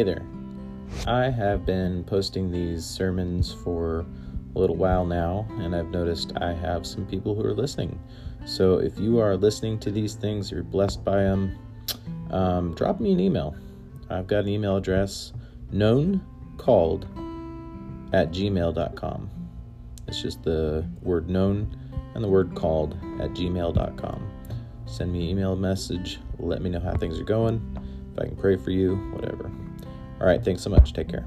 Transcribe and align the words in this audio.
Hey 0.00 0.04
there. 0.04 0.24
I 1.06 1.28
have 1.28 1.66
been 1.66 2.04
posting 2.04 2.50
these 2.50 2.86
sermons 2.86 3.52
for 3.52 4.06
a 4.56 4.58
little 4.58 4.76
while 4.76 5.04
now, 5.04 5.46
and 5.58 5.76
I've 5.76 5.90
noticed 5.90 6.32
I 6.40 6.54
have 6.54 6.86
some 6.86 7.04
people 7.04 7.34
who 7.34 7.44
are 7.44 7.52
listening. 7.52 8.00
So 8.46 8.78
if 8.78 8.98
you 8.98 9.18
are 9.18 9.36
listening 9.36 9.78
to 9.80 9.90
these 9.90 10.14
things, 10.14 10.50
you're 10.50 10.62
blessed 10.62 11.04
by 11.04 11.16
them, 11.16 11.54
um, 12.30 12.74
drop 12.76 12.98
me 12.98 13.12
an 13.12 13.20
email. 13.20 13.54
I've 14.08 14.26
got 14.26 14.44
an 14.44 14.48
email 14.48 14.78
address 14.78 15.34
known 15.70 16.24
called 16.56 17.04
at 18.14 18.30
gmail.com. 18.30 19.30
It's 20.08 20.22
just 20.22 20.42
the 20.42 20.88
word 21.02 21.28
known 21.28 21.76
and 22.14 22.24
the 22.24 22.28
word 22.28 22.54
called 22.54 22.94
at 23.20 23.34
gmail.com. 23.34 24.30
Send 24.86 25.12
me 25.12 25.24
an 25.24 25.28
email 25.28 25.56
message. 25.56 26.20
Let 26.38 26.62
me 26.62 26.70
know 26.70 26.80
how 26.80 26.96
things 26.96 27.20
are 27.20 27.24
going. 27.24 27.60
If 28.14 28.18
I 28.18 28.28
can 28.28 28.36
pray 28.36 28.56
for 28.56 28.70
you, 28.70 28.96
whatever. 29.12 29.50
All 30.20 30.26
right, 30.26 30.44
thanks 30.44 30.62
so 30.62 30.70
much. 30.70 30.92
Take 30.92 31.08
care. 31.08 31.24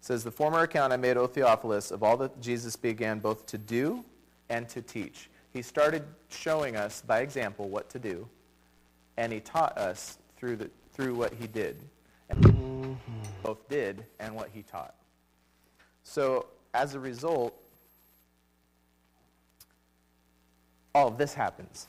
says, 0.00 0.24
The 0.24 0.30
former 0.30 0.60
account 0.60 0.92
I 0.92 0.96
made, 0.96 1.16
O 1.16 1.26
Theophilus, 1.26 1.90
of 1.90 2.02
all 2.02 2.16
that 2.18 2.40
Jesus 2.40 2.76
began 2.76 3.18
both 3.18 3.46
to 3.46 3.56
do 3.56 4.04
and 4.50 4.68
to 4.68 4.82
teach. 4.82 5.30
He 5.52 5.62
started 5.62 6.02
showing 6.28 6.76
us 6.76 7.02
by 7.02 7.20
example 7.20 7.68
what 7.68 7.88
to 7.90 7.98
do, 7.98 8.28
and 9.16 9.32
he 9.32 9.40
taught 9.40 9.78
us 9.78 10.18
through, 10.36 10.56
the, 10.56 10.70
through 10.92 11.14
what 11.14 11.32
he 11.32 11.46
did. 11.46 11.76
And 12.28 12.42
mm-hmm. 12.42 12.92
both 13.42 13.68
did 13.68 14.04
and 14.18 14.34
what 14.34 14.50
he 14.52 14.62
taught. 14.62 14.94
So, 16.04 16.46
as 16.74 16.94
a 16.94 17.00
result, 17.00 17.54
all 20.94 21.08
of 21.08 21.16
this 21.16 21.32
happens. 21.32 21.86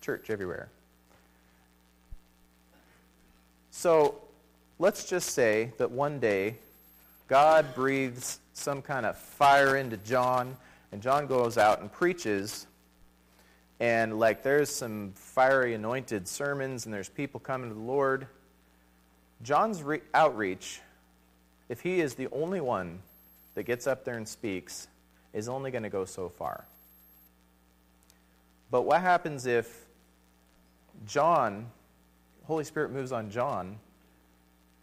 Church 0.00 0.28
everywhere. 0.28 0.68
So, 3.84 4.14
let's 4.78 5.04
just 5.04 5.32
say 5.32 5.74
that 5.76 5.90
one 5.90 6.18
day 6.18 6.56
God 7.28 7.74
breathes 7.74 8.40
some 8.54 8.80
kind 8.80 9.04
of 9.04 9.18
fire 9.18 9.76
into 9.76 9.98
John, 9.98 10.56
and 10.90 11.02
John 11.02 11.26
goes 11.26 11.58
out 11.58 11.82
and 11.82 11.92
preaches. 11.92 12.66
And 13.80 14.18
like 14.18 14.42
there's 14.42 14.70
some 14.70 15.12
fiery 15.14 15.74
anointed 15.74 16.26
sermons, 16.26 16.86
and 16.86 16.94
there's 16.94 17.10
people 17.10 17.40
coming 17.40 17.68
to 17.68 17.74
the 17.74 17.82
Lord. 17.82 18.26
John's 19.42 19.82
re- 19.82 20.00
outreach, 20.14 20.80
if 21.68 21.82
he 21.82 22.00
is 22.00 22.14
the 22.14 22.28
only 22.32 22.62
one 22.62 23.00
that 23.54 23.64
gets 23.64 23.86
up 23.86 24.06
there 24.06 24.16
and 24.16 24.26
speaks, 24.26 24.88
is 25.34 25.46
only 25.46 25.70
going 25.70 25.82
to 25.82 25.90
go 25.90 26.06
so 26.06 26.30
far. 26.30 26.64
But 28.70 28.86
what 28.86 29.02
happens 29.02 29.44
if 29.44 29.84
John, 31.06 31.66
Holy 32.46 32.64
Spirit 32.64 32.90
moves 32.90 33.12
on 33.12 33.30
John, 33.30 33.78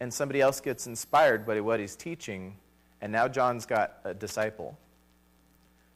and 0.00 0.12
somebody 0.12 0.40
else 0.40 0.60
gets 0.60 0.86
inspired 0.86 1.46
by 1.46 1.60
what 1.60 1.80
he's 1.80 1.96
teaching, 1.96 2.56
and 3.00 3.12
now 3.12 3.28
John's 3.28 3.66
got 3.66 3.98
a 4.04 4.14
disciple. 4.14 4.76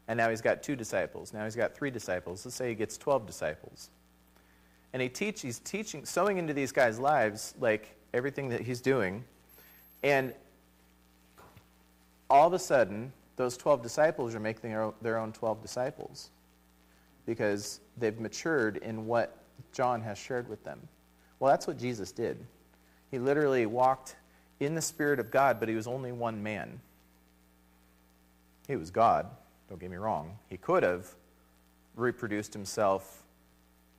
And 0.08 0.16
now 0.16 0.30
he's 0.30 0.40
got 0.40 0.62
two 0.62 0.76
disciples. 0.76 1.32
Now 1.32 1.44
he's 1.44 1.56
got 1.56 1.74
three 1.74 1.90
disciples. 1.90 2.44
Let's 2.44 2.54
say 2.54 2.68
he 2.68 2.74
gets 2.76 2.96
12 2.96 3.26
disciples. 3.26 3.90
And 4.92 5.02
he 5.02 5.08
teach, 5.08 5.42
he's 5.42 5.58
teaching, 5.58 6.04
sowing 6.04 6.38
into 6.38 6.54
these 6.54 6.70
guys' 6.70 7.00
lives, 7.00 7.54
like 7.58 7.96
everything 8.14 8.48
that 8.50 8.60
he's 8.60 8.80
doing. 8.80 9.24
And 10.04 10.32
all 12.30 12.46
of 12.46 12.52
a 12.52 12.58
sudden, 12.58 13.12
those 13.34 13.56
12 13.56 13.82
disciples 13.82 14.34
are 14.34 14.40
making 14.40 14.70
their 14.70 14.82
own, 14.82 14.94
their 15.02 15.18
own 15.18 15.32
12 15.32 15.60
disciples 15.60 16.30
because 17.26 17.80
they've 17.98 18.18
matured 18.18 18.78
in 18.78 19.06
what 19.06 19.36
John 19.72 20.00
has 20.02 20.16
shared 20.16 20.48
with 20.48 20.62
them. 20.64 20.80
Well, 21.38 21.50
that's 21.50 21.66
what 21.66 21.78
Jesus 21.78 22.12
did. 22.12 22.38
He 23.10 23.18
literally 23.18 23.66
walked 23.66 24.16
in 24.60 24.74
the 24.74 24.82
Spirit 24.82 25.20
of 25.20 25.30
God, 25.30 25.60
but 25.60 25.68
he 25.68 25.74
was 25.74 25.86
only 25.86 26.12
one 26.12 26.42
man. 26.42 26.80
He 28.66 28.76
was 28.76 28.90
God, 28.90 29.26
don't 29.68 29.80
get 29.80 29.90
me 29.90 29.96
wrong. 29.96 30.38
He 30.48 30.56
could 30.56 30.82
have 30.82 31.06
reproduced 31.94 32.52
himself, 32.52 33.22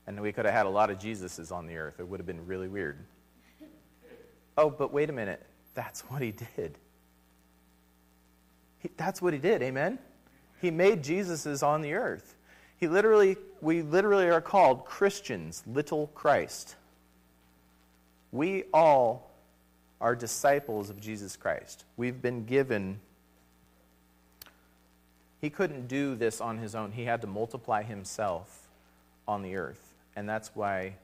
and 0.06 0.20
we 0.20 0.32
could 0.32 0.46
have 0.46 0.54
had 0.54 0.66
a 0.66 0.70
lot 0.70 0.90
of 0.90 1.00
Jesuses 1.00 1.52
on 1.52 1.68
the 1.68 1.78
earth. 1.78 2.00
It 2.00 2.08
would 2.08 2.20
have 2.20 2.28
been 2.28 2.46
really 2.46 2.68
weird. 2.68 2.98
Oh, 4.58 4.70
but 4.70 4.92
wait 4.92 5.10
a 5.10 5.14
minute. 5.14 5.46
That's 5.74 6.02
what 6.02 6.22
he 6.22 6.32
did. 6.32 6.78
He, 8.80 8.90
that's 8.98 9.22
what 9.22 9.34
he 9.34 9.40
did, 9.40 9.62
amen? 9.62 10.00
He 10.62 10.72
made 10.72 11.04
Jesuses 11.04 11.66
on 11.66 11.82
the 11.82 11.94
earth. 11.94 12.36
He 12.78 12.88
literally, 12.88 13.38
we 13.62 13.84
literally 13.84 14.30
are 14.30 14.42
called 14.42 14.86
Christians, 14.86 15.64
little 15.68 16.08
Christ. 16.08 16.76
We 18.32 18.66
all 18.74 19.32
are 20.00 20.16
disciples 20.16 20.90
of 20.90 21.00
Jesus 21.00 21.36
Christ. 21.36 21.86
We've 21.96 22.22
been 22.22 22.46
given. 22.46 23.00
He 25.42 25.50
couldn't 25.50 25.88
do 25.88 26.16
this 26.16 26.42
on 26.42 26.58
his 26.58 26.76
own. 26.76 26.92
He 26.92 27.06
had 27.06 27.22
to 27.22 27.28
multiply 27.28 27.84
himself 27.84 28.68
on 29.28 29.42
the 29.42 29.56
earth. 29.56 29.94
And 30.16 30.28
that's 30.28 30.52
why 30.56 30.96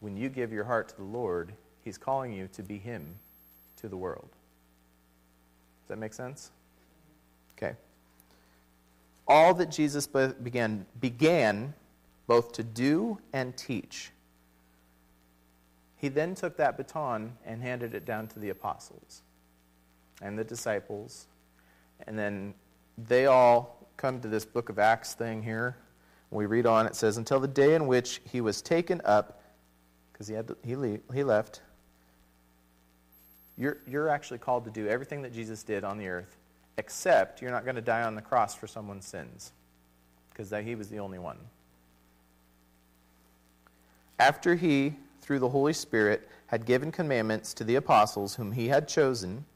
when 0.00 0.16
you 0.16 0.28
give 0.28 0.52
your 0.52 0.64
heart 0.64 0.88
to 0.90 0.96
the 0.96 1.02
Lord, 1.02 1.52
he's 1.84 1.98
calling 1.98 2.32
you 2.32 2.48
to 2.54 2.62
be 2.62 2.78
him 2.78 3.16
to 3.80 3.88
the 3.88 3.96
world. 3.96 4.28
Does 5.82 5.88
that 5.88 5.98
make 5.98 6.14
sense? 6.14 6.50
Okay. 7.56 7.74
All 9.26 9.54
that 9.54 9.70
Jesus 9.70 10.06
began, 10.06 10.86
began 11.00 11.74
both 12.26 12.52
to 12.52 12.62
do 12.62 13.18
and 13.32 13.56
teach 13.56 14.11
he 16.02 16.08
then 16.08 16.34
took 16.34 16.56
that 16.56 16.76
baton 16.76 17.32
and 17.46 17.62
handed 17.62 17.94
it 17.94 18.04
down 18.04 18.26
to 18.26 18.40
the 18.40 18.50
apostles 18.50 19.22
and 20.20 20.36
the 20.36 20.42
disciples. 20.42 21.28
And 22.08 22.18
then 22.18 22.54
they 22.98 23.26
all 23.26 23.86
come 23.96 24.20
to 24.20 24.26
this 24.26 24.44
book 24.44 24.68
of 24.68 24.80
Acts 24.80 25.14
thing 25.14 25.44
here. 25.44 25.76
We 26.32 26.46
read 26.46 26.66
on, 26.66 26.86
it 26.86 26.96
says, 26.96 27.18
Until 27.18 27.38
the 27.38 27.46
day 27.46 27.76
in 27.76 27.86
which 27.86 28.20
he 28.24 28.40
was 28.40 28.60
taken 28.60 29.00
up, 29.04 29.42
because 30.12 30.26
he, 30.26 30.34
had 30.34 30.50
he, 30.64 30.74
he 31.14 31.22
left, 31.22 31.62
you're, 33.56 33.78
you're 33.86 34.08
actually 34.08 34.38
called 34.38 34.64
to 34.64 34.72
do 34.72 34.88
everything 34.88 35.22
that 35.22 35.32
Jesus 35.32 35.62
did 35.62 35.84
on 35.84 35.98
the 35.98 36.08
earth, 36.08 36.36
except 36.78 37.40
you're 37.40 37.52
not 37.52 37.62
going 37.62 37.76
to 37.76 37.82
die 37.82 38.02
on 38.02 38.16
the 38.16 38.22
cross 38.22 38.56
for 38.56 38.66
someone's 38.66 39.06
sins, 39.06 39.52
because 40.30 40.50
that 40.50 40.64
he 40.64 40.74
was 40.74 40.88
the 40.88 40.98
only 40.98 41.20
one. 41.20 41.38
After 44.18 44.56
he 44.56 44.96
through 45.22 45.38
the 45.38 45.48
Holy 45.48 45.72
Spirit, 45.72 46.28
had 46.48 46.66
given 46.66 46.92
commandments 46.92 47.54
to 47.54 47.64
the 47.64 47.76
apostles 47.76 48.34
whom 48.34 48.52
he 48.52 48.68
had 48.68 48.86
chosen, 48.86 49.46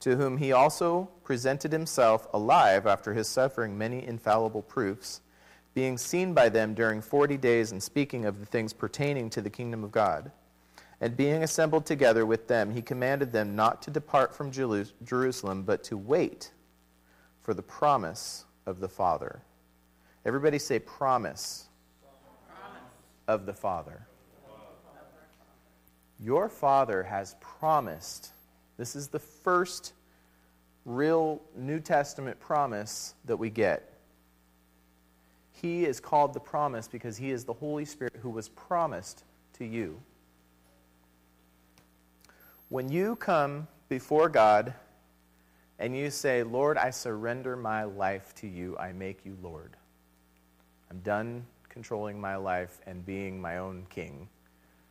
to 0.00 0.16
whom 0.16 0.38
he 0.38 0.52
also 0.52 1.10
presented 1.24 1.72
himself 1.72 2.26
alive 2.32 2.86
after 2.86 3.12
his 3.12 3.28
suffering 3.28 3.76
many 3.76 4.06
infallible 4.06 4.62
proofs, 4.62 5.20
being 5.74 5.98
seen 5.98 6.32
by 6.32 6.48
them 6.48 6.72
during 6.72 7.02
forty 7.02 7.36
days 7.36 7.72
and 7.72 7.82
speaking 7.82 8.24
of 8.24 8.40
the 8.40 8.46
things 8.46 8.72
pertaining 8.72 9.28
to 9.28 9.42
the 9.42 9.50
kingdom 9.50 9.84
of 9.84 9.92
God. 9.92 10.30
And 11.00 11.16
being 11.16 11.44
assembled 11.44 11.86
together 11.86 12.26
with 12.26 12.48
them, 12.48 12.72
he 12.72 12.82
commanded 12.82 13.32
them 13.32 13.54
not 13.54 13.82
to 13.82 13.90
depart 13.90 14.34
from 14.34 14.50
Jerusalem, 14.50 15.62
but 15.62 15.84
to 15.84 15.96
wait 15.96 16.50
for 17.42 17.54
the 17.54 17.62
promise 17.62 18.44
of 18.66 18.80
the 18.80 18.88
Father. 18.88 19.42
Everybody 20.24 20.58
say, 20.58 20.80
promise, 20.80 21.68
promise. 22.48 22.82
of 23.28 23.46
the 23.46 23.54
Father. 23.54 24.07
Your 26.20 26.48
Father 26.48 27.02
has 27.04 27.36
promised. 27.40 28.32
This 28.76 28.96
is 28.96 29.08
the 29.08 29.18
first 29.18 29.92
real 30.84 31.40
New 31.56 31.80
Testament 31.80 32.40
promise 32.40 33.14
that 33.26 33.36
we 33.36 33.50
get. 33.50 33.92
He 35.52 35.84
is 35.84 36.00
called 36.00 36.34
the 36.34 36.40
promise 36.40 36.88
because 36.88 37.16
he 37.16 37.30
is 37.30 37.44
the 37.44 37.52
Holy 37.52 37.84
Spirit 37.84 38.16
who 38.20 38.30
was 38.30 38.48
promised 38.50 39.24
to 39.54 39.64
you. 39.64 40.00
When 42.68 42.88
you 42.88 43.16
come 43.16 43.66
before 43.88 44.28
God 44.28 44.74
and 45.78 45.96
you 45.96 46.10
say, 46.10 46.42
Lord, 46.42 46.76
I 46.76 46.90
surrender 46.90 47.56
my 47.56 47.84
life 47.84 48.34
to 48.36 48.46
you, 48.46 48.76
I 48.78 48.92
make 48.92 49.24
you 49.24 49.36
Lord. 49.42 49.76
I'm 50.90 51.00
done 51.00 51.44
controlling 51.68 52.20
my 52.20 52.36
life 52.36 52.80
and 52.86 53.04
being 53.04 53.40
my 53.40 53.58
own 53.58 53.86
king. 53.88 54.28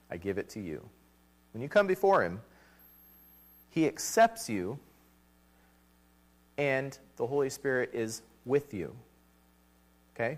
I 0.09 0.17
give 0.17 0.37
it 0.37 0.49
to 0.49 0.59
you. 0.59 0.87
When 1.57 1.63
you 1.63 1.69
come 1.69 1.87
before 1.87 2.21
Him, 2.21 2.39
He 3.71 3.87
accepts 3.87 4.47
you, 4.47 4.77
and 6.59 6.95
the 7.15 7.25
Holy 7.25 7.49
Spirit 7.49 7.89
is 7.93 8.21
with 8.45 8.75
you. 8.75 8.95
Okay? 10.13 10.37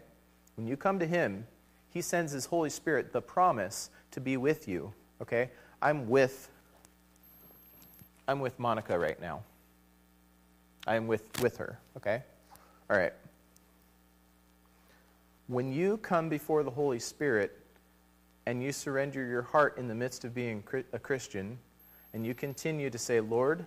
When 0.55 0.65
you 0.65 0.77
come 0.77 0.97
to 0.97 1.05
Him, 1.05 1.45
He 1.89 2.01
sends 2.01 2.31
His 2.31 2.45
Holy 2.45 2.69
Spirit 2.69 3.11
the 3.11 3.21
promise 3.21 3.89
to 4.11 4.21
be 4.21 4.37
with 4.37 4.65
you. 4.69 4.93
Okay? 5.21 5.49
I'm 5.81 6.07
with 6.07 6.49
I'm 8.25 8.39
with 8.39 8.57
Monica 8.57 8.97
right 8.97 9.19
now. 9.19 9.43
I 10.87 10.95
am 10.95 11.05
with, 11.05 11.41
with 11.41 11.57
her, 11.57 11.79
okay? 11.97 12.23
All 12.89 12.95
right. 12.95 13.11
When 15.47 15.73
you 15.73 15.97
come 15.97 16.29
before 16.29 16.63
the 16.63 16.71
Holy 16.71 16.99
Spirit 16.99 17.58
and 18.49 18.63
you 18.63 18.71
surrender 18.71 19.23
your 19.27 19.43
heart 19.43 19.77
in 19.77 19.87
the 19.87 19.93
midst 19.93 20.25
of 20.25 20.33
being 20.33 20.63
a 20.91 20.97
Christian, 20.97 21.59
and 22.15 22.25
you 22.25 22.33
continue 22.33 22.89
to 22.89 22.97
say, 22.97 23.19
Lord, 23.19 23.63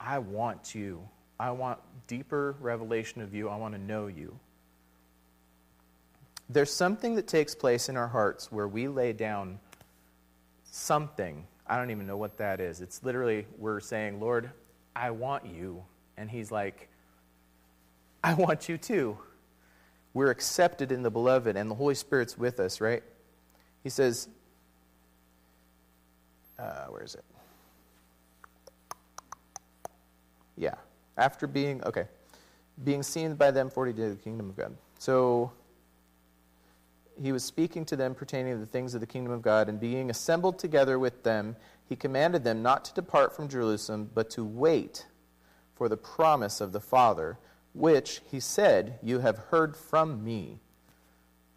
I 0.00 0.18
want 0.18 0.74
you. 0.74 1.08
I 1.38 1.52
want 1.52 1.78
deeper 2.08 2.56
revelation 2.58 3.22
of 3.22 3.32
you. 3.32 3.48
I 3.48 3.54
want 3.54 3.74
to 3.74 3.80
know 3.80 4.08
you. 4.08 4.36
There's 6.48 6.72
something 6.72 7.14
that 7.14 7.28
takes 7.28 7.54
place 7.54 7.88
in 7.88 7.96
our 7.96 8.08
hearts 8.08 8.50
where 8.50 8.66
we 8.66 8.88
lay 8.88 9.12
down 9.12 9.60
something. 10.64 11.46
I 11.64 11.76
don't 11.76 11.92
even 11.92 12.08
know 12.08 12.16
what 12.16 12.38
that 12.38 12.60
is. 12.60 12.80
It's 12.80 13.04
literally, 13.04 13.46
we're 13.56 13.78
saying, 13.78 14.18
Lord, 14.18 14.50
I 14.96 15.12
want 15.12 15.46
you. 15.46 15.84
And 16.16 16.28
He's 16.28 16.50
like, 16.50 16.88
I 18.24 18.34
want 18.34 18.68
you 18.68 18.76
too. 18.78 19.16
We're 20.12 20.30
accepted 20.30 20.90
in 20.90 21.04
the 21.04 21.10
beloved, 21.10 21.56
and 21.56 21.70
the 21.70 21.76
Holy 21.76 21.94
Spirit's 21.94 22.36
with 22.36 22.58
us, 22.58 22.80
right? 22.80 23.04
He 23.82 23.88
says, 23.88 24.28
uh, 26.58 26.86
where 26.86 27.02
is 27.02 27.14
it? 27.14 27.24
Yeah. 30.56 30.74
After 31.16 31.46
being, 31.46 31.82
okay, 31.84 32.04
being 32.84 33.02
seen 33.02 33.34
by 33.34 33.50
them 33.50 33.70
40 33.70 33.92
days 33.92 34.12
of 34.12 34.18
the 34.18 34.22
kingdom 34.22 34.50
of 34.50 34.56
God. 34.56 34.76
So 34.98 35.52
he 37.20 37.32
was 37.32 37.44
speaking 37.44 37.84
to 37.86 37.96
them 37.96 38.14
pertaining 38.14 38.54
to 38.54 38.58
the 38.58 38.66
things 38.66 38.94
of 38.94 39.00
the 39.00 39.06
kingdom 39.06 39.32
of 39.32 39.42
God, 39.42 39.68
and 39.68 39.80
being 39.80 40.10
assembled 40.10 40.58
together 40.58 40.98
with 40.98 41.22
them, 41.22 41.56
he 41.88 41.96
commanded 41.96 42.44
them 42.44 42.62
not 42.62 42.84
to 42.86 42.94
depart 42.94 43.34
from 43.34 43.48
Jerusalem, 43.48 44.10
but 44.14 44.30
to 44.30 44.44
wait 44.44 45.06
for 45.74 45.88
the 45.88 45.96
promise 45.96 46.60
of 46.60 46.72
the 46.72 46.80
Father 46.80 47.38
which 47.72 48.20
he 48.30 48.40
said, 48.40 48.98
You 49.02 49.20
have 49.20 49.38
heard 49.38 49.76
from 49.76 50.24
me. 50.24 50.60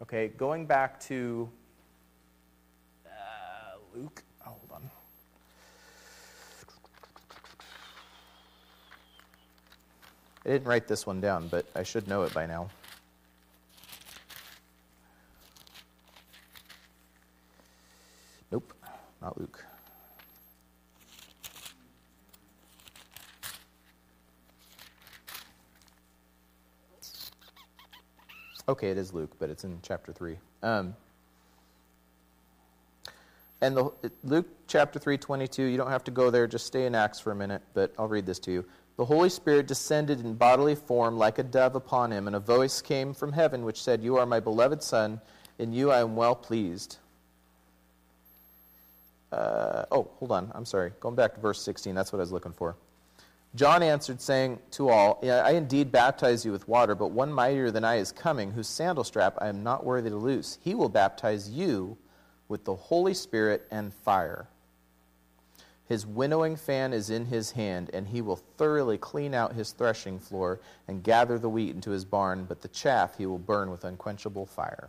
Okay, 0.02 0.28
going 0.28 0.66
back 0.66 1.00
to 1.00 1.48
Luke. 3.94 4.22
Oh, 4.46 4.50
hold 4.50 4.70
on. 4.72 4.90
I 10.44 10.50
didn't 10.50 10.66
write 10.66 10.88
this 10.88 11.06
one 11.06 11.20
down, 11.20 11.48
but 11.48 11.64
I 11.74 11.82
should 11.84 12.06
know 12.08 12.22
it 12.22 12.34
by 12.34 12.44
now. 12.44 12.68
Nope, 18.50 18.72
not 19.22 19.38
Luke. 19.38 19.64
Okay, 28.66 28.90
it 28.90 28.96
is 28.96 29.12
Luke, 29.12 29.32
but 29.38 29.50
it's 29.50 29.64
in 29.64 29.78
chapter 29.82 30.12
3. 30.12 30.38
Um, 30.62 30.96
and 33.64 33.76
the, 33.76 33.90
Luke 34.22 34.46
chapter 34.66 34.98
3, 34.98 35.16
22, 35.16 35.62
you 35.62 35.76
don't 35.78 35.90
have 35.90 36.04
to 36.04 36.10
go 36.10 36.30
there, 36.30 36.46
just 36.46 36.66
stay 36.66 36.84
in 36.84 36.94
Acts 36.94 37.18
for 37.18 37.32
a 37.32 37.34
minute, 37.34 37.62
but 37.72 37.94
I'll 37.98 38.08
read 38.08 38.26
this 38.26 38.38
to 38.40 38.52
you. 38.52 38.64
The 38.96 39.04
Holy 39.06 39.30
Spirit 39.30 39.66
descended 39.66 40.20
in 40.20 40.34
bodily 40.34 40.74
form 40.74 41.16
like 41.16 41.38
a 41.38 41.42
dove 41.42 41.74
upon 41.74 42.12
him, 42.12 42.26
and 42.26 42.36
a 42.36 42.40
voice 42.40 42.82
came 42.82 43.14
from 43.14 43.32
heaven 43.32 43.64
which 43.64 43.82
said, 43.82 44.02
You 44.02 44.18
are 44.18 44.26
my 44.26 44.38
beloved 44.38 44.82
Son, 44.82 45.20
in 45.58 45.72
you 45.72 45.90
I 45.90 46.00
am 46.00 46.14
well 46.14 46.34
pleased. 46.34 46.98
Uh, 49.32 49.84
oh, 49.90 50.10
hold 50.18 50.30
on. 50.30 50.52
I'm 50.54 50.64
sorry. 50.64 50.92
Going 51.00 51.16
back 51.16 51.34
to 51.34 51.40
verse 51.40 51.60
16, 51.62 51.94
that's 51.94 52.12
what 52.12 52.18
I 52.18 52.20
was 52.20 52.30
looking 52.30 52.52
for. 52.52 52.76
John 53.56 53.82
answered, 53.82 54.20
saying 54.20 54.58
to 54.72 54.90
all, 54.90 55.20
I 55.24 55.52
indeed 55.52 55.90
baptize 55.90 56.44
you 56.44 56.52
with 56.52 56.68
water, 56.68 56.94
but 56.94 57.12
one 57.12 57.32
mightier 57.32 57.70
than 57.70 57.84
I 57.84 57.96
is 57.96 58.12
coming, 58.12 58.52
whose 58.52 58.68
sandal 58.68 59.04
strap 59.04 59.38
I 59.40 59.48
am 59.48 59.62
not 59.62 59.84
worthy 59.84 60.10
to 60.10 60.16
loose. 60.16 60.58
He 60.62 60.74
will 60.74 60.88
baptize 60.88 61.50
you 61.50 61.96
with 62.48 62.64
the 62.64 62.74
Holy 62.74 63.14
Spirit 63.14 63.66
and 63.70 63.92
fire. 63.92 64.46
His 65.86 66.06
winnowing 66.06 66.56
fan 66.56 66.92
is 66.92 67.10
in 67.10 67.26
his 67.26 67.50
hand, 67.52 67.90
and 67.92 68.08
he 68.08 68.22
will 68.22 68.40
thoroughly 68.56 68.96
clean 68.96 69.34
out 69.34 69.52
his 69.52 69.72
threshing 69.72 70.18
floor 70.18 70.60
and 70.88 71.02
gather 71.02 71.38
the 71.38 71.48
wheat 71.48 71.74
into 71.74 71.90
his 71.90 72.04
barn, 72.04 72.44
but 72.44 72.62
the 72.62 72.68
chaff 72.68 73.18
he 73.18 73.26
will 73.26 73.38
burn 73.38 73.70
with 73.70 73.84
unquenchable 73.84 74.46
fire. 74.46 74.88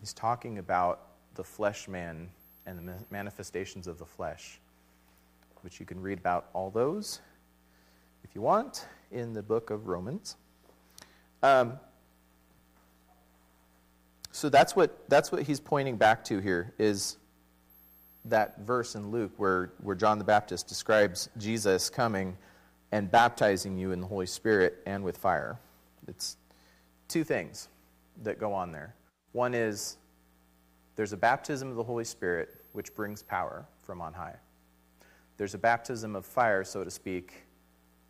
He's 0.00 0.12
talking 0.12 0.58
about 0.58 1.02
the 1.36 1.44
flesh 1.44 1.86
man 1.86 2.28
and 2.66 2.88
the 2.88 2.94
manifestations 3.10 3.86
of 3.86 3.98
the 3.98 4.04
flesh, 4.04 4.58
which 5.62 5.78
you 5.78 5.86
can 5.86 6.02
read 6.02 6.18
about 6.18 6.46
all 6.52 6.70
those 6.70 7.20
if 8.28 8.34
you 8.34 8.42
want, 8.42 8.86
in 9.12 9.32
the 9.32 9.42
book 9.42 9.70
of 9.70 9.86
Romans. 9.86 10.36
Um, 11.42 11.78
so 14.36 14.50
that's 14.50 14.76
what, 14.76 15.08
that's 15.08 15.32
what 15.32 15.44
he's 15.44 15.60
pointing 15.60 15.96
back 15.96 16.22
to 16.24 16.40
here 16.40 16.74
is 16.78 17.16
that 18.26 18.58
verse 18.58 18.94
in 18.94 19.10
Luke 19.10 19.32
where, 19.38 19.72
where 19.82 19.96
John 19.96 20.18
the 20.18 20.24
Baptist 20.24 20.66
describes 20.66 21.30
Jesus 21.38 21.88
coming 21.88 22.36
and 22.92 23.10
baptizing 23.10 23.78
you 23.78 23.92
in 23.92 24.00
the 24.02 24.06
Holy 24.06 24.26
Spirit 24.26 24.82
and 24.84 25.02
with 25.02 25.16
fire. 25.16 25.58
It's 26.06 26.36
two 27.08 27.24
things 27.24 27.70
that 28.24 28.38
go 28.38 28.52
on 28.52 28.72
there. 28.72 28.94
One 29.32 29.54
is 29.54 29.96
there's 30.96 31.14
a 31.14 31.16
baptism 31.16 31.70
of 31.70 31.76
the 31.76 31.84
Holy 31.84 32.04
Spirit 32.04 32.60
which 32.72 32.94
brings 32.94 33.22
power 33.22 33.64
from 33.84 34.02
on 34.02 34.12
high. 34.12 34.36
There's 35.38 35.54
a 35.54 35.58
baptism 35.58 36.14
of 36.14 36.26
fire, 36.26 36.62
so 36.62 36.84
to 36.84 36.90
speak, 36.90 37.32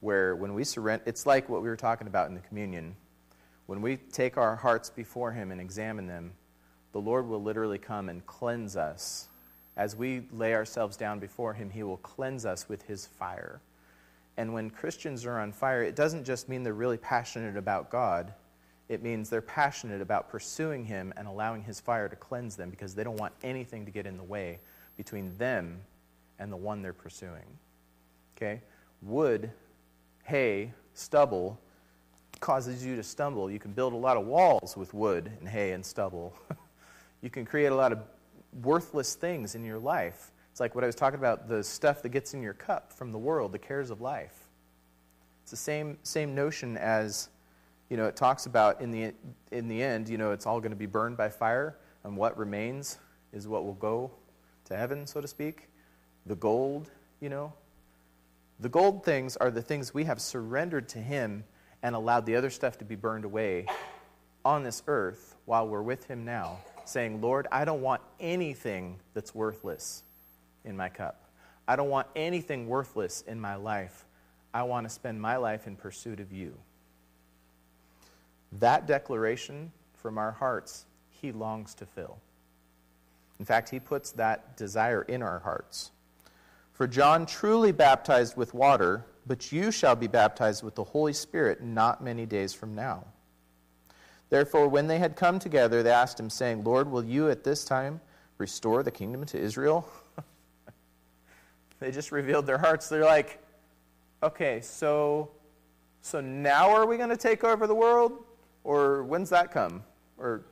where 0.00 0.34
when 0.34 0.54
we 0.54 0.64
surrender, 0.64 1.04
it's 1.06 1.24
like 1.24 1.48
what 1.48 1.62
we 1.62 1.68
were 1.68 1.76
talking 1.76 2.08
about 2.08 2.28
in 2.28 2.34
the 2.34 2.40
communion. 2.40 2.96
When 3.66 3.82
we 3.82 3.96
take 3.96 4.36
our 4.36 4.56
hearts 4.56 4.90
before 4.90 5.32
Him 5.32 5.50
and 5.50 5.60
examine 5.60 6.06
them, 6.06 6.32
the 6.92 7.00
Lord 7.00 7.26
will 7.26 7.42
literally 7.42 7.78
come 7.78 8.08
and 8.08 8.24
cleanse 8.26 8.76
us. 8.76 9.28
As 9.76 9.94
we 9.94 10.22
lay 10.32 10.54
ourselves 10.54 10.96
down 10.96 11.18
before 11.18 11.52
Him, 11.52 11.70
He 11.70 11.82
will 11.82 11.98
cleanse 11.98 12.46
us 12.46 12.68
with 12.68 12.82
His 12.82 13.06
fire. 13.06 13.60
And 14.36 14.52
when 14.54 14.70
Christians 14.70 15.24
are 15.24 15.40
on 15.40 15.52
fire, 15.52 15.82
it 15.82 15.96
doesn't 15.96 16.24
just 16.24 16.48
mean 16.48 16.62
they're 16.62 16.74
really 16.74 16.96
passionate 16.96 17.56
about 17.56 17.90
God. 17.90 18.32
It 18.88 19.02
means 19.02 19.28
they're 19.28 19.42
passionate 19.42 20.00
about 20.00 20.30
pursuing 20.30 20.84
Him 20.84 21.12
and 21.16 21.26
allowing 21.26 21.62
His 21.62 21.80
fire 21.80 22.08
to 22.08 22.16
cleanse 22.16 22.56
them 22.56 22.70
because 22.70 22.94
they 22.94 23.02
don't 23.02 23.18
want 23.18 23.34
anything 23.42 23.84
to 23.84 23.90
get 23.90 24.06
in 24.06 24.16
the 24.16 24.22
way 24.22 24.60
between 24.96 25.36
them 25.38 25.80
and 26.38 26.52
the 26.52 26.56
one 26.56 26.82
they're 26.82 26.92
pursuing. 26.92 27.58
Okay? 28.36 28.62
Wood 29.02 29.50
hay, 30.26 30.72
stubble, 30.94 31.58
causes 32.40 32.84
you 32.84 32.96
to 32.96 33.02
stumble. 33.02 33.50
You 33.50 33.58
can 33.58 33.72
build 33.72 33.92
a 33.92 33.96
lot 33.96 34.16
of 34.16 34.26
walls 34.26 34.76
with 34.76 34.94
wood 34.94 35.30
and 35.40 35.48
hay 35.48 35.72
and 35.72 35.84
stubble. 35.84 36.34
you 37.22 37.30
can 37.30 37.44
create 37.44 37.66
a 37.66 37.74
lot 37.74 37.92
of 37.92 38.00
worthless 38.62 39.14
things 39.14 39.54
in 39.54 39.64
your 39.64 39.78
life. 39.78 40.32
It's 40.50 40.60
like 40.60 40.74
what 40.74 40.84
I 40.84 40.86
was 40.86 40.96
talking 40.96 41.18
about 41.18 41.48
the 41.48 41.62
stuff 41.62 42.02
that 42.02 42.10
gets 42.10 42.34
in 42.34 42.42
your 42.42 42.54
cup 42.54 42.92
from 42.92 43.12
the 43.12 43.18
world, 43.18 43.52
the 43.52 43.58
cares 43.58 43.90
of 43.90 44.00
life. 44.00 44.34
It's 45.42 45.50
the 45.50 45.56
same, 45.56 45.98
same 46.02 46.34
notion 46.34 46.76
as, 46.76 47.28
you 47.88 47.96
know, 47.96 48.06
it 48.06 48.16
talks 48.16 48.46
about 48.46 48.80
in 48.80 48.90
the, 48.90 49.12
in 49.52 49.68
the 49.68 49.82
end, 49.82 50.08
you 50.08 50.18
know, 50.18 50.32
it's 50.32 50.46
all 50.46 50.60
going 50.60 50.70
to 50.70 50.76
be 50.76 50.86
burned 50.86 51.16
by 51.16 51.28
fire, 51.28 51.76
and 52.04 52.16
what 52.16 52.36
remains 52.38 52.98
is 53.32 53.46
what 53.46 53.64
will 53.64 53.74
go 53.74 54.10
to 54.64 54.76
heaven, 54.76 55.06
so 55.06 55.20
to 55.20 55.28
speak. 55.28 55.68
The 56.26 56.36
gold, 56.36 56.90
you 57.20 57.28
know, 57.28 57.52
the 58.58 58.68
gold 58.68 59.04
things 59.04 59.36
are 59.36 59.50
the 59.50 59.62
things 59.62 59.92
we 59.92 60.04
have 60.04 60.20
surrendered 60.20 60.88
to 60.90 60.98
Him 60.98 61.44
and 61.82 61.94
allowed 61.94 62.26
the 62.26 62.36
other 62.36 62.50
stuff 62.50 62.78
to 62.78 62.84
be 62.84 62.96
burned 62.96 63.24
away 63.24 63.66
on 64.44 64.62
this 64.62 64.82
earth 64.86 65.36
while 65.44 65.66
we're 65.68 65.82
with 65.82 66.04
Him 66.04 66.24
now, 66.24 66.58
saying, 66.84 67.20
Lord, 67.20 67.46
I 67.50 67.64
don't 67.64 67.82
want 67.82 68.02
anything 68.20 68.98
that's 69.14 69.34
worthless 69.34 70.02
in 70.64 70.76
my 70.76 70.88
cup. 70.88 71.22
I 71.68 71.76
don't 71.76 71.90
want 71.90 72.06
anything 72.14 72.68
worthless 72.68 73.22
in 73.26 73.40
my 73.40 73.56
life. 73.56 74.04
I 74.54 74.62
want 74.62 74.86
to 74.86 74.90
spend 74.90 75.20
my 75.20 75.36
life 75.36 75.66
in 75.66 75.76
pursuit 75.76 76.20
of 76.20 76.32
you. 76.32 76.54
That 78.52 78.86
declaration 78.86 79.72
from 79.94 80.16
our 80.16 80.32
hearts, 80.32 80.86
He 81.10 81.32
longs 81.32 81.74
to 81.74 81.86
fill. 81.86 82.18
In 83.38 83.44
fact, 83.44 83.68
He 83.68 83.80
puts 83.80 84.12
that 84.12 84.56
desire 84.56 85.02
in 85.02 85.22
our 85.22 85.40
hearts. 85.40 85.90
For 86.72 86.86
John 86.86 87.26
truly 87.26 87.72
baptized 87.72 88.36
with 88.36 88.54
water, 88.54 89.04
but 89.26 89.50
you 89.50 89.70
shall 89.70 89.96
be 89.96 90.06
baptized 90.06 90.62
with 90.62 90.74
the 90.74 90.84
Holy 90.84 91.12
Spirit 91.12 91.62
not 91.62 92.02
many 92.02 92.26
days 92.26 92.54
from 92.54 92.74
now. 92.74 93.04
Therefore, 94.30 94.68
when 94.68 94.86
they 94.86 94.98
had 94.98 95.16
come 95.16 95.38
together, 95.38 95.82
they 95.82 95.90
asked 95.90 96.18
him, 96.18 96.30
saying, 96.30 96.64
Lord, 96.64 96.90
will 96.90 97.04
you 97.04 97.30
at 97.30 97.44
this 97.44 97.64
time 97.64 98.00
restore 98.38 98.82
the 98.82 98.90
kingdom 98.90 99.24
to 99.26 99.38
Israel? 99.38 99.88
they 101.80 101.90
just 101.90 102.12
revealed 102.12 102.46
their 102.46 102.58
hearts. 102.58 102.88
They're 102.88 103.04
like, 103.04 103.40
okay, 104.22 104.60
so, 104.62 105.30
so 106.02 106.20
now 106.20 106.70
are 106.70 106.86
we 106.86 106.96
going 106.96 107.10
to 107.10 107.16
take 107.16 107.44
over 107.44 107.66
the 107.66 107.74
world? 107.74 108.24
Or 108.64 109.04
when's 109.04 109.30
that 109.30 109.52
come? 109.52 109.84
Or, 110.18 110.42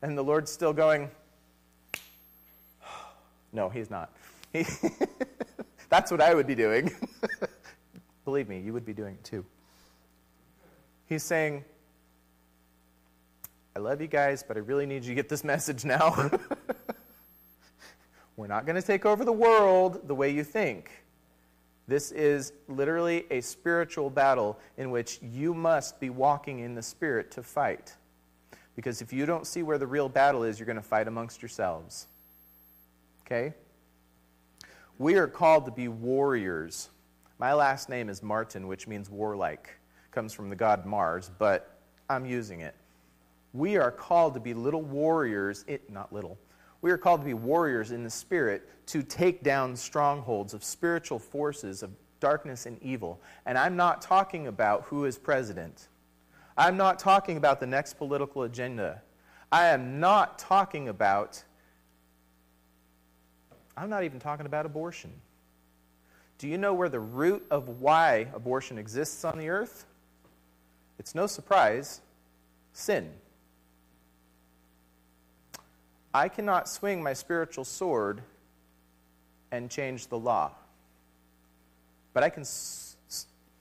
and 0.00 0.16
the 0.16 0.24
Lord's 0.24 0.50
still 0.50 0.72
going, 0.72 1.10
no, 3.52 3.68
he's 3.68 3.90
not. 3.90 4.10
That's 5.90 6.10
what 6.10 6.20
I 6.20 6.34
would 6.34 6.46
be 6.46 6.54
doing. 6.54 6.90
Believe 8.34 8.48
me, 8.48 8.58
you 8.58 8.72
would 8.72 8.84
be 8.84 8.92
doing 8.92 9.14
it 9.14 9.22
too. 9.22 9.44
He's 11.06 11.22
saying, 11.22 11.64
I 13.76 13.78
love 13.78 14.00
you 14.00 14.08
guys, 14.08 14.42
but 14.42 14.56
I 14.56 14.60
really 14.60 14.86
need 14.86 15.04
you 15.04 15.10
to 15.10 15.14
get 15.14 15.28
this 15.28 15.44
message 15.54 15.84
now. 15.84 16.32
We're 18.36 18.48
not 18.48 18.66
going 18.66 18.74
to 18.74 18.84
take 18.84 19.06
over 19.06 19.24
the 19.24 19.30
world 19.32 20.08
the 20.08 20.16
way 20.16 20.30
you 20.30 20.42
think. 20.42 20.90
This 21.86 22.10
is 22.10 22.52
literally 22.66 23.24
a 23.30 23.40
spiritual 23.40 24.10
battle 24.10 24.58
in 24.76 24.90
which 24.90 25.20
you 25.22 25.54
must 25.54 26.00
be 26.00 26.10
walking 26.10 26.58
in 26.58 26.74
the 26.74 26.82
Spirit 26.82 27.30
to 27.30 27.42
fight. 27.44 27.94
Because 28.74 29.00
if 29.00 29.12
you 29.12 29.26
don't 29.26 29.46
see 29.46 29.62
where 29.62 29.78
the 29.78 29.86
real 29.86 30.08
battle 30.08 30.42
is, 30.42 30.58
you're 30.58 30.66
going 30.66 30.74
to 30.74 30.82
fight 30.82 31.06
amongst 31.06 31.40
yourselves. 31.40 32.08
Okay? 33.24 33.54
We 34.98 35.14
are 35.18 35.28
called 35.28 35.66
to 35.66 35.70
be 35.70 35.86
warriors. 35.86 36.90
My 37.38 37.52
last 37.52 37.88
name 37.88 38.08
is 38.08 38.22
Martin, 38.22 38.68
which 38.68 38.86
means 38.86 39.10
warlike. 39.10 39.70
Comes 40.12 40.32
from 40.32 40.48
the 40.48 40.56
god 40.56 40.86
Mars, 40.86 41.30
but 41.38 41.78
I'm 42.08 42.24
using 42.24 42.60
it. 42.60 42.74
We 43.52 43.76
are 43.76 43.90
called 43.90 44.34
to 44.34 44.40
be 44.40 44.54
little 44.54 44.82
warriors, 44.82 45.64
it, 45.66 45.90
not 45.90 46.12
little. 46.12 46.38
We 46.80 46.90
are 46.90 46.98
called 46.98 47.22
to 47.22 47.24
be 47.24 47.34
warriors 47.34 47.90
in 47.90 48.04
the 48.04 48.10
spirit 48.10 48.68
to 48.86 49.02
take 49.02 49.42
down 49.42 49.74
strongholds 49.74 50.54
of 50.54 50.62
spiritual 50.62 51.18
forces 51.18 51.82
of 51.82 51.90
darkness 52.20 52.66
and 52.66 52.80
evil. 52.82 53.20
And 53.46 53.58
I'm 53.58 53.74
not 53.74 54.00
talking 54.00 54.46
about 54.46 54.84
who 54.84 55.04
is 55.04 55.18
president. 55.18 55.88
I'm 56.56 56.76
not 56.76 56.98
talking 56.98 57.36
about 57.36 57.58
the 57.58 57.66
next 57.66 57.94
political 57.94 58.44
agenda. 58.44 59.02
I 59.50 59.66
am 59.66 59.98
not 59.98 60.38
talking 60.38 60.88
about 60.88 61.42
I'm 63.76 63.90
not 63.90 64.04
even 64.04 64.20
talking 64.20 64.46
about 64.46 64.66
abortion. 64.66 65.10
Do 66.38 66.48
you 66.48 66.58
know 66.58 66.74
where 66.74 66.88
the 66.88 67.00
root 67.00 67.46
of 67.50 67.68
why 67.80 68.28
abortion 68.34 68.78
exists 68.78 69.24
on 69.24 69.38
the 69.38 69.48
earth? 69.48 69.86
It's 70.98 71.14
no 71.14 71.26
surprise 71.26 72.00
sin. 72.72 73.10
I 76.12 76.28
cannot 76.28 76.68
swing 76.68 77.02
my 77.02 77.12
spiritual 77.12 77.64
sword 77.64 78.22
and 79.50 79.70
change 79.70 80.08
the 80.08 80.18
law. 80.18 80.52
But 82.12 82.22
I 82.22 82.28
can, 82.28 82.44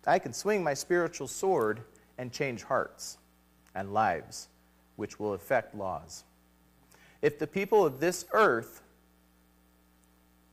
I 0.06 0.20
can 0.20 0.34
swing 0.34 0.64
my 0.64 0.74
spiritual 0.74 1.28
sword 1.28 1.82
and 2.18 2.32
change 2.32 2.64
hearts 2.64 3.18
and 3.74 3.94
lives, 3.94 4.50
which 4.96 5.20
will 5.20 5.34
affect 5.34 5.76
laws. 5.76 6.24
If 7.22 7.40
the 7.40 7.48
people 7.48 7.86
of 7.86 8.00
this 8.00 8.26
earth 8.34 8.82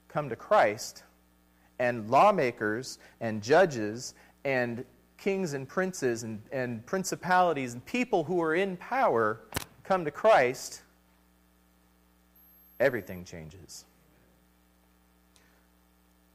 come 0.08 0.28
to 0.30 0.36
Christ, 0.36 1.02
and 1.80 2.10
lawmakers 2.10 2.98
and 3.22 3.42
judges 3.42 4.14
and 4.44 4.84
kings 5.16 5.54
and 5.54 5.66
princes 5.66 6.22
and, 6.22 6.40
and 6.52 6.84
principalities 6.84 7.72
and 7.72 7.84
people 7.86 8.22
who 8.22 8.40
are 8.40 8.54
in 8.54 8.76
power 8.76 9.40
come 9.82 10.04
to 10.04 10.10
Christ, 10.10 10.82
everything 12.78 13.24
changes. 13.24 13.86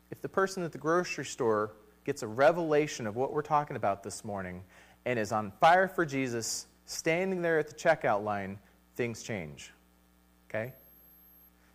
If 0.09 0.19
the 0.21 0.29
person 0.29 0.63
at 0.63 0.71
the 0.71 0.79
grocery 0.79 1.25
store 1.25 1.73
gets 2.05 2.23
a 2.23 2.27
revelation 2.27 3.05
of 3.05 3.15
what 3.15 3.31
we're 3.31 3.43
talking 3.43 3.75
about 3.75 4.01
this 4.01 4.25
morning 4.25 4.63
and 5.05 5.19
is 5.19 5.31
on 5.31 5.51
fire 5.61 5.87
for 5.87 6.07
Jesus, 6.07 6.65
standing 6.85 7.43
there 7.43 7.59
at 7.59 7.67
the 7.67 7.75
checkout 7.75 8.23
line, 8.23 8.57
things 8.95 9.21
change. 9.21 9.71
Okay? 10.49 10.73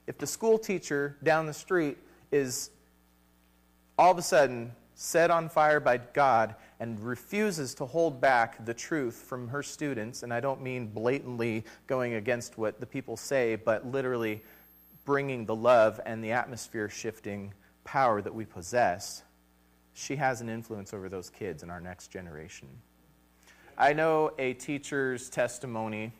If 0.08 0.18
the 0.18 0.26
school 0.26 0.58
teacher 0.58 1.16
down 1.22 1.46
the 1.46 1.54
street 1.54 1.98
is 2.32 2.70
all 4.00 4.10
of 4.10 4.16
a 4.16 4.22
sudden 4.22 4.72
set 4.94 5.30
on 5.30 5.46
fire 5.50 5.78
by 5.78 5.98
God 5.98 6.54
and 6.80 6.98
refuses 7.00 7.74
to 7.74 7.84
hold 7.84 8.18
back 8.18 8.64
the 8.64 8.72
truth 8.72 9.14
from 9.14 9.48
her 9.48 9.62
students, 9.62 10.22
and 10.22 10.32
I 10.32 10.40
don't 10.40 10.62
mean 10.62 10.86
blatantly 10.86 11.66
going 11.86 12.14
against 12.14 12.56
what 12.56 12.80
the 12.80 12.86
people 12.86 13.18
say, 13.18 13.56
but 13.56 13.86
literally 13.86 14.42
bringing 15.04 15.44
the 15.44 15.54
love 15.54 16.00
and 16.06 16.24
the 16.24 16.32
atmosphere 16.32 16.88
shifting 16.88 17.52
power 17.84 18.22
that 18.22 18.34
we 18.34 18.46
possess, 18.46 19.22
she 19.92 20.16
has 20.16 20.40
an 20.40 20.48
influence 20.48 20.94
over 20.94 21.10
those 21.10 21.28
kids 21.28 21.62
in 21.62 21.68
our 21.68 21.80
next 21.80 22.08
generation. 22.08 22.68
I 23.76 23.92
know 23.92 24.32
a 24.38 24.54
teacher's 24.54 25.28
testimony. 25.28 26.12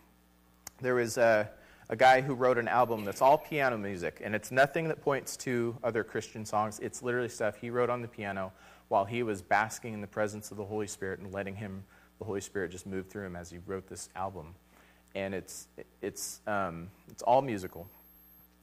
There 0.82 0.96
was 0.96 1.16
a 1.16 1.48
a 1.90 1.96
guy 1.96 2.20
who 2.20 2.34
wrote 2.34 2.56
an 2.56 2.68
album 2.68 3.04
that's 3.04 3.20
all 3.20 3.36
piano 3.36 3.76
music, 3.76 4.22
and 4.24 4.32
it's 4.32 4.52
nothing 4.52 4.86
that 4.88 5.02
points 5.02 5.36
to 5.36 5.76
other 5.82 6.04
Christian 6.04 6.46
songs. 6.46 6.78
It's 6.78 7.02
literally 7.02 7.28
stuff 7.28 7.56
he 7.56 7.68
wrote 7.68 7.90
on 7.90 8.00
the 8.00 8.06
piano 8.06 8.52
while 8.86 9.04
he 9.04 9.24
was 9.24 9.42
basking 9.42 9.92
in 9.92 10.00
the 10.00 10.06
presence 10.06 10.52
of 10.52 10.56
the 10.56 10.64
Holy 10.64 10.86
Spirit 10.86 11.18
and 11.18 11.34
letting 11.34 11.56
him, 11.56 11.82
the 12.20 12.24
Holy 12.24 12.40
Spirit, 12.40 12.70
just 12.70 12.86
move 12.86 13.08
through 13.08 13.26
him 13.26 13.34
as 13.34 13.50
he 13.50 13.58
wrote 13.66 13.88
this 13.88 14.08
album. 14.14 14.54
And 15.16 15.34
it's, 15.34 15.66
it's, 16.00 16.40
um, 16.46 16.90
it's 17.08 17.22
all 17.22 17.42
musical. 17.42 17.88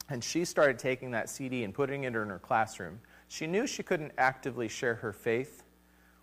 And 0.09 0.23
she 0.23 0.45
started 0.45 0.79
taking 0.79 1.11
that 1.11 1.29
CD 1.29 1.65
and 1.65 1.73
putting 1.73 2.05
it 2.05 2.15
in 2.15 2.29
her 2.29 2.39
classroom. 2.39 3.01
She 3.27 3.45
knew 3.45 3.67
she 3.67 3.83
couldn't 3.83 4.13
actively 4.17 4.69
share 4.69 4.95
her 4.95 5.11
faith 5.11 5.63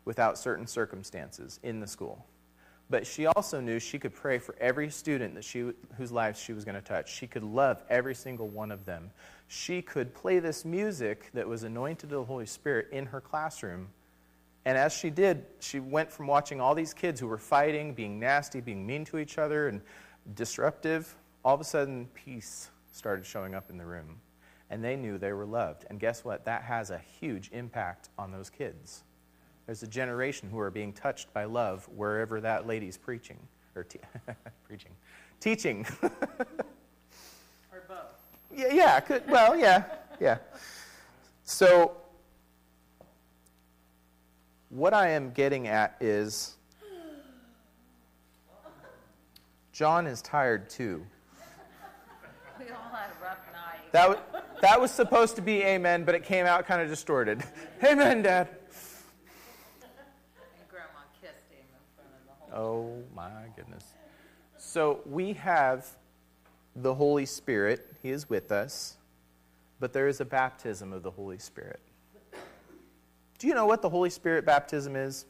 without 0.06 0.38
certain 0.38 0.66
circumstances 0.66 1.60
in 1.62 1.80
the 1.80 1.86
school. 1.86 2.24
But 2.90 3.06
she 3.06 3.26
also 3.26 3.60
knew 3.60 3.78
she 3.78 3.98
could 3.98 4.14
pray 4.14 4.38
for 4.38 4.54
every 4.60 4.90
student 4.90 5.34
that 5.34 5.44
she, 5.44 5.72
whose 5.96 6.12
lives 6.12 6.38
she 6.38 6.52
was 6.52 6.64
going 6.64 6.74
to 6.74 6.82
touch. 6.82 7.12
She 7.12 7.26
could 7.26 7.42
love 7.42 7.82
every 7.88 8.14
single 8.14 8.48
one 8.48 8.70
of 8.70 8.84
them. 8.84 9.10
She 9.48 9.80
could 9.80 10.14
play 10.14 10.38
this 10.38 10.64
music 10.64 11.30
that 11.32 11.48
was 11.48 11.62
anointed 11.62 12.10
to 12.10 12.16
the 12.16 12.24
Holy 12.24 12.46
Spirit 12.46 12.88
in 12.92 13.06
her 13.06 13.20
classroom. 13.20 13.88
And 14.66 14.76
as 14.76 14.92
she 14.92 15.10
did, 15.10 15.44
she 15.60 15.80
went 15.80 16.10
from 16.10 16.26
watching 16.26 16.60
all 16.60 16.74
these 16.74 16.94
kids 16.94 17.20
who 17.20 17.26
were 17.26 17.38
fighting, 17.38 17.94
being 17.94 18.18
nasty, 18.18 18.60
being 18.60 18.86
mean 18.86 19.04
to 19.06 19.18
each 19.18 19.38
other, 19.38 19.68
and 19.68 19.80
disruptive. 20.34 21.14
All 21.44 21.54
of 21.54 21.60
a 21.60 21.64
sudden, 21.64 22.08
peace 22.14 22.70
started 22.92 23.26
showing 23.26 23.54
up 23.54 23.70
in 23.70 23.78
the 23.78 23.84
room. 23.84 24.20
And 24.70 24.82
they 24.82 24.96
knew 24.96 25.18
they 25.18 25.32
were 25.32 25.46
loved. 25.46 25.84
And 25.88 26.00
guess 26.00 26.24
what? 26.24 26.46
That 26.46 26.62
has 26.62 26.90
a 26.90 27.00
huge 27.20 27.50
impact 27.52 28.08
on 28.18 28.30
those 28.32 28.50
kids. 28.50 29.04
There's 29.66 29.82
a 29.82 29.86
generation 29.86 30.48
who 30.50 30.58
are 30.58 30.70
being 30.70 30.92
touched 30.92 31.32
by 31.32 31.44
love 31.44 31.88
wherever 31.94 32.40
that 32.40 32.66
lady's 32.66 32.96
preaching 32.96 33.38
or 33.74 33.84
te- 33.84 34.00
preaching, 34.66 34.90
teaching. 35.40 35.86
or 36.02 37.82
both. 37.88 37.98
Yeah, 38.54 38.72
yeah. 38.72 39.00
Could, 39.00 39.28
well, 39.28 39.56
yeah, 39.56 39.84
yeah. 40.20 40.38
So, 41.44 41.96
what 44.68 44.92
I 44.92 45.10
am 45.10 45.30
getting 45.30 45.66
at 45.66 45.96
is 46.00 46.56
John 49.74 50.06
is 50.06 50.22
tired 50.22 50.70
too. 50.70 51.04
We 52.60 52.66
all 52.70 52.76
had 52.92 53.10
a 53.10 53.24
rough 53.24 53.38
night. 53.52 53.90
That, 53.90 54.06
w- 54.06 54.20
that 54.60 54.80
was 54.80 54.92
supposed 54.92 55.34
to 55.34 55.42
be 55.42 55.62
amen, 55.62 56.04
but 56.04 56.14
it 56.14 56.22
came 56.22 56.46
out 56.46 56.64
kind 56.64 56.80
of 56.80 56.88
distorted. 56.88 57.42
Amen, 57.84 58.22
Dad. 58.22 58.48
Oh 62.54 63.02
my 63.16 63.48
goodness. 63.56 63.84
So 64.56 65.00
we 65.04 65.32
have 65.32 65.86
the 66.76 66.94
Holy 66.94 67.26
Spirit, 67.26 67.84
He 68.00 68.10
is 68.10 68.30
with 68.30 68.52
us, 68.52 68.96
but 69.80 69.92
there 69.92 70.06
is 70.06 70.20
a 70.20 70.24
baptism 70.24 70.92
of 70.92 71.02
the 71.02 71.10
Holy 71.10 71.38
Spirit. 71.38 71.80
Do 73.38 73.48
you 73.48 73.54
know 73.54 73.66
what 73.66 73.82
the 73.82 73.88
Holy 73.88 74.08
Spirit 74.08 74.46
baptism 74.46 74.94
is? 74.94 75.26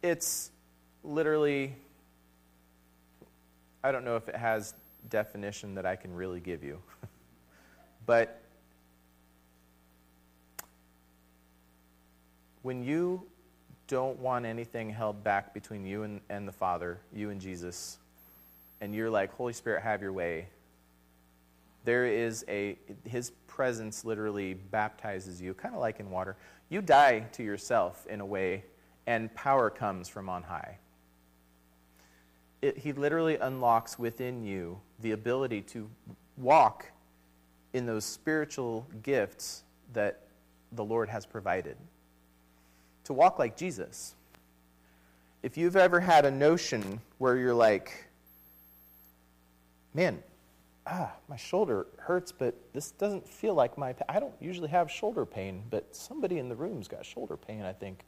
It's 0.00 0.52
literally, 1.02 1.74
I 3.82 3.90
don't 3.90 4.04
know 4.04 4.16
if 4.16 4.28
it 4.28 4.36
has 4.36 4.74
definition 5.08 5.74
that 5.74 5.84
I 5.84 5.96
can 5.96 6.14
really 6.14 6.40
give 6.40 6.62
you, 6.62 6.78
but 8.06 8.40
when 12.62 12.84
you 12.84 13.26
don't 13.90 14.20
want 14.20 14.46
anything 14.46 14.88
held 14.88 15.24
back 15.24 15.52
between 15.52 15.84
you 15.84 16.04
and, 16.04 16.20
and 16.30 16.46
the 16.46 16.52
Father, 16.52 17.00
you 17.12 17.30
and 17.30 17.40
Jesus, 17.40 17.98
and 18.80 18.94
you're 18.94 19.10
like, 19.10 19.34
Holy 19.34 19.52
Spirit, 19.52 19.82
have 19.82 20.00
your 20.00 20.12
way, 20.12 20.46
there 21.84 22.06
is 22.06 22.44
a, 22.48 22.78
his 23.04 23.32
presence 23.48 24.04
literally 24.04 24.54
baptizes 24.54 25.42
you, 25.42 25.54
kind 25.54 25.74
of 25.74 25.80
like 25.80 25.98
in 25.98 26.08
water. 26.08 26.36
You 26.68 26.82
die 26.82 27.20
to 27.32 27.42
yourself 27.42 28.06
in 28.08 28.20
a 28.20 28.26
way, 28.26 28.64
and 29.08 29.34
power 29.34 29.70
comes 29.70 30.08
from 30.08 30.28
on 30.28 30.44
high. 30.44 30.78
It, 32.62 32.78
he 32.78 32.92
literally 32.92 33.38
unlocks 33.38 33.98
within 33.98 34.44
you 34.44 34.78
the 35.00 35.10
ability 35.12 35.62
to 35.62 35.90
walk 36.36 36.86
in 37.72 37.86
those 37.86 38.04
spiritual 38.04 38.86
gifts 39.02 39.64
that 39.94 40.28
the 40.70 40.84
Lord 40.84 41.08
has 41.08 41.26
provided 41.26 41.76
to 43.10 43.14
walk 43.14 43.40
like 43.40 43.56
Jesus. 43.56 44.14
If 45.42 45.58
you've 45.58 45.76
ever 45.76 45.98
had 45.98 46.24
a 46.24 46.30
notion 46.30 47.00
where 47.18 47.36
you're 47.36 47.54
like, 47.54 48.06
man, 49.94 50.22
ah, 50.86 51.10
my 51.28 51.36
shoulder 51.36 51.88
hurts, 51.98 52.30
but 52.30 52.54
this 52.72 52.92
doesn't 52.92 53.26
feel 53.26 53.54
like 53.54 53.76
my 53.76 53.96
I 54.08 54.20
don't 54.20 54.34
usually 54.40 54.68
have 54.68 54.88
shoulder 54.90 55.26
pain, 55.26 55.64
but 55.70 55.94
somebody 55.94 56.38
in 56.38 56.48
the 56.48 56.54
room's 56.54 56.86
got 56.86 57.04
shoulder 57.04 57.36
pain, 57.36 57.62
I 57.62 57.72
think. 57.72 58.04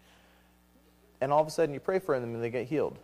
And 1.20 1.32
all 1.32 1.40
of 1.40 1.48
a 1.48 1.50
sudden 1.50 1.74
you 1.74 1.80
pray 1.80 1.98
for 1.98 2.18
them 2.20 2.34
and 2.34 2.42
they 2.42 2.50
get 2.50 2.68
healed. 2.68 2.96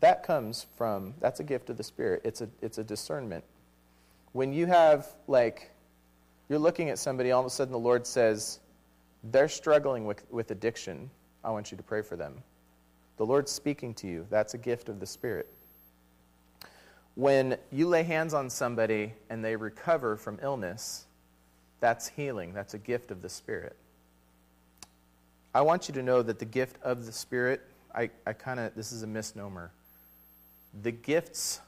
That 0.00 0.22
comes 0.22 0.66
from, 0.76 1.12
that's 1.20 1.40
a 1.40 1.44
gift 1.44 1.68
of 1.68 1.76
the 1.76 1.84
Spirit. 1.84 2.22
It's 2.24 2.40
a, 2.40 2.48
it's 2.62 2.78
a 2.78 2.84
discernment. 2.84 3.44
When 4.32 4.54
you 4.54 4.64
have, 4.66 5.06
like, 5.28 5.70
you're 6.48 6.58
looking 6.58 6.88
at 6.88 6.98
somebody, 6.98 7.30
all 7.30 7.40
of 7.40 7.46
a 7.46 7.50
sudden 7.50 7.72
the 7.72 7.78
Lord 7.78 8.06
says, 8.06 8.60
they're 9.30 9.48
struggling 9.48 10.04
with, 10.04 10.24
with 10.30 10.50
addiction. 10.50 11.10
I 11.44 11.50
want 11.50 11.70
you 11.70 11.76
to 11.76 11.82
pray 11.82 12.02
for 12.02 12.16
them. 12.16 12.42
The 13.16 13.24
Lord's 13.24 13.50
speaking 13.50 13.94
to 13.94 14.06
you. 14.06 14.26
That's 14.30 14.54
a 14.54 14.58
gift 14.58 14.88
of 14.88 15.00
the 15.00 15.06
Spirit. 15.06 15.48
When 17.14 17.56
you 17.72 17.88
lay 17.88 18.02
hands 18.02 18.34
on 18.34 18.50
somebody 18.50 19.14
and 19.30 19.44
they 19.44 19.56
recover 19.56 20.16
from 20.16 20.38
illness, 20.42 21.06
that's 21.80 22.08
healing. 22.08 22.52
That's 22.52 22.74
a 22.74 22.78
gift 22.78 23.10
of 23.10 23.22
the 23.22 23.28
Spirit. 23.28 23.76
I 25.54 25.62
want 25.62 25.88
you 25.88 25.94
to 25.94 26.02
know 26.02 26.20
that 26.22 26.38
the 26.38 26.44
gift 26.44 26.76
of 26.82 27.06
the 27.06 27.12
Spirit, 27.12 27.62
I, 27.94 28.10
I 28.26 28.34
kind 28.34 28.60
of, 28.60 28.74
this 28.74 28.92
is 28.92 29.02
a 29.02 29.06
misnomer. 29.06 29.70
The 30.82 30.92
gifts 30.92 31.60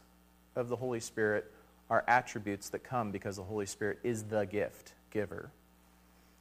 of 0.54 0.68
the 0.68 0.76
Holy 0.76 1.00
Spirit 1.00 1.50
are 1.88 2.04
attributes 2.06 2.68
that 2.70 2.80
come 2.80 3.10
because 3.10 3.36
the 3.36 3.42
Holy 3.42 3.64
Spirit 3.64 4.00
is 4.02 4.24
the 4.24 4.44
gift 4.44 4.92
giver. 5.10 5.50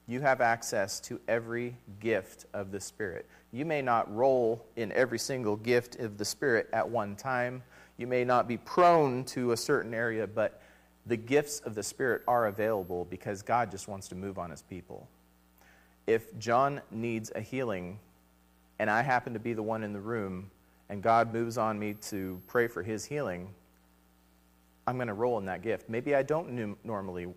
You 0.08 0.22
have 0.22 0.40
access 0.40 1.00
to 1.02 1.20
every 1.28 1.76
gift 2.00 2.46
of 2.54 2.72
the 2.72 2.80
Spirit. 2.80 3.26
You 3.52 3.66
may 3.66 3.82
not 3.82 4.14
roll 4.14 4.66
in 4.78 4.92
every 4.94 5.20
single 5.20 5.58
gift 5.58 5.98
of 6.00 6.18
the 6.18 6.26
Spirit 6.26 6.70
at 6.72 6.88
one 6.88 7.16
time. 7.16 7.62
You 7.98 8.08
may 8.08 8.24
not 8.24 8.48
be 8.48 8.58
prone 8.58 9.26
to 9.26 9.52
a 9.52 9.58
certain 9.58 9.94
area, 9.94 10.26
but 10.26 10.62
the 11.08 11.18
gifts 11.18 11.60
of 11.62 11.76
the 11.76 11.84
Spirit 11.84 12.22
are 12.28 12.48
available 12.48 13.06
because 13.06 13.42
God 13.42 13.70
just 13.70 13.88
wants 13.88 14.08
to 14.10 14.16
move 14.16 14.38
on 14.38 14.50
his 14.50 14.62
people. 14.62 15.08
If 16.06 16.38
John 16.38 16.82
needs 16.90 17.32
a 17.36 17.42
healing 17.42 18.00
and 18.80 18.90
I 18.90 19.02
happen 19.02 19.34
to 19.34 19.40
be 19.40 19.54
the 19.54 19.64
one 19.64 19.84
in 19.84 19.92
the 19.92 20.00
room 20.00 20.52
and 20.90 21.04
God 21.04 21.34
moves 21.34 21.58
on 21.58 21.78
me 21.78 21.96
to 22.04 22.42
pray 22.48 22.68
for 22.68 22.82
his 22.82 23.04
healing, 23.04 23.50
I'm 24.86 24.96
going 24.96 25.10
to 25.10 25.14
roll 25.14 25.38
in 25.38 25.46
that 25.46 25.64
gift. 25.64 25.90
Maybe 25.90 26.16
I 26.16 26.24
don't 26.24 26.78
normally 26.86 27.28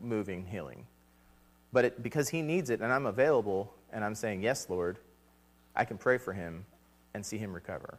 move 0.00 0.28
in 0.28 0.44
healing, 0.44 0.84
but 1.76 1.84
it, 1.84 2.02
because 2.02 2.30
he 2.30 2.40
needs 2.40 2.70
it 2.70 2.80
and 2.80 2.90
I'm 2.90 3.04
available 3.04 3.74
and 3.92 4.02
I'm 4.02 4.14
saying, 4.14 4.42
Yes, 4.42 4.70
Lord, 4.70 4.98
I 5.74 5.84
can 5.84 5.98
pray 5.98 6.16
for 6.16 6.32
him 6.32 6.64
and 7.12 7.24
see 7.24 7.36
him 7.36 7.52
recover. 7.52 7.98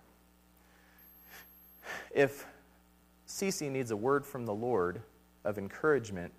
If 2.09 2.47
Cece 3.27 3.69
needs 3.69 3.91
a 3.91 3.95
word 3.95 4.25
from 4.25 4.47
the 4.47 4.53
Lord 4.53 5.03
of 5.43 5.59
encouragement 5.59 6.33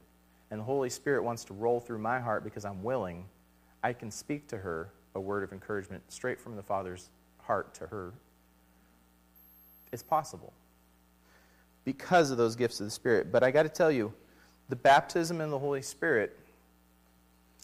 and 0.51 0.59
the 0.59 0.65
Holy 0.65 0.91
Spirit 0.91 1.23
wants 1.23 1.45
to 1.45 1.55
roll 1.55 1.79
through 1.79 2.01
my 2.01 2.19
heart 2.19 2.43
because 2.43 2.65
I'm 2.65 2.83
willing, 2.83 3.25
I 3.85 3.93
can 3.93 4.11
speak 4.11 4.49
to 4.49 4.59
her 4.59 4.91
a 5.15 5.21
word 5.21 5.45
of 5.45 5.53
encouragement 5.53 6.03
straight 6.09 6.41
from 6.41 6.57
the 6.57 6.63
Father's 6.65 7.09
heart 7.41 7.73
to 7.75 7.87
her. 7.87 8.15
It's 9.93 10.03
possible 10.03 10.53
because 11.85 12.33
of 12.33 12.37
those 12.37 12.57
gifts 12.57 12.81
of 12.81 12.87
the 12.87 12.91
Spirit. 12.91 13.31
But 13.31 13.45
I 13.45 13.53
got 13.53 13.63
to 13.63 13.69
tell 13.69 13.93
you, 13.93 14.13
the 14.71 14.75
baptism 14.75 15.41
in 15.41 15.51
the 15.51 15.59
Holy 15.61 15.83
Spirit 15.83 16.37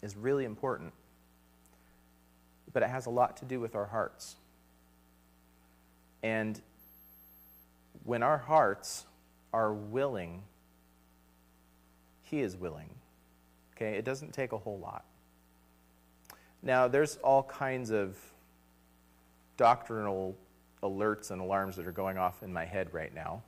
is 0.05 0.17
really 0.17 0.45
important. 0.45 0.93
But 2.73 2.83
it 2.83 2.91
has 2.91 3.07
a 3.07 3.11
lot 3.11 3.39
to 3.39 3.45
do 3.47 3.59
with 3.59 3.75
our 3.75 3.87
hearts. 3.87 4.37
And 6.23 6.61
when 8.05 8.23
our 8.23 8.39
hearts 8.39 9.07
are 9.53 9.73
willing, 9.73 10.43
He 12.23 12.41
is 12.41 12.57
willing. 12.57 12.91
Okay? 13.75 13.97
It 13.97 14.05
doesn't 14.05 14.35
take 14.35 14.53
a 14.53 14.59
whole 14.59 14.79
lot. 14.79 15.05
Now, 16.63 16.87
there's 16.87 17.17
all 17.17 17.43
kinds 17.43 17.91
of 17.91 18.17
doctrinal 19.57 20.37
alerts 20.83 21.31
and 21.31 21.41
alarms 21.41 21.77
that 21.77 21.87
are 21.87 21.93
going 21.93 22.19
off 22.19 22.43
in 22.43 22.53
my 22.53 22.65
head 22.65 22.93
right 22.93 23.15
now 23.15 23.43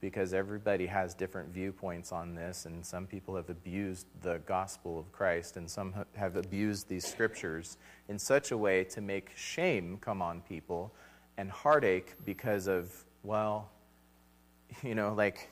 because 0.00 0.34
everybody 0.34 0.86
has 0.86 1.14
different 1.14 1.48
viewpoints 1.48 2.12
on 2.12 2.34
this, 2.34 2.66
and 2.66 2.84
some 2.84 3.06
people 3.06 3.34
have 3.34 3.48
abused 3.48 4.06
the 4.22 4.38
gospel 4.46 4.98
of 4.98 5.10
Christ, 5.10 5.56
and 5.56 5.70
some 5.70 5.94
have 6.14 6.36
abused 6.36 6.88
these 6.88 7.06
scriptures 7.06 7.78
in 8.08 8.18
such 8.18 8.50
a 8.50 8.56
way 8.56 8.84
to 8.84 9.00
make 9.00 9.30
shame 9.34 9.98
come 10.00 10.20
on 10.20 10.42
people 10.42 10.92
and 11.38 11.50
heartache 11.50 12.14
because 12.24 12.66
of, 12.66 12.92
well, 13.22 13.70
you 14.82 14.94
know, 14.94 15.14
like, 15.14 15.50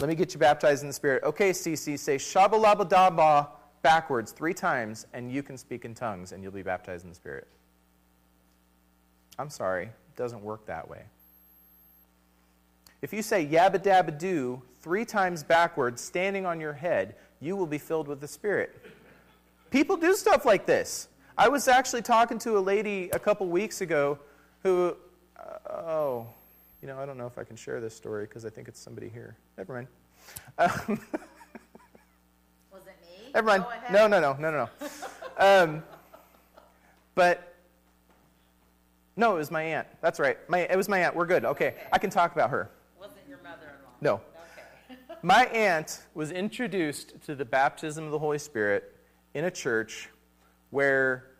let 0.00 0.08
me 0.08 0.14
get 0.14 0.32
you 0.34 0.40
baptized 0.40 0.82
in 0.82 0.88
the 0.88 0.94
Spirit. 0.94 1.22
Okay, 1.24 1.50
Cece, 1.50 1.98
say 1.98 2.16
shabalabadaba 2.16 3.48
backwards 3.82 4.32
three 4.32 4.54
times, 4.54 5.06
and 5.12 5.30
you 5.32 5.42
can 5.42 5.56
speak 5.58 5.84
in 5.84 5.94
tongues, 5.94 6.32
and 6.32 6.42
you'll 6.42 6.52
be 6.52 6.62
baptized 6.62 7.04
in 7.04 7.10
the 7.10 7.16
Spirit. 7.16 7.48
I'm 9.38 9.50
sorry, 9.50 9.84
it 9.84 10.16
doesn't 10.16 10.42
work 10.42 10.66
that 10.66 10.88
way. 10.88 11.04
If 13.02 13.12
you 13.12 13.20
say 13.20 13.44
yabba 13.44 13.78
dabba 13.78 14.16
doo 14.16 14.62
three 14.80 15.04
times 15.04 15.42
backwards, 15.42 16.00
standing 16.00 16.46
on 16.46 16.60
your 16.60 16.72
head, 16.72 17.16
you 17.40 17.56
will 17.56 17.66
be 17.66 17.78
filled 17.78 18.06
with 18.06 18.20
the 18.20 18.28
Spirit. 18.28 18.80
People 19.70 19.96
do 19.96 20.14
stuff 20.14 20.44
like 20.44 20.66
this. 20.66 21.08
I 21.36 21.48
was 21.48 21.66
actually 21.66 22.02
talking 22.02 22.38
to 22.40 22.56
a 22.58 22.60
lady 22.60 23.10
a 23.12 23.18
couple 23.18 23.48
weeks 23.48 23.80
ago 23.80 24.18
who, 24.62 24.96
uh, 25.36 25.72
oh, 25.72 26.26
you 26.80 26.86
know, 26.86 26.98
I 26.98 27.06
don't 27.06 27.18
know 27.18 27.26
if 27.26 27.38
I 27.38 27.42
can 27.42 27.56
share 27.56 27.80
this 27.80 27.96
story 27.96 28.26
because 28.26 28.44
I 28.44 28.50
think 28.50 28.68
it's 28.68 28.78
somebody 28.78 29.08
here. 29.08 29.36
Never 29.58 29.74
mind. 29.74 29.88
Um, 30.58 30.70
was 32.72 32.82
it 32.86 32.96
me? 33.02 33.32
Never 33.34 33.46
mind. 33.46 33.64
No, 33.90 34.06
no, 34.06 34.20
no, 34.20 34.36
no, 34.38 34.50
no, 34.50 34.68
no. 34.80 34.88
um, 35.64 35.82
but 37.16 37.56
no, 39.16 39.34
it 39.34 39.38
was 39.38 39.50
my 39.50 39.62
aunt. 39.62 39.88
That's 40.00 40.20
right. 40.20 40.38
My, 40.48 40.60
it 40.60 40.76
was 40.76 40.88
my 40.88 41.00
aunt. 41.04 41.16
We're 41.16 41.26
good. 41.26 41.44
Okay. 41.44 41.68
okay. 41.68 41.76
I 41.92 41.98
can 41.98 42.10
talk 42.10 42.32
about 42.32 42.50
her. 42.50 42.70
Wasn't 44.02 44.22
your 44.24 44.34
mother-in-law? 44.34 44.90
No. 44.90 44.94
Okay. 44.94 45.18
my 45.22 45.44
aunt 45.46 46.02
was 46.14 46.30
introduced 46.30 47.20
to 47.26 47.34
the 47.34 47.44
baptism 47.44 48.04
of 48.04 48.10
the 48.10 48.18
Holy 48.18 48.38
Spirit 48.38 48.96
in 49.34 49.44
a 49.44 49.50
church 49.50 50.08
where 50.70 51.30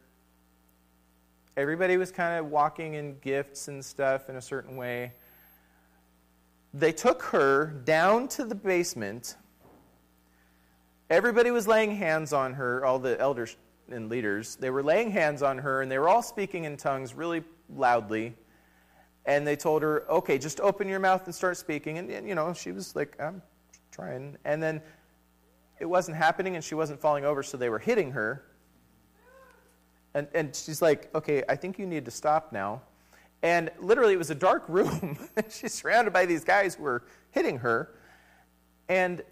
everybody 1.57 1.97
was 1.97 2.11
kind 2.11 2.39
of 2.39 2.51
walking 2.51 2.95
in 2.95 3.19
gifts 3.19 3.69
and 3.69 3.85
stuff 3.85 4.29
in 4.29 4.37
a 4.37 4.43
certain 4.43 4.77
way 4.77 5.13
they 6.75 6.93
took 6.93 7.23
her 7.23 7.67
down 7.85 8.29
to 8.29 8.45
the 8.45 8.55
basement. 8.55 9.37
Everybody 11.11 11.51
was 11.51 11.67
laying 11.67 11.95
hands 11.95 12.33
on 12.33 12.55
her, 12.55 12.85
all 12.85 12.99
the 12.99 13.21
elders 13.21 13.57
and 13.91 14.09
leaders. 14.09 14.57
They 14.57 14.71
were 14.71 14.83
laying 14.83 15.11
hands 15.11 15.43
on 15.43 15.59
her, 15.59 15.83
and 15.83 15.91
they 15.91 15.99
were 15.99 16.09
all 16.09 16.23
speaking 16.23 16.65
in 16.65 16.79
tongues 16.79 17.15
really 17.15 17.45
loudly. 17.69 18.35
And 19.25 19.47
they 19.47 19.57
told 19.57 19.83
her, 19.83 20.09
okay, 20.11 20.39
just 20.39 20.61
open 20.61 20.89
your 20.89 20.99
mouth 20.99 21.25
and 21.27 21.35
start 21.35 21.57
speaking. 21.57 21.99
And, 21.99 22.11
and 22.11 22.29
you 22.29 22.35
know, 22.35 22.53
she 22.53 22.73
was 22.73 22.97
like, 22.97 23.17
I'm 23.21 23.41
trying. 23.93 24.37
And 24.45 24.63
then 24.63 24.83
it 25.79 25.85
wasn't 25.87 26.17
happening, 26.17 26.55
and 26.57 26.65
she 26.65 26.75
wasn't 26.75 27.01
falling 27.01 27.25
over, 27.25 27.43
so 27.43 27.57
they 27.57 27.69
were 27.69 27.79
hitting 27.79 28.13
her. 28.13 28.45
And, 30.15 30.29
and 30.35 30.55
she's 30.55 30.83
like, 30.83 31.15
okay, 31.15 31.43
I 31.49 31.57
think 31.57 31.79
you 31.79 31.87
need 31.87 32.05
to 32.05 32.11
stop 32.11 32.53
now. 32.53 32.83
And 33.43 33.71
literally, 33.81 34.13
it 34.13 34.19
was 34.19 34.31
a 34.31 34.37
dark 34.37 34.69
room. 34.69 35.19
She's 35.51 35.75
surrounded 35.75 36.13
by 36.13 36.27
these 36.27 36.45
guys 36.45 36.77
who 36.77 36.85
were 36.85 37.03
hitting 37.33 37.59
her. 37.59 37.95
And 38.89 39.23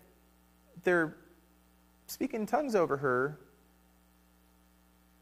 they're 0.82 1.16
speaking 2.06 2.46
tongues 2.46 2.74
over 2.74 2.96
her, 2.96 3.38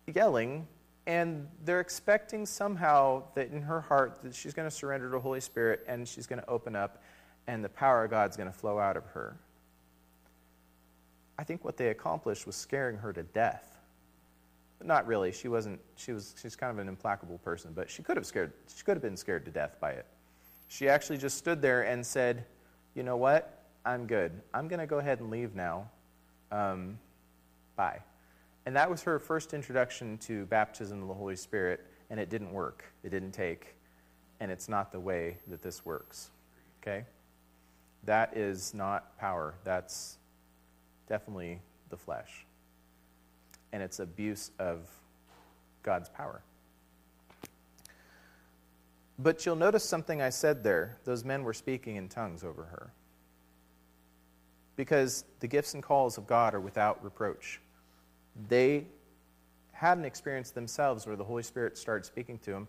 yelling, 0.06 0.66
and 1.08 1.48
they're 1.64 1.80
expecting 1.80 2.44
somehow 2.44 3.22
that 3.34 3.50
in 3.50 3.62
her 3.62 3.80
heart 3.80 4.20
that 4.22 4.34
she's 4.34 4.52
going 4.52 4.68
to 4.68 4.74
surrender 4.74 5.06
to 5.06 5.12
the 5.12 5.18
Holy 5.18 5.40
Spirit 5.40 5.82
and 5.88 6.06
she's 6.06 6.26
going 6.26 6.40
to 6.40 6.48
open 6.48 6.76
up 6.76 7.02
and 7.46 7.64
the 7.64 7.68
power 7.70 8.04
of 8.04 8.10
God's 8.10 8.36
going 8.36 8.48
to 8.48 8.56
flow 8.56 8.78
out 8.78 8.94
of 8.94 9.06
her. 9.06 9.34
I 11.38 11.44
think 11.44 11.64
what 11.64 11.78
they 11.78 11.88
accomplished 11.88 12.46
was 12.46 12.56
scaring 12.56 12.98
her 12.98 13.10
to 13.14 13.22
death. 13.22 13.78
but 14.76 14.86
Not 14.86 15.06
really. 15.06 15.32
She 15.32 15.48
wasn't. 15.48 15.80
She 15.96 16.12
was. 16.12 16.34
She's 16.40 16.54
kind 16.54 16.70
of 16.70 16.78
an 16.78 16.88
implacable 16.88 17.38
person, 17.38 17.72
but 17.74 17.88
she 17.88 18.02
could 18.02 18.18
have 18.18 18.26
scared. 18.26 18.52
She 18.76 18.84
could 18.84 18.96
have 18.96 19.02
been 19.02 19.16
scared 19.16 19.46
to 19.46 19.50
death 19.50 19.76
by 19.80 19.92
it. 19.92 20.04
She 20.66 20.88
actually 20.90 21.16
just 21.16 21.38
stood 21.38 21.62
there 21.62 21.82
and 21.82 22.04
said, 22.04 22.44
"You 22.94 23.02
know 23.02 23.16
what? 23.16 23.64
I'm 23.86 24.06
good. 24.06 24.32
I'm 24.52 24.68
going 24.68 24.80
to 24.80 24.86
go 24.86 24.98
ahead 24.98 25.20
and 25.20 25.30
leave 25.30 25.54
now. 25.54 25.88
Um, 26.52 26.98
bye." 27.76 28.00
And 28.68 28.76
that 28.76 28.90
was 28.90 29.02
her 29.04 29.18
first 29.18 29.54
introduction 29.54 30.18
to 30.18 30.44
baptism 30.44 31.00
of 31.00 31.08
the 31.08 31.14
Holy 31.14 31.36
Spirit, 31.36 31.80
and 32.10 32.20
it 32.20 32.28
didn't 32.28 32.52
work. 32.52 32.84
It 33.02 33.08
didn't 33.08 33.32
take, 33.32 33.74
and 34.40 34.50
it's 34.50 34.68
not 34.68 34.92
the 34.92 35.00
way 35.00 35.38
that 35.46 35.62
this 35.62 35.86
works. 35.86 36.32
Okay? 36.82 37.06
That 38.04 38.36
is 38.36 38.74
not 38.74 39.18
power. 39.18 39.54
That's 39.64 40.18
definitely 41.08 41.62
the 41.88 41.96
flesh 41.96 42.44
and 43.72 43.82
it's 43.82 44.00
abuse 44.00 44.50
of 44.58 44.88
God's 45.82 46.08
power. 46.08 46.42
But 49.18 49.44
you'll 49.44 49.56
notice 49.56 49.84
something 49.84 50.22
I 50.22 50.30
said 50.30 50.62
there. 50.62 50.98
Those 51.04 51.24
men 51.24 51.42
were 51.42 51.52
speaking 51.52 51.96
in 51.96 52.08
tongues 52.08 52.44
over 52.44 52.64
her. 52.64 52.92
Because 54.76 55.24
the 55.40 55.48
gifts 55.48 55.74
and 55.74 55.82
calls 55.82 56.18
of 56.18 56.26
God 56.26 56.54
are 56.54 56.60
without 56.60 57.02
reproach. 57.02 57.60
They 58.48 58.86
had 59.72 59.98
an 59.98 60.04
experience 60.04 60.50
themselves 60.50 61.06
where 61.06 61.16
the 61.16 61.24
Holy 61.24 61.42
Spirit 61.42 61.76
started 61.78 62.04
speaking 62.04 62.38
to 62.40 62.50
them. 62.50 62.68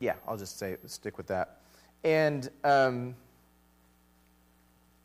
yeah, 0.00 0.14
I'll 0.26 0.36
just 0.36 0.58
say 0.58 0.76
stick 0.86 1.16
with 1.16 1.26
that. 1.26 1.60
And 2.04 2.48
um, 2.62 3.14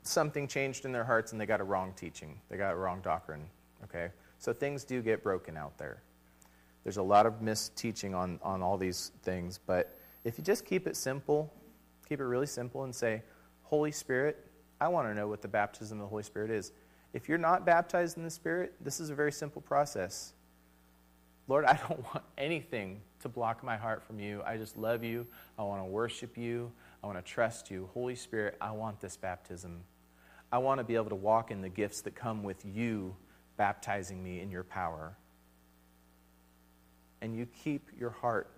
something 0.04 0.48
changed 0.48 0.86
in 0.86 0.92
their 0.92 1.04
hearts, 1.04 1.32
and 1.32 1.42
they 1.42 1.46
got 1.46 1.62
a 1.62 1.64
wrong 1.64 1.94
teaching. 1.96 2.40
They 2.50 2.58
got 2.58 2.74
a 2.74 2.76
wrong 2.76 3.02
doctrine. 3.02 3.46
Okay, 3.84 4.10
so 4.38 4.54
things 4.54 4.84
do 4.84 5.02
get 5.02 5.24
broken 5.24 5.58
out 5.58 5.78
there. 5.78 6.02
There's 6.84 6.98
a 6.98 7.04
lot 7.04 7.26
of 7.26 7.42
misteaching 7.42 8.16
on 8.16 8.40
on 8.44 8.62
all 8.62 8.78
these 8.78 9.12
things, 9.24 9.60
but 9.66 9.98
if 10.24 10.38
you 10.38 10.44
just 10.44 10.66
keep 10.66 10.88
it 10.88 10.96
simple, 10.96 11.52
keep 12.08 12.20
it 12.20 12.26
really 12.26 12.46
simple, 12.46 12.84
and 12.84 12.94
say, 12.94 13.24
Holy 13.64 13.92
Spirit, 13.92 14.46
I 14.80 14.88
want 14.88 15.08
to 15.08 15.16
know 15.16 15.28
what 15.28 15.42
the 15.42 15.48
baptism 15.48 16.00
of 16.00 16.04
the 16.04 16.10
Holy 16.10 16.24
Spirit 16.24 16.52
is. 16.52 16.72
If 17.14 17.30
you're 17.30 17.38
not 17.38 17.66
baptized 17.66 18.18
in 18.18 18.24
the 18.24 18.30
Spirit, 18.30 18.74
this 18.82 19.00
is 19.00 19.12
a 19.12 19.16
very 19.16 19.32
simple 19.32 19.62
process. 19.62 20.34
Lord, 21.48 21.66
I 21.66 21.80
don't 21.88 22.04
want 22.14 22.24
anything 22.38 23.02
to 23.22 23.30
block 23.30 23.64
my 23.64 23.78
heart 23.78 24.04
from 24.04 24.20
you. 24.20 24.42
I 24.46 24.58
just 24.58 24.78
love 24.78 25.04
you. 25.04 25.26
I 25.58 25.64
want 25.64 25.82
to 25.82 25.86
worship 25.86 26.38
you. 26.38 26.72
I 27.04 27.08
want 27.08 27.24
to 27.24 27.32
trust 27.32 27.70
you. 27.70 27.90
Holy 27.94 28.16
Spirit, 28.16 28.58
I 28.60 28.72
want 28.72 29.00
this 29.00 29.16
baptism. 29.16 29.84
I 30.52 30.58
want 30.58 30.80
to 30.80 30.84
be 30.84 30.96
able 30.96 31.10
to 31.10 31.16
walk 31.16 31.52
in 31.52 31.62
the 31.62 31.70
gifts 31.70 32.02
that 32.02 32.16
come 32.16 32.44
with 32.44 32.64
you 32.66 33.16
baptizing 33.58 34.24
me 34.24 34.40
in 34.40 34.50
your 34.50 34.64
power. 34.64 35.16
And 37.22 37.36
you 37.36 37.48
keep 37.64 37.90
your 37.98 38.10
heart 38.10 38.50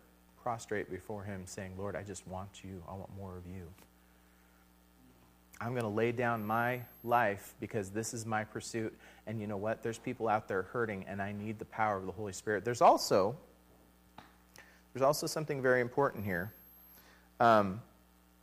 prostrate 0.41 0.89
before 0.89 1.23
Him, 1.23 1.43
saying, 1.45 1.73
Lord, 1.77 1.95
I 1.95 2.03
just 2.03 2.27
want 2.27 2.63
you. 2.63 2.83
I 2.89 2.93
want 2.93 3.09
more 3.17 3.37
of 3.37 3.45
you. 3.45 3.67
I'm 5.61 5.71
going 5.71 5.83
to 5.83 5.87
lay 5.87 6.11
down 6.11 6.45
my 6.45 6.81
life 7.03 7.53
because 7.59 7.89
this 7.89 8.13
is 8.13 8.25
my 8.25 8.43
pursuit. 8.43 8.93
And 9.25 9.39
you 9.39 9.47
know 9.47 9.57
what? 9.57 9.81
There's 9.81 9.97
people 9.97 10.27
out 10.27 10.47
there 10.47 10.63
hurting, 10.63 11.05
and 11.07 11.21
I 11.21 11.31
need 11.31 11.59
the 11.59 11.65
power 11.65 11.97
of 11.97 12.05
the 12.05 12.11
Holy 12.11 12.33
Spirit. 12.33 12.65
There's 12.65 12.81
also, 12.81 13.35
there's 14.93 15.03
also 15.03 15.27
something 15.27 15.61
very 15.61 15.81
important 15.81 16.25
here. 16.25 16.53
Um, 17.39 17.81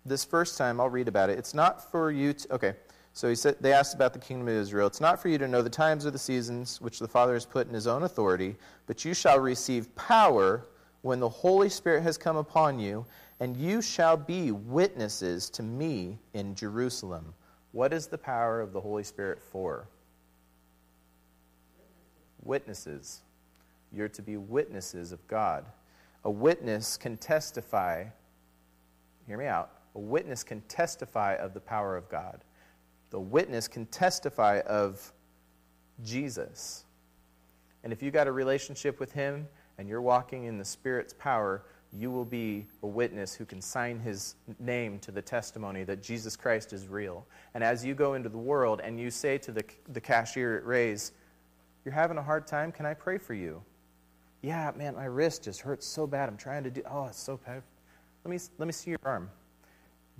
this 0.04 0.24
first 0.24 0.58
time, 0.58 0.80
I'll 0.80 0.88
read 0.88 1.08
about 1.08 1.30
it. 1.30 1.38
It's 1.38 1.54
not 1.54 1.90
for 1.90 2.10
you 2.10 2.32
to, 2.32 2.54
okay. 2.54 2.74
So 3.12 3.28
he 3.28 3.34
said, 3.34 3.56
they 3.60 3.74
asked 3.74 3.94
about 3.94 4.14
the 4.14 4.18
kingdom 4.18 4.48
of 4.48 4.54
Israel. 4.54 4.86
It's 4.86 5.00
not 5.00 5.20
for 5.20 5.28
you 5.28 5.36
to 5.38 5.46
know 5.46 5.60
the 5.60 5.70
times 5.70 6.06
or 6.06 6.10
the 6.10 6.18
seasons 6.18 6.80
which 6.80 6.98
the 6.98 7.06
Father 7.06 7.34
has 7.34 7.44
put 7.44 7.68
in 7.68 7.74
his 7.74 7.86
own 7.86 8.04
authority, 8.04 8.56
but 8.86 9.04
you 9.04 9.12
shall 9.12 9.38
receive 9.38 9.94
power 9.96 10.64
when 11.02 11.20
the 11.20 11.28
Holy 11.28 11.68
Spirit 11.68 12.02
has 12.02 12.16
come 12.16 12.36
upon 12.36 12.78
you, 12.78 13.04
and 13.40 13.56
you 13.56 13.82
shall 13.82 14.16
be 14.16 14.52
witnesses 14.52 15.50
to 15.50 15.62
me 15.62 16.18
in 16.32 16.54
Jerusalem. 16.54 17.34
What 17.72 17.92
is 17.92 18.06
the 18.06 18.18
power 18.18 18.60
of 18.60 18.72
the 18.72 18.80
Holy 18.80 19.02
Spirit 19.02 19.42
for? 19.42 19.88
Witnesses. 22.42 23.22
You're 23.92 24.08
to 24.10 24.22
be 24.22 24.36
witnesses 24.36 25.12
of 25.12 25.26
God. 25.26 25.64
A 26.24 26.30
witness 26.30 26.96
can 26.96 27.16
testify, 27.16 28.04
hear 29.26 29.36
me 29.36 29.46
out, 29.46 29.70
a 29.96 30.00
witness 30.00 30.44
can 30.44 30.60
testify 30.62 31.34
of 31.34 31.52
the 31.52 31.60
power 31.60 31.96
of 31.96 32.08
God. 32.08 32.44
The 33.10 33.20
witness 33.20 33.66
can 33.66 33.86
testify 33.86 34.60
of 34.60 35.12
Jesus. 36.04 36.84
And 37.82 37.92
if 37.92 38.02
you 38.02 38.10
got 38.10 38.28
a 38.28 38.32
relationship 38.32 39.00
with 39.00 39.12
Him 39.12 39.48
and 39.78 39.88
you're 39.88 40.02
walking 40.02 40.44
in 40.44 40.58
the 40.58 40.64
Spirit's 40.64 41.14
power, 41.18 41.62
you 41.92 42.10
will 42.10 42.24
be 42.24 42.66
a 42.82 42.86
witness 42.86 43.34
who 43.34 43.44
can 43.44 43.60
sign 43.60 43.98
his 43.98 44.34
name 44.58 44.98
to 45.00 45.10
the 45.10 45.20
testimony 45.20 45.84
that 45.84 46.02
Jesus 46.02 46.36
Christ 46.36 46.72
is 46.72 46.88
real. 46.88 47.26
And 47.54 47.62
as 47.62 47.84
you 47.84 47.94
go 47.94 48.14
into 48.14 48.28
the 48.28 48.38
world 48.38 48.80
and 48.82 48.98
you 48.98 49.10
say 49.10 49.36
to 49.38 49.52
the, 49.52 49.64
the 49.92 50.00
cashier 50.00 50.56
at 50.56 50.64
Ray's, 50.64 51.12
You're 51.84 51.94
having 51.94 52.16
a 52.16 52.22
hard 52.22 52.46
time, 52.46 52.72
can 52.72 52.86
I 52.86 52.94
pray 52.94 53.18
for 53.18 53.34
you? 53.34 53.62
Yeah, 54.40 54.72
man, 54.76 54.96
my 54.96 55.04
wrist 55.04 55.44
just 55.44 55.60
hurts 55.60 55.86
so 55.86 56.06
bad. 56.06 56.28
I'm 56.28 56.36
trying 56.36 56.64
to 56.64 56.70
do, 56.70 56.82
oh, 56.90 57.06
it's 57.06 57.20
so 57.20 57.36
painful. 57.36 57.62
Let 58.24 58.30
me, 58.30 58.38
let 58.58 58.66
me 58.66 58.72
see 58.72 58.90
your 58.90 58.98
arm. 59.04 59.30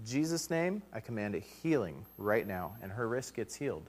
Jesus' 0.05 0.51
name, 0.51 0.83
I 0.93 1.01
command 1.01 1.35
a 1.35 1.39
healing 1.39 2.05
right 2.19 2.47
now, 2.47 2.75
and 2.83 2.91
her 2.91 3.09
wrist 3.09 3.35
gets 3.35 3.55
healed. 3.55 3.89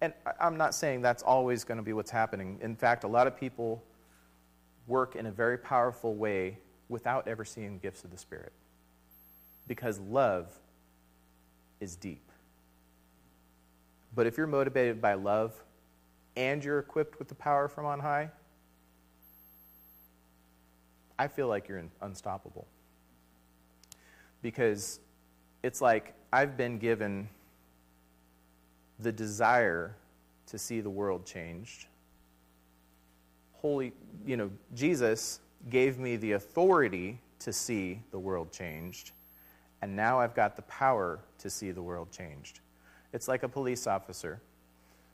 And 0.00 0.12
I'm 0.40 0.56
not 0.56 0.74
saying 0.74 1.02
that's 1.02 1.22
always 1.22 1.64
going 1.64 1.78
to 1.78 1.82
be 1.82 1.92
what's 1.92 2.10
happening. 2.10 2.58
In 2.60 2.76
fact, 2.76 3.04
a 3.04 3.08
lot 3.08 3.26
of 3.26 3.36
people 3.36 3.82
work 4.86 5.16
in 5.16 5.26
a 5.26 5.30
very 5.30 5.56
powerful 5.56 6.14
way 6.14 6.58
without 6.88 7.26
ever 7.26 7.44
seeing 7.44 7.78
gifts 7.78 8.04
of 8.04 8.10
the 8.10 8.18
Spirit. 8.18 8.52
Because 9.66 9.98
love 10.00 10.52
is 11.80 11.96
deep. 11.96 12.30
But 14.14 14.26
if 14.26 14.36
you're 14.36 14.46
motivated 14.46 15.00
by 15.00 15.14
love 15.14 15.52
and 16.36 16.62
you're 16.62 16.78
equipped 16.78 17.18
with 17.18 17.28
the 17.28 17.34
power 17.34 17.68
from 17.68 17.86
on 17.86 18.00
high, 18.00 18.30
I 21.18 21.28
feel 21.28 21.48
like 21.48 21.68
you're 21.68 21.82
unstoppable. 22.02 22.66
Because 24.42 25.00
it's 25.62 25.80
like 25.80 26.14
I've 26.32 26.56
been 26.56 26.78
given 26.78 27.28
the 29.00 29.12
desire 29.12 29.96
to 30.46 30.58
see 30.58 30.80
the 30.80 30.90
world 30.90 31.26
changed 31.26 31.86
holy, 33.64 33.94
you 34.26 34.36
know, 34.36 34.50
Jesus 34.74 35.40
gave 35.70 35.98
me 35.98 36.16
the 36.16 36.32
authority 36.32 37.18
to 37.38 37.50
see 37.50 37.98
the 38.10 38.18
world 38.18 38.52
changed, 38.52 39.12
and 39.80 39.96
now 39.96 40.20
I've 40.20 40.34
got 40.34 40.54
the 40.54 40.62
power 40.62 41.18
to 41.38 41.48
see 41.48 41.70
the 41.70 41.80
world 41.80 42.12
changed. 42.12 42.60
It's 43.14 43.26
like 43.26 43.42
a 43.42 43.48
police 43.48 43.86
officer. 43.86 44.38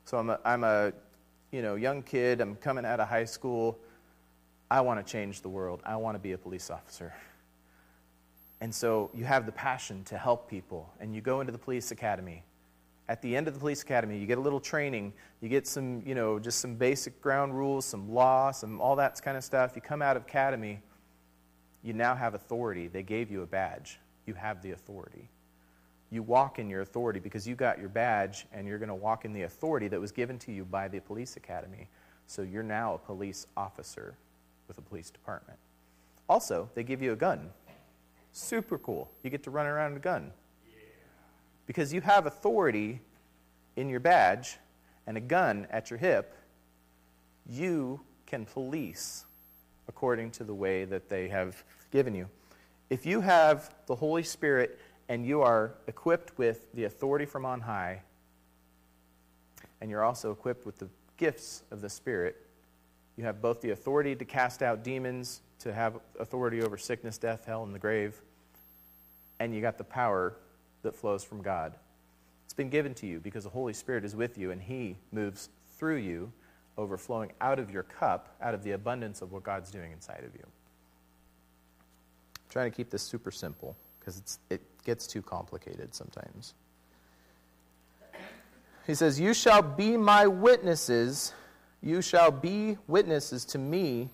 So 0.05 0.19
I'm 0.19 0.31
a, 0.31 0.41
I'm 0.45 0.65
a 0.65 0.93
you 1.53 1.63
know, 1.63 1.77
young 1.77 2.03
kid, 2.03 2.41
I'm 2.41 2.57
coming 2.57 2.85
out 2.85 2.99
of 2.99 3.07
high 3.07 3.25
school. 3.25 3.79
I 4.69 4.81
want 4.81 5.05
to 5.05 5.13
change 5.13 5.43
the 5.43 5.49
world. 5.49 5.81
I 5.85 5.95
want 5.95 6.17
to 6.17 6.21
be 6.21 6.33
a 6.33 6.39
police 6.39 6.71
officer. 6.71 7.15
And 8.61 8.75
so 8.75 9.11
you 9.15 9.25
have 9.27 9.47
the 9.47 9.53
passion 9.53 10.03
to 10.07 10.19
help 10.19 10.51
people, 10.51 10.93
and 10.99 11.15
you 11.15 11.21
go 11.21 11.41
into 11.41 11.53
the 11.53 11.59
police 11.59 11.93
academy, 11.93 12.43
at 13.11 13.21
the 13.23 13.37
end 13.37 13.49
of 13.49 13.55
the 13.55 13.59
police 13.59 13.83
academy, 13.83 14.17
you 14.17 14.25
get 14.25 14.39
a 14.39 14.41
little 14.41 14.61
training, 14.61 15.13
you 15.41 15.49
get 15.49 15.67
some, 15.67 16.01
you 16.07 16.15
know, 16.15 16.39
just 16.39 16.61
some 16.61 16.77
basic 16.77 17.21
ground 17.21 17.53
rules, 17.59 17.85
some 17.85 18.15
law, 18.15 18.53
some 18.53 18.81
all 18.81 18.95
that 18.95 19.21
kind 19.21 19.37
of 19.37 19.43
stuff. 19.43 19.73
You 19.75 19.83
come 19.83 20.01
out 20.01 20.17
of 20.17 20.23
academy, 20.23 20.81
you 21.83 21.93
now 21.93 22.15
have 22.15 22.35
authority. 22.35 22.87
They 22.87 23.03
gave 23.03 23.29
you 23.29 23.43
a 23.43 23.47
badge. 23.47 23.99
You 24.27 24.35
have 24.35 24.63
the 24.63 24.71
authority. 24.71 25.29
You 26.13 26.23
walk 26.23 26.61
in 26.61 26.71
your 26.71 26.83
authority 26.83 27.19
because 27.19 27.49
you 27.49 27.57
got 27.57 27.81
your 27.81 27.89
badge 27.89 28.47
and 28.53 28.65
you're 28.69 28.79
going 28.79 28.89
to 28.89 28.95
walk 28.95 29.25
in 29.25 29.33
the 29.33 29.43
authority 29.43 29.89
that 29.89 30.01
was 30.01 30.13
given 30.13 30.39
to 30.39 30.53
you 30.53 30.65
by 30.65 30.87
the 30.87 31.01
police 31.01 31.37
academy. 31.37 31.89
So 32.29 32.43
you're 32.43 32.63
now 32.63 32.95
a 32.95 32.99
police 32.99 33.45
officer 33.57 34.15
with 34.69 34.79
a 34.79 34.83
police 34.83 35.11
department. 35.11 35.59
Also, 36.29 36.71
they 36.77 36.85
give 36.85 37.03
you 37.03 37.11
a 37.11 37.17
gun. 37.17 37.51
Super 38.31 38.79
cool. 38.79 39.11
You 39.25 39.31
get 39.31 39.43
to 39.43 39.51
run 39.51 39.67
around 39.67 39.95
with 39.95 40.03
a 40.03 40.05
gun 40.05 40.31
because 41.71 41.93
you 41.95 42.01
have 42.01 42.27
authority 42.27 43.01
in 43.77 43.89
your 43.89 44.01
badge 44.01 44.59
and 45.07 45.17
a 45.17 45.21
gun 45.21 45.69
at 45.71 45.89
your 45.89 46.01
hip, 46.01 46.35
you 47.49 48.01
can 48.27 48.45
police 48.45 49.25
according 49.87 50.33
to 50.33 50.43
the 50.43 50.53
way 50.53 50.85
that 50.85 51.09
they 51.09 51.29
have 51.29 51.63
given 51.93 52.13
you. 52.13 52.29
If 52.91 53.07
you 53.07 53.21
have 53.21 53.73
the 53.87 53.95
Holy 53.95 54.25
Spirit 54.25 54.81
and 55.09 55.25
you 55.25 55.43
are 55.43 55.75
equipped 55.87 56.37
with 56.37 56.67
the 56.75 56.87
authority 56.87 57.25
from 57.25 57.47
on 57.47 57.61
high, 57.61 58.03
and 59.81 59.89
you're 59.89 60.03
also 60.03 60.33
equipped 60.33 60.67
with 60.67 60.77
the 60.77 60.89
gifts 61.19 61.63
of 61.71 61.83
the 61.83 61.89
Spirit, 61.89 62.49
you 63.17 63.23
have 63.23 63.41
both 63.41 63.61
the 63.61 63.71
authority 63.71 64.17
to 64.17 64.25
cast 64.25 64.65
out 64.65 64.83
demons, 64.83 65.43
to 65.61 65.73
have 65.73 66.01
authority 66.19 66.63
over 66.63 66.77
sickness, 66.77 67.17
death, 67.17 67.45
hell, 67.47 67.63
and 67.63 67.73
the 67.73 67.79
grave, 67.79 68.21
and 69.39 69.55
you 69.55 69.61
got 69.61 69.79
the 69.79 69.85
power 69.85 70.35
that 70.83 70.95
flows 70.95 71.25
from 71.25 71.43
God. 71.43 71.75
It's 72.45 72.55
been 72.55 72.71
given 72.71 72.95
to 72.95 73.07
you 73.07 73.21
because 73.21 73.45
the 73.45 73.51
Holy 73.51 73.73
Spirit 73.73 74.05
is 74.05 74.17
with 74.17 74.37
you 74.37 74.51
and 74.51 74.61
He 74.61 74.97
moves 75.13 75.49
through 75.79 75.97
you, 75.97 76.33
overflowing 76.77 77.33
out 77.41 77.59
of 77.59 77.71
your 77.71 77.85
cup, 77.85 78.37
out 78.41 78.55
of 78.55 78.63
the 78.63 78.73
abundance 78.73 79.23
of 79.23 79.33
what 79.33 79.43
God's 79.43 79.71
doing 79.71 79.93
inside 79.93 80.25
of 80.27 80.35
you. 80.35 80.45
I'm 80.45 80.51
trying 82.51 82.71
to 82.71 82.77
keep 82.77 82.91
this 82.91 83.03
super 83.03 83.31
simple 83.31 83.77
because 83.99 84.39
it 84.51 84.61
gets 84.85 85.07
too 85.07 85.23
complicated 85.23 85.95
sometimes. 85.95 86.55
He 88.87 88.95
says, 88.95 89.21
You 89.21 89.35
shall 89.35 89.63
be 89.63 89.97
my 89.97 90.27
witnesses. 90.27 91.35
You 91.83 92.03
shall 92.03 92.31
be 92.31 92.77
witnesses 92.89 93.45
to 93.47 93.59
me 93.59 94.11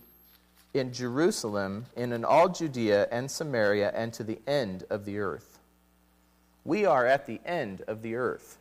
in 0.74 0.92
Jerusalem, 0.92 1.86
and 1.96 2.12
in 2.12 2.24
all 2.24 2.48
Judea 2.48 3.08
and 3.10 3.30
Samaria, 3.30 3.92
and 3.94 4.12
to 4.12 4.22
the 4.22 4.38
end 4.46 4.84
of 4.90 5.06
the 5.06 5.18
earth. 5.18 5.55
We 6.66 6.84
are 6.84 7.06
at 7.06 7.26
the 7.26 7.40
end 7.46 7.82
of 7.86 8.02
the 8.02 8.16
earth. 8.16 8.58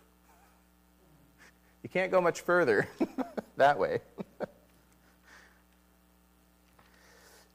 You 1.81 1.89
can't 1.89 2.11
go 2.11 2.21
much 2.21 2.41
further 2.41 2.87
that 3.57 3.79
way. 3.79 4.01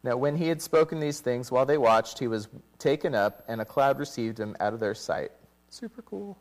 now, 0.03 0.17
when 0.17 0.35
he 0.35 0.49
had 0.49 0.61
spoken 0.61 0.99
these 0.99 1.21
things 1.21 1.53
while 1.53 1.67
they 1.67 1.79
watched, 1.79 2.19
he 2.19 2.27
was 2.27 2.49
taken 2.81 3.15
up, 3.15 3.45
and 3.47 3.61
a 3.61 3.65
cloud 3.65 4.01
received 4.01 4.41
him 4.41 4.57
out 4.59 4.75
of 4.75 4.81
their 4.81 4.95
sight. 4.95 5.31
Super 5.69 6.03
cool. 6.03 6.37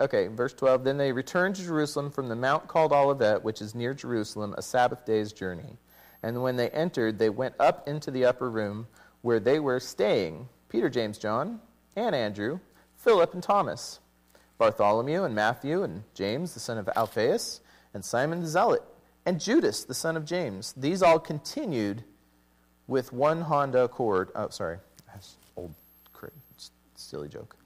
Okay, 0.00 0.28
verse 0.28 0.54
12. 0.54 0.84
Then 0.84 0.96
they 0.96 1.10
returned 1.10 1.56
to 1.56 1.64
Jerusalem 1.64 2.12
from 2.12 2.28
the 2.28 2.36
mount 2.36 2.68
called 2.68 2.92
Olivet, 2.92 3.42
which 3.42 3.60
is 3.60 3.74
near 3.74 3.92
Jerusalem, 3.92 4.54
a 4.56 4.62
Sabbath 4.62 5.04
day's 5.04 5.32
journey. 5.32 5.78
And 6.22 6.44
when 6.44 6.54
they 6.54 6.70
entered, 6.70 7.18
they 7.18 7.28
went 7.28 7.56
up 7.58 7.88
into 7.88 8.12
the 8.12 8.24
upper 8.24 8.48
room 8.48 8.86
where 9.22 9.40
they 9.40 9.58
were 9.58 9.80
staying 9.80 10.48
Peter, 10.68 10.88
James, 10.88 11.18
John, 11.18 11.60
and 11.96 12.14
Andrew, 12.14 12.60
Philip, 13.04 13.34
and 13.34 13.42
Thomas, 13.42 14.00
Bartholomew, 14.56 15.24
and 15.24 15.34
Matthew, 15.34 15.82
and 15.82 16.04
James, 16.14 16.54
the 16.54 16.60
son 16.60 16.78
of 16.78 16.88
Alphaeus, 16.96 17.60
and 17.92 18.02
Simon 18.02 18.40
the 18.40 18.46
Zealot, 18.46 18.82
and 19.26 19.38
Judas, 19.38 19.84
the 19.84 19.92
son 19.92 20.16
of 20.16 20.24
James. 20.24 20.72
These 20.74 21.02
all 21.02 21.18
continued 21.18 22.02
with 22.86 23.12
one 23.12 23.42
Honda 23.42 23.84
Accord. 23.84 24.30
Oh, 24.34 24.48
sorry. 24.48 24.78
That's 25.06 25.36
old, 25.54 25.74
silly 26.94 27.28
joke. 27.28 27.56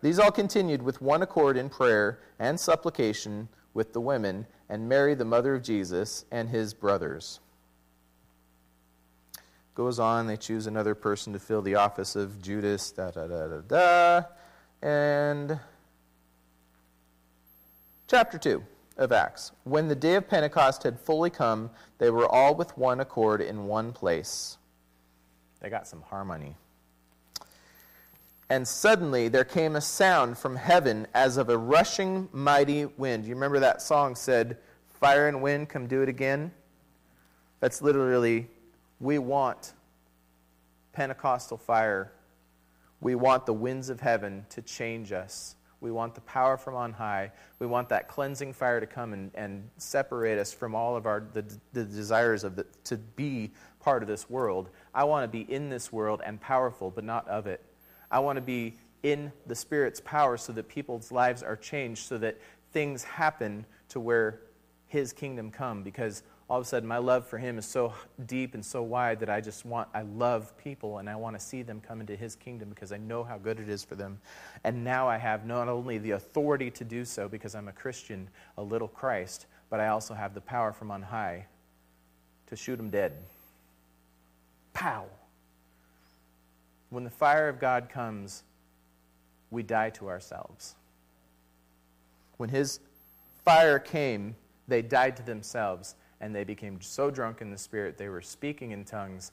These 0.00 0.18
all 0.18 0.30
continued 0.30 0.80
with 0.80 1.02
one 1.02 1.20
accord 1.20 1.56
in 1.56 1.68
prayer 1.68 2.18
and 2.38 2.58
supplication 2.58 3.48
with 3.74 3.92
the 3.92 4.00
women, 4.00 4.46
and 4.68 4.88
Mary, 4.88 5.14
the 5.14 5.24
mother 5.26 5.54
of 5.54 5.62
Jesus, 5.62 6.24
and 6.30 6.48
his 6.48 6.72
brothers 6.72 7.40
goes 9.74 9.98
on. 9.98 10.26
They 10.26 10.36
choose 10.36 10.66
another 10.66 10.94
person 10.94 11.32
to 11.34 11.38
fill 11.38 11.62
the 11.62 11.74
office 11.76 12.16
of 12.16 12.42
Judas, 12.42 12.90
da 12.90 13.10
da 13.10 13.26
da 13.26 13.46
da 13.46 13.60
da. 13.60 14.22
And 14.82 15.58
chapter 18.08 18.38
2 18.38 18.62
of 18.98 19.12
Acts. 19.12 19.52
When 19.64 19.88
the 19.88 19.94
day 19.94 20.14
of 20.14 20.28
Pentecost 20.28 20.82
had 20.82 20.98
fully 20.98 21.30
come, 21.30 21.70
they 21.98 22.10
were 22.10 22.26
all 22.26 22.54
with 22.54 22.76
one 22.76 23.00
accord 23.00 23.40
in 23.40 23.66
one 23.66 23.92
place. 23.92 24.58
They 25.60 25.70
got 25.70 25.86
some 25.88 26.02
harmony. 26.02 26.54
And 28.48 28.66
suddenly 28.66 29.28
there 29.28 29.44
came 29.44 29.74
a 29.74 29.80
sound 29.80 30.38
from 30.38 30.56
heaven 30.56 31.06
as 31.14 31.36
of 31.36 31.48
a 31.48 31.58
rushing 31.58 32.28
mighty 32.32 32.84
wind. 32.84 33.24
You 33.24 33.34
remember 33.34 33.58
that 33.60 33.82
song 33.82 34.14
said, 34.14 34.58
Fire 35.00 35.28
and 35.28 35.42
wind, 35.42 35.68
come 35.68 35.86
do 35.88 36.02
it 36.02 36.08
again? 36.08 36.52
That's 37.60 37.82
literally 37.82 38.48
we 39.00 39.18
want 39.18 39.72
Pentecostal 40.92 41.58
fire. 41.58 42.12
We 43.00 43.14
want 43.14 43.46
the 43.46 43.52
winds 43.52 43.88
of 43.88 44.00
heaven 44.00 44.46
to 44.50 44.62
change 44.62 45.12
us. 45.12 45.56
We 45.80 45.90
want 45.90 46.14
the 46.14 46.22
power 46.22 46.56
from 46.56 46.74
on 46.74 46.92
high. 46.92 47.32
We 47.58 47.66
want 47.66 47.90
that 47.90 48.08
cleansing 48.08 48.54
fire 48.54 48.80
to 48.80 48.86
come 48.86 49.12
and, 49.12 49.30
and 49.34 49.68
separate 49.76 50.38
us 50.38 50.52
from 50.52 50.74
all 50.74 50.96
of 50.96 51.06
our 51.06 51.26
the, 51.32 51.44
the 51.72 51.84
desires 51.84 52.44
of 52.44 52.56
the, 52.56 52.66
to 52.84 52.96
be 52.96 53.52
part 53.80 54.02
of 54.02 54.08
this 54.08 54.28
world. 54.30 54.70
I 54.94 55.04
want 55.04 55.24
to 55.24 55.28
be 55.28 55.50
in 55.52 55.68
this 55.68 55.92
world 55.92 56.22
and 56.24 56.40
powerful, 56.40 56.90
but 56.90 57.04
not 57.04 57.28
of 57.28 57.46
it. 57.46 57.62
I 58.10 58.20
want 58.20 58.36
to 58.36 58.42
be 58.42 58.74
in 59.02 59.30
the 59.46 59.54
Spirit's 59.54 60.00
power 60.00 60.36
so 60.36 60.52
that 60.54 60.66
people's 60.68 61.12
lives 61.12 61.42
are 61.42 61.56
changed, 61.56 62.06
so 62.06 62.18
that 62.18 62.38
things 62.72 63.04
happen 63.04 63.66
to 63.90 64.00
where 64.00 64.40
His 64.86 65.12
kingdom 65.12 65.50
come. 65.50 65.82
Because 65.82 66.22
all 66.48 66.60
of 66.60 66.64
a 66.64 66.68
sudden 66.68 66.88
my 66.88 66.98
love 66.98 67.26
for 67.26 67.38
him 67.38 67.58
is 67.58 67.66
so 67.66 67.92
deep 68.26 68.54
and 68.54 68.64
so 68.64 68.82
wide 68.82 69.18
that 69.20 69.28
I 69.28 69.40
just 69.40 69.64
want, 69.64 69.88
I 69.92 70.02
love 70.02 70.56
people 70.58 70.98
and 70.98 71.10
I 71.10 71.16
want 71.16 71.36
to 71.36 71.44
see 71.44 71.62
them 71.62 71.80
come 71.80 72.00
into 72.00 72.14
his 72.14 72.36
kingdom 72.36 72.68
because 72.68 72.92
I 72.92 72.98
know 72.98 73.24
how 73.24 73.36
good 73.36 73.58
it 73.58 73.68
is 73.68 73.84
for 73.84 73.96
them. 73.96 74.20
And 74.62 74.84
now 74.84 75.08
I 75.08 75.16
have 75.16 75.44
not 75.44 75.68
only 75.68 75.98
the 75.98 76.12
authority 76.12 76.70
to 76.72 76.84
do 76.84 77.04
so 77.04 77.28
because 77.28 77.56
I'm 77.56 77.66
a 77.66 77.72
Christian, 77.72 78.28
a 78.56 78.62
little 78.62 78.86
Christ, 78.86 79.46
but 79.70 79.80
I 79.80 79.88
also 79.88 80.14
have 80.14 80.34
the 80.34 80.40
power 80.40 80.72
from 80.72 80.92
on 80.92 81.02
high 81.02 81.46
to 82.46 82.54
shoot 82.54 82.76
them 82.76 82.90
dead. 82.90 83.12
Pow! 84.72 85.06
When 86.90 87.02
the 87.02 87.10
fire 87.10 87.48
of 87.48 87.58
God 87.58 87.88
comes, 87.88 88.44
we 89.50 89.64
die 89.64 89.90
to 89.90 90.08
ourselves. 90.08 90.76
When 92.36 92.50
his 92.50 92.78
fire 93.44 93.80
came, 93.80 94.36
they 94.68 94.82
died 94.82 95.16
to 95.16 95.24
themselves 95.24 95.96
and 96.20 96.34
they 96.34 96.44
became 96.44 96.80
so 96.80 97.10
drunk 97.10 97.40
in 97.40 97.50
the 97.50 97.58
Spirit 97.58 97.98
they 97.98 98.08
were 98.08 98.22
speaking 98.22 98.70
in 98.70 98.84
tongues 98.84 99.32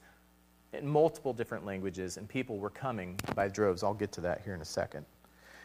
in 0.72 0.86
multiple 0.86 1.32
different 1.32 1.64
languages, 1.64 2.16
and 2.16 2.28
people 2.28 2.58
were 2.58 2.70
coming 2.70 3.18
by 3.34 3.48
droves. 3.48 3.82
I'll 3.82 3.94
get 3.94 4.12
to 4.12 4.20
that 4.22 4.42
here 4.42 4.54
in 4.54 4.60
a 4.60 4.66
second. 4.66 5.06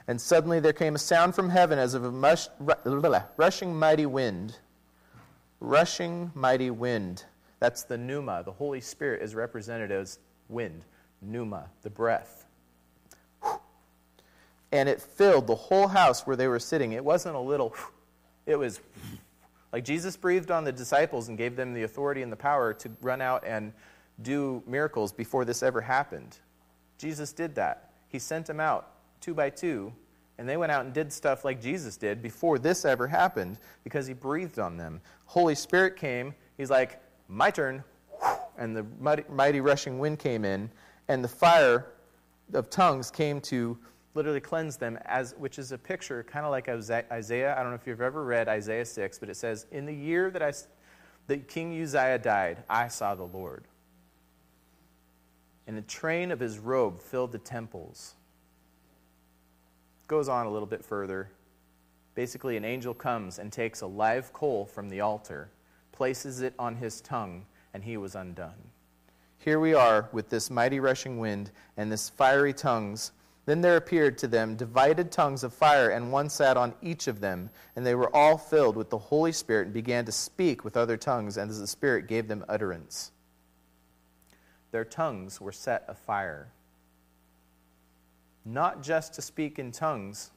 And 0.07 0.19
suddenly 0.19 0.59
there 0.59 0.73
came 0.73 0.95
a 0.95 0.99
sound 0.99 1.35
from 1.35 1.49
heaven 1.49 1.77
as 1.77 1.93
of 1.93 2.03
a 2.03 2.11
mush, 2.11 2.47
rushing 3.37 3.75
mighty 3.75 4.05
wind. 4.05 4.57
Rushing 5.59 6.31
mighty 6.33 6.71
wind. 6.71 7.25
That's 7.59 7.83
the 7.83 7.97
pneuma. 7.97 8.43
The 8.43 8.51
Holy 8.51 8.81
Spirit 8.81 9.21
is 9.21 9.35
represented 9.35 9.91
as 9.91 10.19
wind. 10.47 10.83
Pneuma, 11.21 11.69
the 11.81 11.89
breath. 11.89 12.45
And 14.71 14.87
it 14.87 15.01
filled 15.01 15.47
the 15.47 15.55
whole 15.55 15.87
house 15.87 16.25
where 16.25 16.35
they 16.35 16.47
were 16.47 16.59
sitting. 16.59 16.93
It 16.93 17.03
wasn't 17.03 17.35
a 17.35 17.39
little, 17.39 17.75
it 18.45 18.55
was 18.55 18.79
like 19.71 19.85
Jesus 19.85 20.17
breathed 20.17 20.51
on 20.51 20.63
the 20.63 20.71
disciples 20.71 21.29
and 21.29 21.37
gave 21.37 21.55
them 21.55 21.73
the 21.73 21.83
authority 21.83 22.21
and 22.21 22.31
the 22.31 22.37
power 22.37 22.73
to 22.73 22.89
run 23.01 23.21
out 23.21 23.43
and 23.45 23.73
do 24.21 24.63
miracles 24.65 25.11
before 25.11 25.45
this 25.45 25.63
ever 25.63 25.81
happened. 25.81 26.37
Jesus 26.97 27.31
did 27.31 27.55
that. 27.55 27.91
He 28.09 28.19
sent 28.19 28.45
them 28.45 28.59
out 28.59 28.91
two 29.21 29.33
by 29.33 29.49
two, 29.49 29.93
and 30.37 30.47
they 30.47 30.57
went 30.57 30.71
out 30.71 30.85
and 30.85 30.93
did 30.93 31.11
stuff 31.11 31.43
like 31.43 31.61
Jesus 31.61 31.97
did 31.97 32.21
before 32.21 32.57
this 32.57 32.85
ever 32.85 33.07
happened 33.07 33.59
because 33.83 34.07
he 34.07 34.13
breathed 34.13 34.59
on 34.59 34.77
them. 34.77 35.01
Holy 35.25 35.55
Spirit 35.55 35.97
came. 35.97 36.33
He's 36.57 36.69
like, 36.69 37.01
My 37.27 37.51
turn. 37.51 37.83
And 38.57 38.75
the 38.75 38.85
mighty, 38.99 39.23
mighty 39.29 39.61
rushing 39.61 39.99
wind 39.99 40.19
came 40.19 40.43
in, 40.43 40.69
and 41.07 41.23
the 41.23 41.29
fire 41.29 41.93
of 42.53 42.69
tongues 42.69 43.09
came 43.09 43.39
to 43.39 43.77
literally 44.15 44.39
cleanse 44.39 44.77
them, 44.77 44.97
as, 45.05 45.35
which 45.37 45.59
is 45.59 45.71
a 45.71 45.77
picture 45.77 46.23
kind 46.23 46.45
of 46.45 46.51
like 46.51 46.67
Isaiah. 46.67 47.55
I 47.57 47.61
don't 47.61 47.71
know 47.71 47.75
if 47.75 47.85
you've 47.85 48.01
ever 48.01 48.23
read 48.23 48.47
Isaiah 48.47 48.85
6, 48.85 49.19
but 49.19 49.29
it 49.29 49.35
says, 49.35 49.67
In 49.71 49.85
the 49.85 49.93
year 49.93 50.31
that, 50.31 50.41
I, 50.41 50.53
that 51.27 51.47
King 51.47 51.79
Uzziah 51.81 52.17
died, 52.17 52.63
I 52.69 52.87
saw 52.87 53.15
the 53.15 53.23
Lord. 53.23 53.65
And 55.67 55.77
the 55.77 55.83
train 55.83 56.31
of 56.31 56.39
his 56.39 56.57
robe 56.57 57.01
filled 57.01 57.31
the 57.31 57.37
temples. 57.37 58.15
Goes 60.07 60.27
on 60.27 60.47
a 60.47 60.49
little 60.49 60.67
bit 60.67 60.83
further. 60.83 61.29
Basically, 62.15 62.57
an 62.57 62.65
angel 62.65 62.95
comes 62.95 63.37
and 63.37 63.51
takes 63.51 63.81
a 63.81 63.87
live 63.87 64.33
coal 64.33 64.65
from 64.65 64.89
the 64.89 65.01
altar, 65.01 65.49
places 65.91 66.41
it 66.41 66.55
on 66.57 66.75
his 66.75 67.01
tongue, 67.01 67.45
and 67.75 67.83
he 67.83 67.97
was 67.97 68.15
undone. 68.15 68.57
Here 69.37 69.59
we 69.59 69.75
are 69.75 70.09
with 70.11 70.29
this 70.29 70.49
mighty 70.49 70.79
rushing 70.79 71.19
wind 71.19 71.51
and 71.77 71.91
this 71.91 72.09
fiery 72.09 72.51
tongues 72.51 73.11
then 73.49 73.61
there 73.61 73.77
appeared 73.77 74.17
to 74.19 74.27
them 74.27 74.55
divided 74.55 75.11
tongues 75.11 75.43
of 75.43 75.53
fire, 75.53 75.89
and 75.89 76.11
one 76.11 76.29
sat 76.29 76.55
on 76.55 76.75
each 76.83 77.07
of 77.07 77.19
them. 77.19 77.49
And 77.75 77.83
they 77.83 77.95
were 77.95 78.15
all 78.15 78.37
filled 78.37 78.75
with 78.75 78.91
the 78.91 78.97
Holy 78.97 79.31
Spirit 79.31 79.65
and 79.65 79.73
began 79.73 80.05
to 80.05 80.11
speak 80.11 80.63
with 80.63 80.77
other 80.77 80.97
tongues, 80.97 81.37
and 81.37 81.49
as 81.49 81.59
the 81.59 81.65
Spirit 81.65 82.07
gave 82.07 82.27
them 82.27 82.45
utterance. 82.47 83.11
Their 84.71 84.85
tongues 84.85 85.41
were 85.41 85.51
set 85.51 85.83
afire. 85.87 86.51
Not 88.45 88.83
just 88.83 89.15
to 89.15 89.21
speak 89.21 89.57
in 89.57 89.71
tongues, 89.71 90.29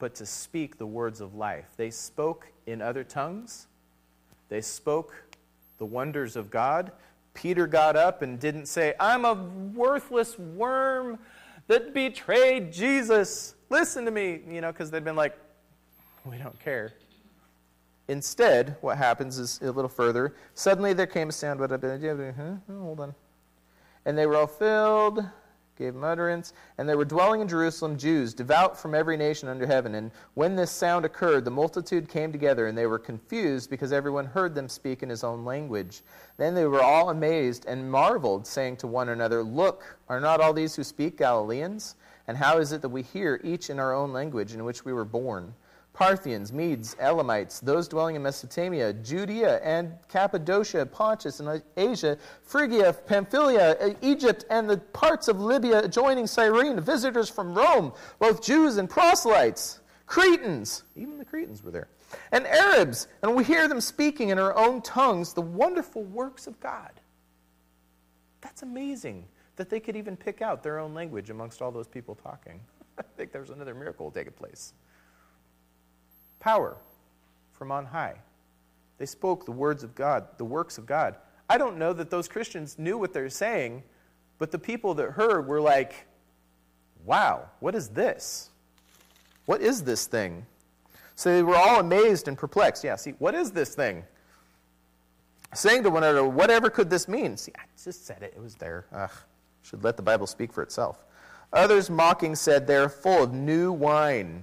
but 0.00 0.16
to 0.16 0.26
speak 0.26 0.78
the 0.78 0.86
words 0.86 1.20
of 1.20 1.34
life. 1.36 1.68
They 1.76 1.90
spoke 1.90 2.48
in 2.66 2.82
other 2.82 3.04
tongues, 3.04 3.68
they 4.48 4.60
spoke 4.60 5.14
the 5.78 5.86
wonders 5.86 6.34
of 6.34 6.50
God. 6.50 6.90
Peter 7.34 7.66
got 7.66 7.96
up 7.96 8.22
and 8.22 8.40
didn't 8.40 8.66
say, 8.66 8.94
I'm 8.98 9.24
a 9.24 9.34
worthless 9.34 10.38
worm 10.38 11.18
that 11.68 11.92
betrayed 11.94 12.72
Jesus. 12.72 13.54
Listen 13.70 14.04
to 14.04 14.10
me, 14.10 14.40
you 14.48 14.60
know, 14.60 14.72
because 14.72 14.90
they've 14.90 15.04
been 15.04 15.16
like, 15.16 15.36
we 16.24 16.38
don't 16.38 16.58
care. 16.60 16.92
Instead, 18.08 18.76
what 18.80 18.96
happens 18.98 19.38
is 19.38 19.60
a 19.62 19.72
little 19.72 19.88
further. 19.88 20.34
Suddenly 20.54 20.92
there 20.92 21.06
came 21.06 21.28
a 21.28 21.32
sound, 21.32 21.60
uh-huh, 21.60 22.54
oh, 22.70 22.80
hold 22.80 23.00
on. 23.00 23.14
And 24.04 24.16
they 24.16 24.26
were 24.26 24.36
all 24.36 24.46
filled 24.46 25.24
gave 25.76 25.94
him 25.94 26.04
utterance. 26.04 26.52
And 26.78 26.88
there 26.88 26.96
were 26.96 27.04
dwelling 27.04 27.40
in 27.40 27.48
Jerusalem 27.48 27.96
Jews, 27.96 28.34
devout 28.34 28.78
from 28.78 28.94
every 28.94 29.16
nation 29.16 29.48
under 29.48 29.66
heaven. 29.66 29.94
And 29.94 30.10
when 30.34 30.56
this 30.56 30.70
sound 30.70 31.04
occurred, 31.04 31.44
the 31.44 31.50
multitude 31.50 32.08
came 32.08 32.32
together, 32.32 32.66
and 32.66 32.76
they 32.76 32.86
were 32.86 32.98
confused 32.98 33.70
because 33.70 33.92
everyone 33.92 34.26
heard 34.26 34.54
them 34.54 34.68
speak 34.68 35.02
in 35.02 35.08
his 35.08 35.24
own 35.24 35.44
language. 35.44 36.02
Then 36.36 36.54
they 36.54 36.66
were 36.66 36.82
all 36.82 37.10
amazed 37.10 37.66
and 37.66 37.90
marveled, 37.90 38.46
saying 38.46 38.78
to 38.78 38.86
one 38.86 39.10
another, 39.10 39.42
Look, 39.42 39.98
are 40.08 40.20
not 40.20 40.40
all 40.40 40.52
these 40.52 40.74
who 40.74 40.84
speak 40.84 41.18
Galileans? 41.18 41.96
And 42.28 42.36
how 42.36 42.58
is 42.58 42.72
it 42.72 42.82
that 42.82 42.88
we 42.88 43.02
hear 43.02 43.40
each 43.44 43.70
in 43.70 43.78
our 43.78 43.94
own 43.94 44.12
language 44.12 44.54
in 44.54 44.64
which 44.64 44.84
we 44.84 44.92
were 44.92 45.04
born? 45.04 45.54
Parthians, 45.96 46.52
Medes, 46.52 46.94
Elamites, 47.00 47.58
those 47.60 47.88
dwelling 47.88 48.16
in 48.16 48.22
Mesopotamia, 48.22 48.92
Judea 48.92 49.60
and 49.62 49.94
Cappadocia, 50.08 50.84
Pontus 50.84 51.40
and 51.40 51.62
Asia, 51.74 52.18
Phrygia, 52.42 52.92
Pamphylia, 52.92 53.78
uh, 53.80 53.94
Egypt, 54.02 54.44
and 54.50 54.68
the 54.68 54.76
parts 54.76 55.26
of 55.26 55.40
Libya 55.40 55.82
adjoining 55.82 56.26
Cyrene, 56.26 56.78
visitors 56.80 57.30
from 57.30 57.54
Rome, 57.54 57.94
both 58.18 58.42
Jews 58.42 58.76
and 58.76 58.90
proselytes, 58.90 59.80
Cretans, 60.04 60.82
even 60.96 61.16
the 61.16 61.24
Cretans 61.24 61.62
were 61.62 61.70
there, 61.70 61.88
and 62.30 62.46
Arabs, 62.46 63.08
and 63.22 63.34
we 63.34 63.42
hear 63.42 63.66
them 63.66 63.80
speaking 63.80 64.28
in 64.28 64.38
our 64.38 64.54
own 64.54 64.82
tongues 64.82 65.32
the 65.32 65.40
wonderful 65.40 66.04
works 66.04 66.46
of 66.46 66.60
God. 66.60 66.92
That's 68.42 68.62
amazing 68.62 69.24
that 69.56 69.70
they 69.70 69.80
could 69.80 69.96
even 69.96 70.14
pick 70.14 70.42
out 70.42 70.62
their 70.62 70.78
own 70.78 70.92
language 70.92 71.30
amongst 71.30 71.62
all 71.62 71.72
those 71.72 71.88
people 71.88 72.14
talking. 72.14 72.60
I 72.98 73.04
think 73.16 73.32
there's 73.32 73.48
another 73.48 73.74
miracle 73.74 74.10
taking 74.10 74.34
place 74.34 74.74
power 76.40 76.76
from 77.52 77.72
on 77.72 77.86
high. 77.86 78.16
They 78.98 79.06
spoke 79.06 79.44
the 79.44 79.52
words 79.52 79.82
of 79.82 79.94
God, 79.94 80.26
the 80.38 80.44
works 80.44 80.78
of 80.78 80.86
God. 80.86 81.16
I 81.48 81.58
don't 81.58 81.78
know 81.78 81.92
that 81.92 82.10
those 82.10 82.28
Christians 82.28 82.78
knew 82.78 82.98
what 82.98 83.12
they're 83.12 83.30
saying, 83.30 83.82
but 84.38 84.50
the 84.50 84.58
people 84.58 84.94
that 84.94 85.12
heard 85.12 85.46
were 85.46 85.60
like, 85.60 86.06
wow, 87.04 87.48
what 87.60 87.74
is 87.74 87.88
this? 87.88 88.50
What 89.46 89.60
is 89.60 89.84
this 89.84 90.06
thing? 90.06 90.44
So 91.14 91.34
they 91.34 91.42
were 91.42 91.56
all 91.56 91.80
amazed 91.80 92.28
and 92.28 92.36
perplexed. 92.36 92.84
Yeah, 92.84 92.96
see, 92.96 93.12
what 93.18 93.34
is 93.34 93.52
this 93.52 93.74
thing? 93.74 94.04
Saying 95.54 95.84
to 95.84 95.90
one 95.90 96.02
another, 96.02 96.24
whatever 96.28 96.68
could 96.68 96.90
this 96.90 97.08
mean? 97.08 97.36
See, 97.36 97.52
I 97.56 97.62
just 97.82 98.06
said 98.06 98.22
it. 98.22 98.34
It 98.36 98.42
was 98.42 98.56
there. 98.56 98.86
Ugh, 98.92 99.10
should 99.62 99.84
let 99.84 99.96
the 99.96 100.02
Bible 100.02 100.26
speak 100.26 100.52
for 100.52 100.62
itself. 100.62 101.04
Others 101.52 101.88
mocking 101.88 102.34
said, 102.34 102.66
They're 102.66 102.88
full 102.88 103.22
of 103.22 103.32
new 103.32 103.72
wine. 103.72 104.42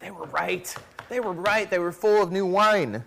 They 0.00 0.10
were 0.10 0.26
right. 0.26 0.74
They 1.08 1.20
were 1.20 1.32
right. 1.32 1.70
They 1.70 1.78
were 1.78 1.92
full 1.92 2.22
of 2.22 2.32
new 2.32 2.46
wine. 2.46 3.04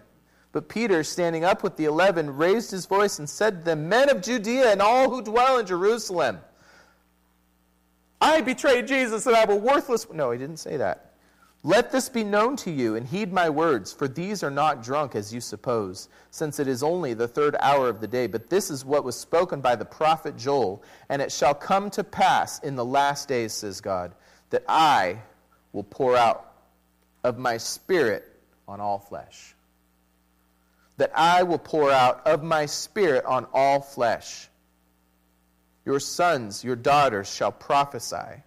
But 0.51 0.69
Peter, 0.69 1.03
standing 1.03 1.43
up 1.43 1.63
with 1.63 1.75
the 1.77 1.85
eleven, 1.85 2.37
raised 2.37 2.69
his 2.69 2.85
voice 2.85 3.17
and 3.17 3.27
said 3.27 3.59
to 3.59 3.65
them, 3.65 3.89
Men 3.89 4.09
of 4.09 4.21
Judea 4.21 4.71
and 4.71 4.81
all 4.81 5.09
who 5.09 5.23
dwell 5.23 5.57
in 5.57 5.65
Jerusalem, 5.65 6.39
I 8.21 8.41
betrayed 8.41 8.87
Jesus 8.87 9.25
and 9.25 9.35
I'm 9.35 9.49
a 9.49 9.55
worthless. 9.55 10.07
No, 10.13 10.31
he 10.31 10.37
didn't 10.37 10.57
say 10.57 10.77
that. 10.77 11.09
Let 11.65 11.91
this 11.91 12.09
be 12.09 12.25
known 12.25 12.57
to 12.57 12.71
you, 12.71 12.97
and 12.97 13.07
heed 13.07 13.31
my 13.31 13.49
words, 13.49 13.93
for 13.93 14.07
these 14.07 14.43
are 14.43 14.51
not 14.51 14.83
drunk 14.83 15.15
as 15.15 15.33
you 15.33 15.39
suppose, 15.39 16.09
since 16.29 16.59
it 16.59 16.67
is 16.67 16.83
only 16.83 17.13
the 17.13 17.27
third 17.27 17.55
hour 17.61 17.87
of 17.87 18.01
the 18.01 18.07
day. 18.07 18.27
But 18.27 18.49
this 18.49 18.69
is 18.69 18.83
what 18.83 19.05
was 19.05 19.17
spoken 19.17 19.61
by 19.61 19.77
the 19.77 19.85
prophet 19.85 20.35
Joel. 20.35 20.83
And 21.07 21.21
it 21.21 21.31
shall 21.31 21.55
come 21.55 21.89
to 21.91 22.03
pass 22.03 22.59
in 22.59 22.75
the 22.75 22.83
last 22.83 23.29
days, 23.29 23.53
says 23.53 23.79
God, 23.79 24.13
that 24.49 24.65
I 24.67 25.19
will 25.71 25.85
pour 25.85 26.17
out 26.17 26.52
of 27.23 27.37
my 27.37 27.57
spirit 27.57 28.25
on 28.67 28.79
all 28.79 28.99
flesh. 28.99 29.55
That 30.97 31.11
I 31.15 31.43
will 31.43 31.57
pour 31.57 31.91
out 31.91 32.27
of 32.27 32.43
my 32.43 32.65
spirit 32.65 33.25
on 33.25 33.47
all 33.53 33.79
flesh. 33.81 34.47
Your 35.85 35.99
sons, 35.99 36.63
your 36.63 36.75
daughters 36.75 37.33
shall 37.33 37.51
prophesy. 37.51 38.43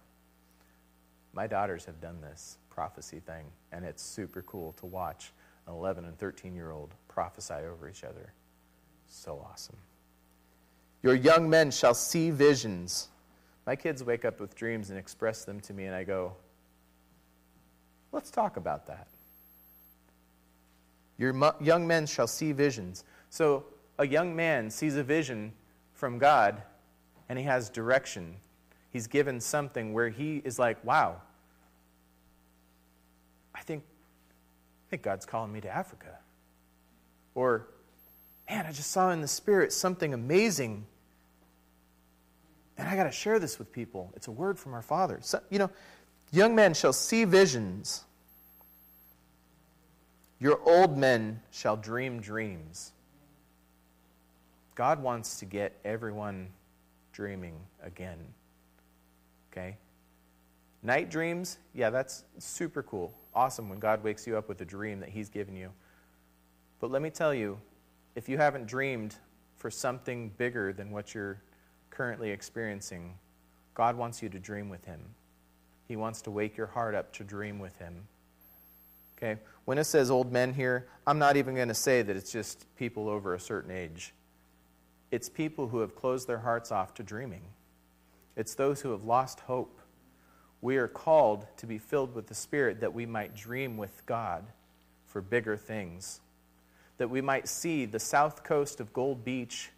My 1.33 1.45
daughters 1.45 1.85
have 1.85 2.01
done 2.01 2.21
this 2.21 2.57
prophecy 2.69 3.19
thing, 3.19 3.45
and 3.71 3.85
it's 3.85 4.01
super 4.01 4.41
cool 4.43 4.73
to 4.73 4.85
watch 4.85 5.31
an 5.67 5.73
11 5.73 6.05
and 6.05 6.17
13 6.17 6.55
year 6.55 6.71
old 6.71 6.93
prophesy 7.07 7.53
over 7.53 7.89
each 7.89 8.03
other. 8.03 8.33
So 9.07 9.45
awesome. 9.51 9.77
Your 11.03 11.15
young 11.15 11.49
men 11.49 11.71
shall 11.71 11.93
see 11.93 12.31
visions. 12.31 13.09
My 13.65 13.75
kids 13.75 14.03
wake 14.03 14.25
up 14.25 14.39
with 14.39 14.55
dreams 14.55 14.89
and 14.89 14.97
express 14.97 15.45
them 15.45 15.59
to 15.61 15.73
me, 15.73 15.85
and 15.85 15.95
I 15.95 16.03
go, 16.03 16.33
let's 18.11 18.31
talk 18.31 18.57
about 18.57 18.87
that. 18.87 19.07
Your 21.17 21.33
mo- 21.33 21.55
young 21.59 21.87
men 21.87 22.05
shall 22.05 22.27
see 22.27 22.51
visions. 22.51 23.03
So 23.29 23.65
a 23.97 24.07
young 24.07 24.35
man 24.35 24.69
sees 24.69 24.95
a 24.95 25.03
vision 25.03 25.53
from 25.93 26.19
God, 26.19 26.61
and 27.29 27.39
he 27.39 27.45
has 27.45 27.69
direction. 27.69 28.35
He's 28.91 29.07
given 29.07 29.41
something 29.41 29.93
where 29.93 30.09
he 30.09 30.37
is 30.37 30.59
like, 30.59 30.83
wow, 30.85 31.21
I 33.53 33.61
think, 33.61 33.83
I 33.83 34.89
think 34.91 35.01
God's 35.01 35.25
calling 35.25 35.51
me 35.51 35.61
to 35.61 35.69
Africa. 35.69 36.19
Or, 37.33 37.67
man, 38.49 38.65
I 38.65 38.71
just 38.71 38.91
saw 38.91 39.11
in 39.11 39.21
the 39.21 39.27
Spirit 39.27 39.73
something 39.73 40.13
amazing. 40.13 40.85
And 42.77 42.87
I 42.87 42.95
got 42.95 43.05
to 43.05 43.11
share 43.11 43.39
this 43.39 43.57
with 43.57 43.71
people. 43.71 44.13
It's 44.15 44.27
a 44.27 44.31
word 44.31 44.59
from 44.59 44.73
our 44.75 44.83
Father. 44.83 45.17
So, 45.21 45.41
you 45.49 45.57
know, 45.57 45.71
young 46.31 46.55
men 46.55 46.73
shall 46.73 46.93
see 46.93 47.23
visions. 47.23 48.03
Your 50.39 50.59
old 50.65 50.97
men 50.97 51.41
shall 51.51 51.77
dream 51.77 52.19
dreams. 52.19 52.91
God 54.75 55.01
wants 55.01 55.39
to 55.39 55.45
get 55.45 55.75
everyone 55.83 56.49
dreaming 57.11 57.55
again. 57.81 58.19
Okay? 59.51 59.75
Night 60.83 61.09
dreams, 61.09 61.57
yeah, 61.73 61.89
that's 61.89 62.23
super 62.37 62.83
cool. 62.83 63.11
Awesome 63.33 63.69
when 63.69 63.79
God 63.79 64.03
wakes 64.03 64.27
you 64.27 64.37
up 64.37 64.47
with 64.47 64.61
a 64.61 64.65
dream 64.65 64.99
that 64.99 65.09
He's 65.09 65.29
given 65.29 65.55
you. 65.55 65.71
But 66.79 66.91
let 66.91 67.01
me 67.01 67.09
tell 67.09 67.33
you, 67.33 67.59
if 68.15 68.29
you 68.29 68.37
haven't 68.37 68.67
dreamed 68.67 69.15
for 69.55 69.71
something 69.71 70.31
bigger 70.37 70.71
than 70.73 70.91
what 70.91 71.15
you're 71.15 71.41
currently 71.89 72.29
experiencing, 72.29 73.15
God 73.73 73.97
wants 73.97 74.21
you 74.21 74.29
to 74.29 74.39
dream 74.39 74.69
with 74.69 74.85
Him. 74.85 74.99
He 75.87 75.95
wants 75.95 76.21
to 76.23 76.31
wake 76.31 76.57
your 76.57 76.67
heart 76.67 76.95
up 76.95 77.13
to 77.13 77.23
dream 77.23 77.59
with 77.59 77.77
Him. 77.77 78.07
Okay? 79.17 79.39
When 79.65 79.77
it 79.77 79.85
says 79.85 80.11
old 80.11 80.31
men 80.31 80.53
here, 80.53 80.87
I'm 81.05 81.19
not 81.19 81.37
even 81.37 81.55
going 81.55 81.67
to 81.67 81.73
say 81.73 82.01
that 82.01 82.15
it's 82.15 82.31
just 82.31 82.65
people 82.75 83.09
over 83.09 83.33
a 83.33 83.39
certain 83.39 83.71
age. 83.71 84.13
It's 85.11 85.29
people 85.29 85.67
who 85.67 85.79
have 85.79 85.95
closed 85.95 86.27
their 86.27 86.39
hearts 86.39 86.71
off 86.71 86.93
to 86.95 87.03
dreaming. 87.03 87.43
It's 88.35 88.55
those 88.55 88.81
who 88.81 88.91
have 88.91 89.03
lost 89.03 89.39
hope. 89.41 89.79
We 90.61 90.77
are 90.77 90.87
called 90.87 91.45
to 91.57 91.65
be 91.65 91.77
filled 91.77 92.13
with 92.13 92.27
the 92.27 92.35
Spirit 92.35 92.81
that 92.81 92.93
we 92.93 93.05
might 93.05 93.35
dream 93.35 93.77
with 93.77 94.05
God 94.05 94.45
for 95.05 95.21
bigger 95.21 95.55
things. 95.55 96.19
That 96.97 97.09
we 97.09 97.21
might 97.21 97.47
see 97.47 97.85
the 97.85 97.99
south 97.99 98.43
coast 98.43 98.79
of 98.79 98.93
Gold 98.93 99.23
Beach, 99.23 99.71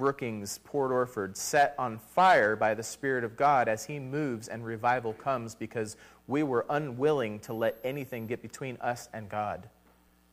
Brookings, 0.00 0.58
Port 0.64 0.90
Orford 0.90 1.36
set 1.36 1.74
on 1.78 1.98
fire 1.98 2.56
by 2.56 2.72
the 2.72 2.82
Spirit 2.82 3.22
of 3.22 3.36
God 3.36 3.68
as 3.68 3.84
He 3.84 3.98
moves 3.98 4.48
and 4.48 4.64
revival 4.64 5.12
comes 5.12 5.54
because 5.54 5.98
we 6.26 6.42
were 6.42 6.64
unwilling 6.70 7.38
to 7.40 7.52
let 7.52 7.76
anything 7.84 8.26
get 8.26 8.40
between 8.40 8.78
us 8.80 9.10
and 9.12 9.28
God 9.28 9.68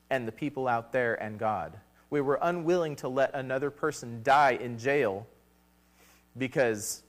and 0.10 0.25
the 0.25 0.32
people 0.32 0.69
out 0.69 0.93
there 0.93 1.21
and 1.21 1.38
God. 1.38 1.73
We 2.10 2.21
were 2.21 2.39
unwilling 2.41 2.95
to 2.95 3.10
let 3.10 3.36
another 3.36 3.69
person 3.69 4.21
die 4.23 4.51
in 4.51 4.77
jail 4.77 5.27
because 6.38 7.03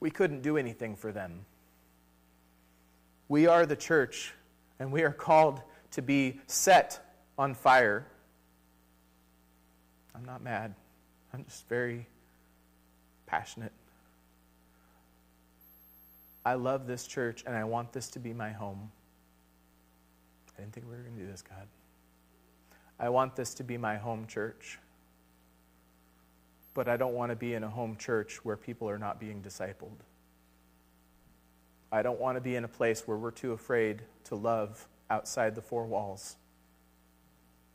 we 0.00 0.10
couldn't 0.10 0.40
do 0.40 0.56
anything 0.56 0.96
for 0.96 1.12
them. 1.12 1.44
We 3.28 3.46
are 3.46 3.66
the 3.66 3.76
church, 3.76 4.32
and 4.78 4.90
we 4.90 5.02
are 5.02 5.12
called 5.12 5.60
to 5.90 6.00
be 6.00 6.40
set 6.46 6.98
on 7.36 7.52
fire. 7.52 8.06
I'm 10.14 10.24
not 10.24 10.42
mad, 10.42 10.74
I'm 11.32 11.44
just 11.44 11.68
very 11.68 12.06
passionate. 13.26 13.72
I 16.44 16.54
love 16.54 16.86
this 16.86 17.06
church, 17.06 17.44
and 17.46 17.54
I 17.54 17.64
want 17.64 17.92
this 17.92 18.08
to 18.10 18.18
be 18.18 18.32
my 18.32 18.50
home. 18.50 18.90
I 20.56 20.62
didn't 20.62 20.72
think 20.72 20.86
we 20.86 20.96
were 20.96 21.02
going 21.02 21.16
to 21.16 21.22
do 21.22 21.30
this, 21.30 21.42
God. 21.42 21.66
I 22.98 23.08
want 23.08 23.36
this 23.36 23.54
to 23.54 23.64
be 23.64 23.78
my 23.78 23.96
home 23.96 24.26
church. 24.26 24.78
But 26.74 26.88
I 26.88 26.96
don't 26.96 27.14
want 27.14 27.30
to 27.30 27.36
be 27.36 27.54
in 27.54 27.64
a 27.64 27.68
home 27.68 27.96
church 27.96 28.44
where 28.44 28.56
people 28.56 28.88
are 28.88 28.98
not 28.98 29.18
being 29.18 29.42
discipled. 29.42 29.98
I 31.92 32.02
don't 32.02 32.20
want 32.20 32.36
to 32.36 32.40
be 32.40 32.56
in 32.56 32.64
a 32.64 32.68
place 32.68 33.06
where 33.06 33.16
we're 33.16 33.32
too 33.32 33.52
afraid 33.52 34.02
to 34.24 34.36
love 34.36 34.86
outside 35.08 35.54
the 35.54 35.62
four 35.62 35.86
walls. 35.86 36.36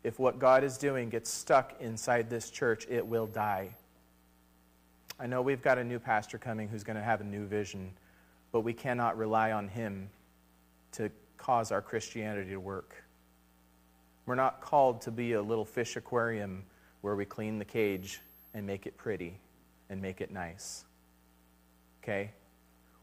If 0.06 0.20
what 0.20 0.38
God 0.38 0.64
is 0.64 0.78
doing 0.78 1.10
gets 1.10 1.32
stuck 1.32 1.82
inside 1.82 2.30
this 2.30 2.52
church, 2.52 2.86
it 2.92 3.08
will 3.08 3.26
die. 3.26 3.72
I 5.20 5.26
know 5.26 5.42
we've 5.42 5.64
got 5.64 5.80
a 5.80 5.84
new 5.84 5.98
pastor 5.98 6.38
coming 6.38 6.68
who's 6.68 6.84
going 6.84 6.96
to 6.96 7.02
have 7.02 7.22
a 7.22 7.24
new 7.24 7.48
vision, 7.48 7.90
but 8.52 8.60
we 8.60 8.72
cannot 8.72 9.18
rely 9.18 9.52
on 9.52 9.68
him 9.68 10.12
to 10.92 11.10
cause 11.38 11.72
our 11.72 11.82
Christianity 11.82 12.52
to 12.52 12.60
work. 12.60 12.94
We're 14.28 14.36
not 14.36 14.62
called 14.62 15.02
to 15.02 15.12
be 15.12 15.34
a 15.34 15.42
little 15.42 15.66
fish 15.66 15.96
aquarium 15.96 16.66
where 17.02 17.16
we 17.16 17.26
clean 17.26 17.58
the 17.58 17.66
cage 17.66 18.22
and 18.54 18.68
make 18.68 18.86
it 18.86 18.98
pretty 18.98 19.40
and 19.90 20.00
make 20.00 20.22
it 20.22 20.30
nice. 20.30 20.86
Okay? 22.04 22.30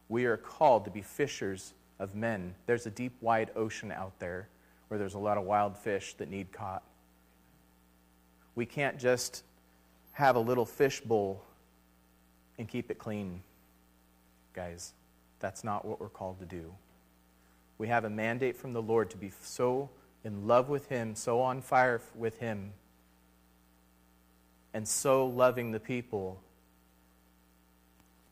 We 0.07 0.23
are 0.23 0.37
called 0.37 0.85
to 0.85 0.91
be 0.91 1.01
fishers 1.01 1.73
of 1.99 2.15
men. 2.15 2.55
There's 2.65 2.85
a 2.85 2.91
deep, 2.91 3.11
wide 3.19 3.51
ocean 3.57 3.91
out 3.91 4.17
there 4.19 4.47
where 4.87 4.97
there's 4.97 5.15
a 5.15 5.19
lot 5.19 5.37
of 5.37 5.43
wild 5.43 5.77
fish 5.77 6.13
that 6.13 6.29
need 6.29 6.53
caught. 6.53 6.81
We 8.55 8.65
can't 8.65 8.99
just 8.99 9.43
have 10.13 10.35
a 10.35 10.39
little 10.39 10.65
fish 10.65 11.01
bowl 11.01 11.43
and 12.57 12.67
keep 12.67 12.91
it 12.91 12.97
clean, 12.99 13.41
guys. 14.53 14.93
That's 15.39 15.63
not 15.63 15.85
what 15.85 15.99
we're 15.99 16.09
called 16.09 16.39
to 16.39 16.45
do. 16.45 16.73
We 17.77 17.87
have 17.87 18.05
a 18.05 18.09
mandate 18.09 18.55
from 18.55 18.73
the 18.73 18.81
Lord 18.81 19.09
to 19.11 19.17
be 19.17 19.31
so 19.41 19.89
in 20.23 20.47
love 20.47 20.69
with 20.69 20.87
Him, 20.87 21.15
so 21.15 21.41
on 21.41 21.61
fire 21.61 21.99
with 22.15 22.39
Him, 22.39 22.71
and 24.73 24.87
so 24.87 25.25
loving 25.25 25.71
the 25.71 25.79
people 25.79 26.39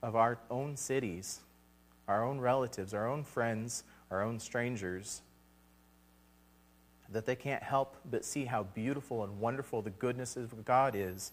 of 0.02 0.16
our 0.16 0.38
own 0.50 0.78
cities, 0.78 1.42
our 2.08 2.24
own 2.26 2.40
relatives, 2.40 2.94
our 2.94 3.08
own 3.08 3.24
friends, 3.24 3.84
our 4.10 4.24
own 4.24 4.40
strangers, 4.40 5.22
that 7.12 7.26
they 7.26 7.36
can't 7.36 7.64
help 7.64 7.96
but 8.10 8.24
see 8.26 8.46
how 8.46 8.64
beautiful 8.64 9.24
and 9.24 9.40
wonderful 9.40 9.82
the 9.82 9.90
goodness 9.90 10.38
of 10.38 10.66
God 10.66 10.96
is. 10.96 11.32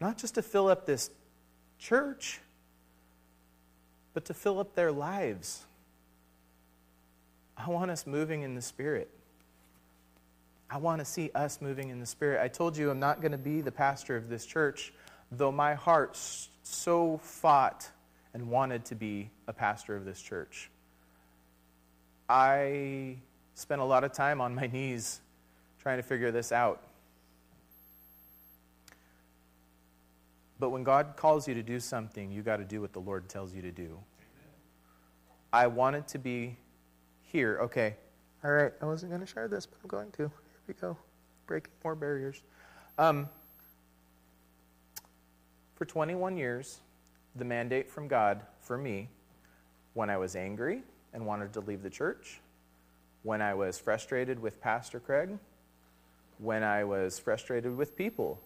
Not 0.00 0.16
just 0.16 0.36
to 0.36 0.42
fill 0.42 0.68
up 0.68 0.86
this 0.86 1.10
church, 1.78 2.40
but 4.14 4.24
to 4.26 4.34
fill 4.34 4.58
up 4.58 4.74
their 4.74 4.92
lives. 4.92 5.64
I 7.56 7.68
want 7.68 7.90
us 7.90 8.06
moving 8.06 8.42
in 8.42 8.54
the 8.54 8.62
Spirit. 8.62 9.10
I 10.70 10.78
want 10.78 11.00
to 11.00 11.04
see 11.04 11.30
us 11.34 11.60
moving 11.60 11.90
in 11.90 12.00
the 12.00 12.06
Spirit. 12.06 12.42
I 12.42 12.48
told 12.48 12.76
you 12.76 12.90
I'm 12.90 13.00
not 13.00 13.20
going 13.20 13.32
to 13.32 13.38
be 13.38 13.60
the 13.60 13.72
pastor 13.72 14.16
of 14.16 14.28
this 14.28 14.46
church, 14.46 14.92
though 15.30 15.52
my 15.52 15.74
heart 15.74 16.16
so 16.62 17.18
fought 17.22 17.88
and 18.32 18.48
wanted 18.48 18.84
to 18.86 18.94
be 18.94 19.30
a 19.48 19.52
pastor 19.52 19.96
of 19.96 20.04
this 20.04 20.22
church. 20.22 20.70
I 22.28 23.16
spent 23.60 23.80
a 23.82 23.84
lot 23.84 24.04
of 24.04 24.12
time 24.12 24.40
on 24.40 24.54
my 24.54 24.66
knees 24.66 25.20
trying 25.82 25.98
to 25.98 26.02
figure 26.02 26.30
this 26.30 26.50
out. 26.50 26.82
But 30.58 30.70
when 30.70 30.82
God 30.82 31.14
calls 31.16 31.46
you 31.46 31.54
to 31.54 31.62
do 31.62 31.78
something, 31.78 32.30
you 32.32 32.42
got 32.42 32.56
to 32.56 32.64
do 32.64 32.80
what 32.80 32.92
the 32.92 33.00
Lord 33.00 33.28
tells 33.28 33.54
you 33.54 33.62
to 33.62 33.70
do. 33.70 33.98
I 35.52 35.66
wanted 35.66 36.08
to 36.08 36.18
be 36.18 36.56
here. 37.22 37.58
Okay. 37.62 37.96
All 38.44 38.50
right. 38.50 38.72
I 38.80 38.86
wasn't 38.86 39.10
going 39.10 39.20
to 39.20 39.26
share 39.26 39.48
this, 39.48 39.66
but 39.66 39.78
I'm 39.82 39.88
going 39.88 40.10
to. 40.12 40.22
Here 40.22 40.30
we 40.66 40.74
go. 40.74 40.96
Breaking 41.46 41.72
more 41.84 41.94
barriers. 41.94 42.42
Um, 42.98 43.28
for 45.74 45.84
21 45.84 46.36
years, 46.36 46.80
the 47.36 47.44
mandate 47.44 47.90
from 47.90 48.08
God 48.08 48.42
for 48.60 48.76
me, 48.76 49.08
when 49.94 50.08
I 50.08 50.16
was 50.16 50.36
angry 50.36 50.82
and 51.12 51.26
wanted 51.26 51.52
to 51.54 51.60
leave 51.60 51.82
the 51.82 51.90
church, 51.90 52.40
when 53.22 53.42
I 53.42 53.54
was 53.54 53.78
frustrated 53.78 54.40
with 54.40 54.60
Pastor 54.60 55.00
Craig, 55.00 55.38
when 56.38 56.62
I 56.62 56.84
was 56.84 57.18
frustrated 57.18 57.76
with 57.76 57.96
people, 57.96 58.40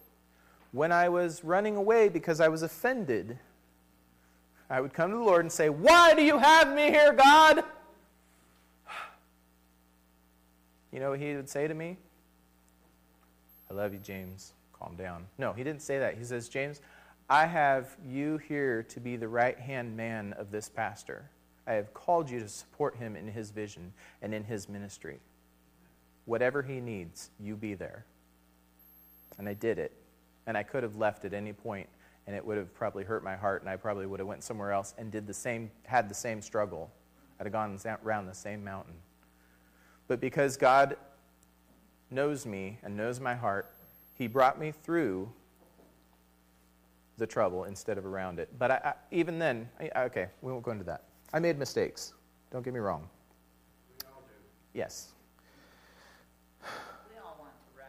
when 0.72 0.90
I 0.90 1.08
was 1.08 1.44
running 1.44 1.76
away 1.76 2.08
because 2.08 2.40
I 2.40 2.48
was 2.48 2.62
offended, 2.62 3.38
I 4.68 4.80
would 4.80 4.92
come 4.92 5.10
to 5.10 5.16
the 5.16 5.22
Lord 5.22 5.42
and 5.42 5.52
say, 5.52 5.68
Why 5.68 6.14
do 6.14 6.22
you 6.22 6.38
have 6.38 6.74
me 6.74 6.90
here, 6.90 7.12
God? 7.12 7.64
You 10.92 11.00
know 11.00 11.10
what 11.10 11.18
he 11.18 11.34
would 11.34 11.48
say 11.48 11.66
to 11.66 11.74
me? 11.74 11.96
I 13.68 13.74
love 13.74 13.92
you, 13.92 13.98
James. 13.98 14.52
Calm 14.78 14.94
down. 14.94 15.26
No, 15.38 15.52
he 15.52 15.64
didn't 15.64 15.82
say 15.82 15.98
that. 15.98 16.16
He 16.16 16.22
says, 16.22 16.48
James, 16.48 16.80
I 17.28 17.46
have 17.46 17.96
you 18.06 18.38
here 18.38 18.84
to 18.84 19.00
be 19.00 19.16
the 19.16 19.26
right 19.26 19.58
hand 19.58 19.96
man 19.96 20.34
of 20.34 20.52
this 20.52 20.68
pastor. 20.68 21.28
I 21.66 21.74
have 21.74 21.94
called 21.94 22.28
you 22.28 22.40
to 22.40 22.48
support 22.48 22.96
him 22.96 23.16
in 23.16 23.28
his 23.28 23.50
vision 23.50 23.92
and 24.22 24.34
in 24.34 24.44
his 24.44 24.68
ministry. 24.68 25.18
Whatever 26.26 26.62
he 26.62 26.80
needs, 26.80 27.30
you 27.40 27.56
be 27.56 27.74
there. 27.74 28.04
And 29.38 29.48
I 29.48 29.54
did 29.54 29.78
it. 29.78 29.92
And 30.46 30.56
I 30.56 30.62
could 30.62 30.82
have 30.82 30.96
left 30.96 31.24
at 31.24 31.32
any 31.32 31.52
point 31.52 31.88
and 32.26 32.34
it 32.34 32.44
would 32.44 32.56
have 32.56 32.72
probably 32.74 33.04
hurt 33.04 33.22
my 33.22 33.36
heart 33.36 33.62
and 33.62 33.70
I 33.70 33.76
probably 33.76 34.06
would 34.06 34.20
have 34.20 34.26
went 34.26 34.42
somewhere 34.42 34.72
else 34.72 34.94
and 34.96 35.10
did 35.10 35.26
the 35.26 35.34
same 35.34 35.70
had 35.84 36.08
the 36.08 36.14
same 36.14 36.40
struggle. 36.40 36.90
I'd 37.38 37.46
have 37.46 37.52
gone 37.52 37.78
around 38.04 38.26
the 38.26 38.34
same 38.34 38.62
mountain. 38.62 38.94
But 40.06 40.20
because 40.20 40.56
God 40.56 40.96
knows 42.10 42.46
me 42.46 42.78
and 42.82 42.96
knows 42.96 43.20
my 43.20 43.34
heart, 43.34 43.70
he 44.14 44.26
brought 44.26 44.58
me 44.58 44.70
through 44.70 45.30
the 47.16 47.26
trouble 47.26 47.64
instead 47.64 47.98
of 47.98 48.06
around 48.06 48.38
it. 48.38 48.48
But 48.58 48.70
I, 48.70 48.80
I, 48.84 48.92
even 49.10 49.38
then, 49.38 49.68
I, 49.80 50.04
okay, 50.04 50.28
we 50.42 50.52
won't 50.52 50.64
go 50.64 50.70
into 50.70 50.84
that. 50.84 51.04
I 51.34 51.38
made 51.40 51.58
mistakes. 51.58 52.14
Don't 52.52 52.64
get 52.64 52.72
me 52.72 52.78
wrong. 52.78 53.08
Yes. 54.72 55.08
We 56.62 56.68
all 57.18 57.36
want 57.40 57.50
to 57.58 57.64
run. 57.76 57.88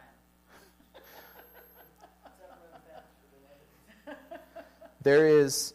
there 5.02 5.28
is 5.28 5.74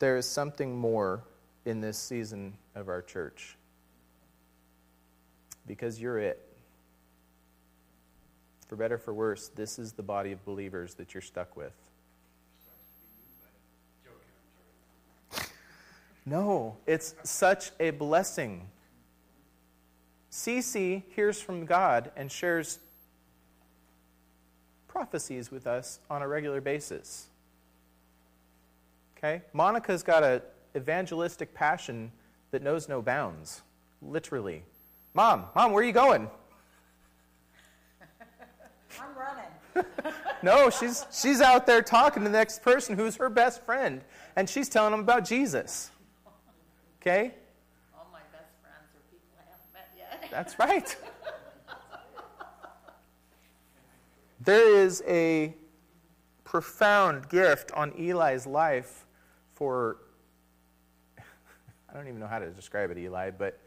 there 0.00 0.16
is 0.16 0.26
something 0.26 0.76
more 0.76 1.22
in 1.64 1.80
this 1.80 1.96
season 1.96 2.54
of 2.74 2.88
our 2.88 3.02
church 3.02 3.56
because 5.68 6.00
you're 6.00 6.18
it 6.18 6.44
for 8.66 8.74
better 8.74 8.98
for 8.98 9.14
worse 9.14 9.52
this 9.54 9.78
is 9.78 9.92
the 9.92 10.02
body 10.02 10.32
of 10.32 10.44
believers 10.44 10.94
that 10.94 11.14
you're 11.14 11.20
stuck 11.20 11.56
with 11.56 11.74
No, 16.28 16.76
it's 16.86 17.14
such 17.22 17.70
a 17.80 17.88
blessing. 17.88 18.68
Cece 20.30 21.02
hears 21.14 21.40
from 21.40 21.64
God 21.64 22.10
and 22.16 22.30
shares 22.30 22.80
prophecies 24.88 25.50
with 25.50 25.66
us 25.66 26.00
on 26.10 26.20
a 26.20 26.28
regular 26.28 26.60
basis. 26.60 27.28
Okay? 29.16 29.40
Monica's 29.54 30.02
got 30.02 30.22
an 30.22 30.42
evangelistic 30.76 31.54
passion 31.54 32.12
that 32.50 32.62
knows 32.62 32.90
no 32.90 33.00
bounds, 33.00 33.62
literally. 34.02 34.64
Mom, 35.14 35.46
Mom, 35.56 35.72
where 35.72 35.82
are 35.82 35.86
you 35.86 35.92
going? 35.92 36.28
I'm 39.00 39.14
running. 39.16 40.14
no, 40.42 40.68
she's, 40.68 41.06
she's 41.10 41.40
out 41.40 41.66
there 41.66 41.80
talking 41.80 42.22
to 42.22 42.28
the 42.28 42.36
next 42.36 42.60
person 42.60 42.96
who's 42.96 43.16
her 43.16 43.30
best 43.30 43.64
friend, 43.64 44.02
and 44.36 44.46
she's 44.48 44.68
telling 44.68 44.90
them 44.90 45.00
about 45.00 45.24
Jesus. 45.24 45.90
Okay? 47.00 47.32
All 47.96 48.06
my 48.12 48.20
best 48.32 48.52
friends 48.60 48.88
are 48.94 49.02
people 49.10 49.28
I 49.38 49.44
haven't 49.50 49.72
met 49.72 49.90
yet. 49.96 50.28
That's 50.30 50.58
right. 50.58 50.96
there 54.40 54.76
is 54.76 55.02
a 55.06 55.54
profound 56.44 57.28
gift 57.28 57.70
on 57.72 57.92
Eli's 57.98 58.46
life 58.46 59.06
for, 59.54 59.98
I 61.18 61.94
don't 61.94 62.08
even 62.08 62.18
know 62.18 62.26
how 62.26 62.38
to 62.38 62.50
describe 62.50 62.90
it, 62.90 62.98
Eli, 62.98 63.30
but 63.30 63.60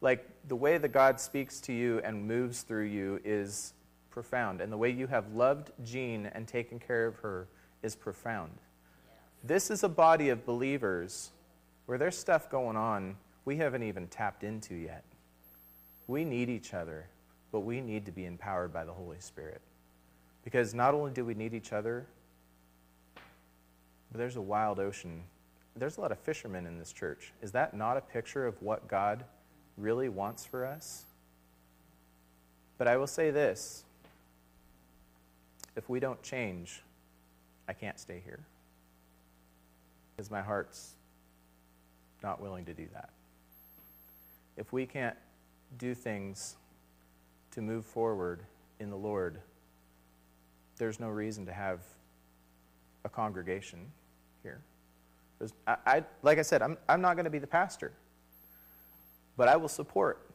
like 0.00 0.26
the 0.48 0.56
way 0.56 0.78
that 0.78 0.88
God 0.88 1.20
speaks 1.20 1.60
to 1.62 1.72
you 1.72 2.00
and 2.04 2.26
moves 2.26 2.62
through 2.62 2.84
you 2.84 3.20
is 3.24 3.74
profound. 4.10 4.60
And 4.60 4.72
the 4.72 4.76
way 4.76 4.90
you 4.90 5.06
have 5.06 5.32
loved 5.34 5.70
Jean 5.84 6.26
and 6.26 6.48
taken 6.48 6.78
care 6.78 7.06
of 7.06 7.16
her 7.16 7.46
is 7.82 7.94
profound. 7.94 8.52
This 9.44 9.70
is 9.70 9.84
a 9.84 9.88
body 9.88 10.28
of 10.28 10.44
believers 10.44 11.32
where 11.90 11.98
there's 11.98 12.16
stuff 12.16 12.48
going 12.48 12.76
on 12.76 13.16
we 13.44 13.56
haven't 13.56 13.82
even 13.82 14.06
tapped 14.06 14.44
into 14.44 14.76
yet. 14.76 15.02
We 16.06 16.24
need 16.24 16.48
each 16.48 16.72
other, 16.72 17.08
but 17.50 17.60
we 17.60 17.80
need 17.80 18.06
to 18.06 18.12
be 18.12 18.26
empowered 18.26 18.72
by 18.72 18.84
the 18.84 18.92
Holy 18.92 19.18
Spirit. 19.18 19.60
Because 20.44 20.72
not 20.72 20.94
only 20.94 21.10
do 21.10 21.24
we 21.24 21.34
need 21.34 21.52
each 21.52 21.72
other, 21.72 22.06
but 23.16 24.18
there's 24.18 24.36
a 24.36 24.40
wild 24.40 24.78
ocean. 24.78 25.24
There's 25.74 25.96
a 25.96 26.00
lot 26.00 26.12
of 26.12 26.20
fishermen 26.20 26.64
in 26.64 26.78
this 26.78 26.92
church. 26.92 27.32
Is 27.42 27.50
that 27.52 27.74
not 27.74 27.96
a 27.96 28.00
picture 28.00 28.46
of 28.46 28.62
what 28.62 28.86
God 28.86 29.24
really 29.76 30.08
wants 30.08 30.46
for 30.46 30.64
us? 30.64 31.06
But 32.78 32.86
I 32.86 32.98
will 32.98 33.08
say 33.08 33.32
this 33.32 33.82
if 35.74 35.88
we 35.88 35.98
don't 35.98 36.22
change, 36.22 36.84
I 37.66 37.72
can't 37.72 37.98
stay 37.98 38.22
here. 38.24 38.44
Because 40.14 40.30
my 40.30 40.40
heart's 40.40 40.94
not 42.22 42.40
willing 42.40 42.64
to 42.66 42.74
do 42.74 42.86
that. 42.92 43.10
If 44.56 44.72
we 44.72 44.86
can't 44.86 45.16
do 45.78 45.94
things 45.94 46.56
to 47.52 47.60
move 47.60 47.84
forward 47.84 48.40
in 48.78 48.90
the 48.90 48.96
Lord, 48.96 49.40
there's 50.76 51.00
no 51.00 51.08
reason 51.08 51.46
to 51.46 51.52
have 51.52 51.80
a 53.04 53.08
congregation 53.08 53.78
here. 54.42 54.60
I, 55.66 55.76
I, 55.86 56.04
like 56.22 56.38
I 56.38 56.42
said, 56.42 56.62
I'm, 56.62 56.76
I'm 56.88 57.00
not 57.00 57.14
going 57.14 57.24
to 57.24 57.30
be 57.30 57.38
the 57.38 57.46
pastor, 57.46 57.92
but 59.36 59.48
I 59.48 59.56
will 59.56 59.68
support 59.68 60.26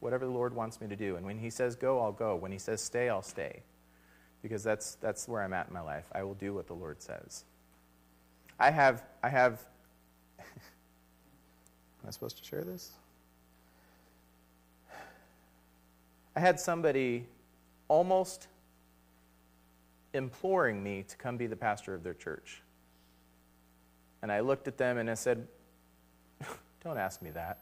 whatever 0.00 0.24
the 0.24 0.30
Lord 0.32 0.54
wants 0.54 0.80
me 0.80 0.88
to 0.88 0.96
do. 0.96 1.16
And 1.16 1.24
when 1.24 1.38
He 1.38 1.50
says 1.50 1.76
go, 1.76 2.00
I'll 2.00 2.12
go. 2.12 2.36
When 2.36 2.52
He 2.52 2.58
says 2.58 2.80
stay, 2.80 3.08
I'll 3.08 3.22
stay. 3.22 3.62
Because 4.42 4.62
that's, 4.62 4.96
that's 4.96 5.26
where 5.28 5.42
I'm 5.42 5.52
at 5.52 5.68
in 5.68 5.74
my 5.74 5.80
life. 5.80 6.06
I 6.12 6.22
will 6.22 6.34
do 6.34 6.54
what 6.54 6.66
the 6.66 6.74
Lord 6.74 7.00
says. 7.00 7.44
I 8.58 8.70
have, 8.70 9.02
I 9.22 9.28
have 9.28 9.60
Am 12.06 12.10
I 12.10 12.12
supposed 12.12 12.38
to 12.38 12.44
share 12.44 12.62
this? 12.62 12.92
I 16.36 16.40
had 16.40 16.60
somebody 16.60 17.26
almost 17.88 18.46
imploring 20.14 20.84
me 20.84 21.02
to 21.02 21.16
come 21.16 21.36
be 21.36 21.48
the 21.48 21.56
pastor 21.56 21.94
of 21.94 22.04
their 22.04 22.14
church. 22.14 22.62
And 24.22 24.30
I 24.30 24.38
looked 24.38 24.68
at 24.68 24.78
them 24.78 24.98
and 24.98 25.10
I 25.10 25.14
said, 25.14 25.48
Don't 26.84 26.96
ask 26.96 27.20
me 27.22 27.30
that. 27.30 27.58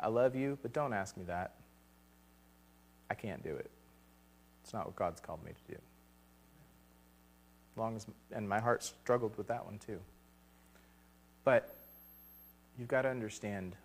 I 0.00 0.08
love 0.08 0.34
you, 0.34 0.58
but 0.62 0.72
don't 0.72 0.94
ask 0.94 1.14
me 1.18 1.24
that. 1.24 1.52
I 3.10 3.14
can't 3.14 3.44
do 3.44 3.54
it. 3.54 3.70
It's 4.64 4.72
not 4.72 4.86
what 4.86 4.96
God's 4.96 5.20
called 5.20 5.44
me 5.44 5.52
to 5.52 5.74
do. 5.74 5.78
Long 7.76 7.94
as, 7.94 8.06
and 8.34 8.48
my 8.48 8.58
heart 8.58 8.82
struggled 8.82 9.36
with 9.36 9.48
that 9.48 9.66
one 9.66 9.78
too. 9.78 10.00
But 11.44 11.76
you've 12.78 12.88
got 12.88 13.02
to 13.02 13.08
understand 13.08 13.76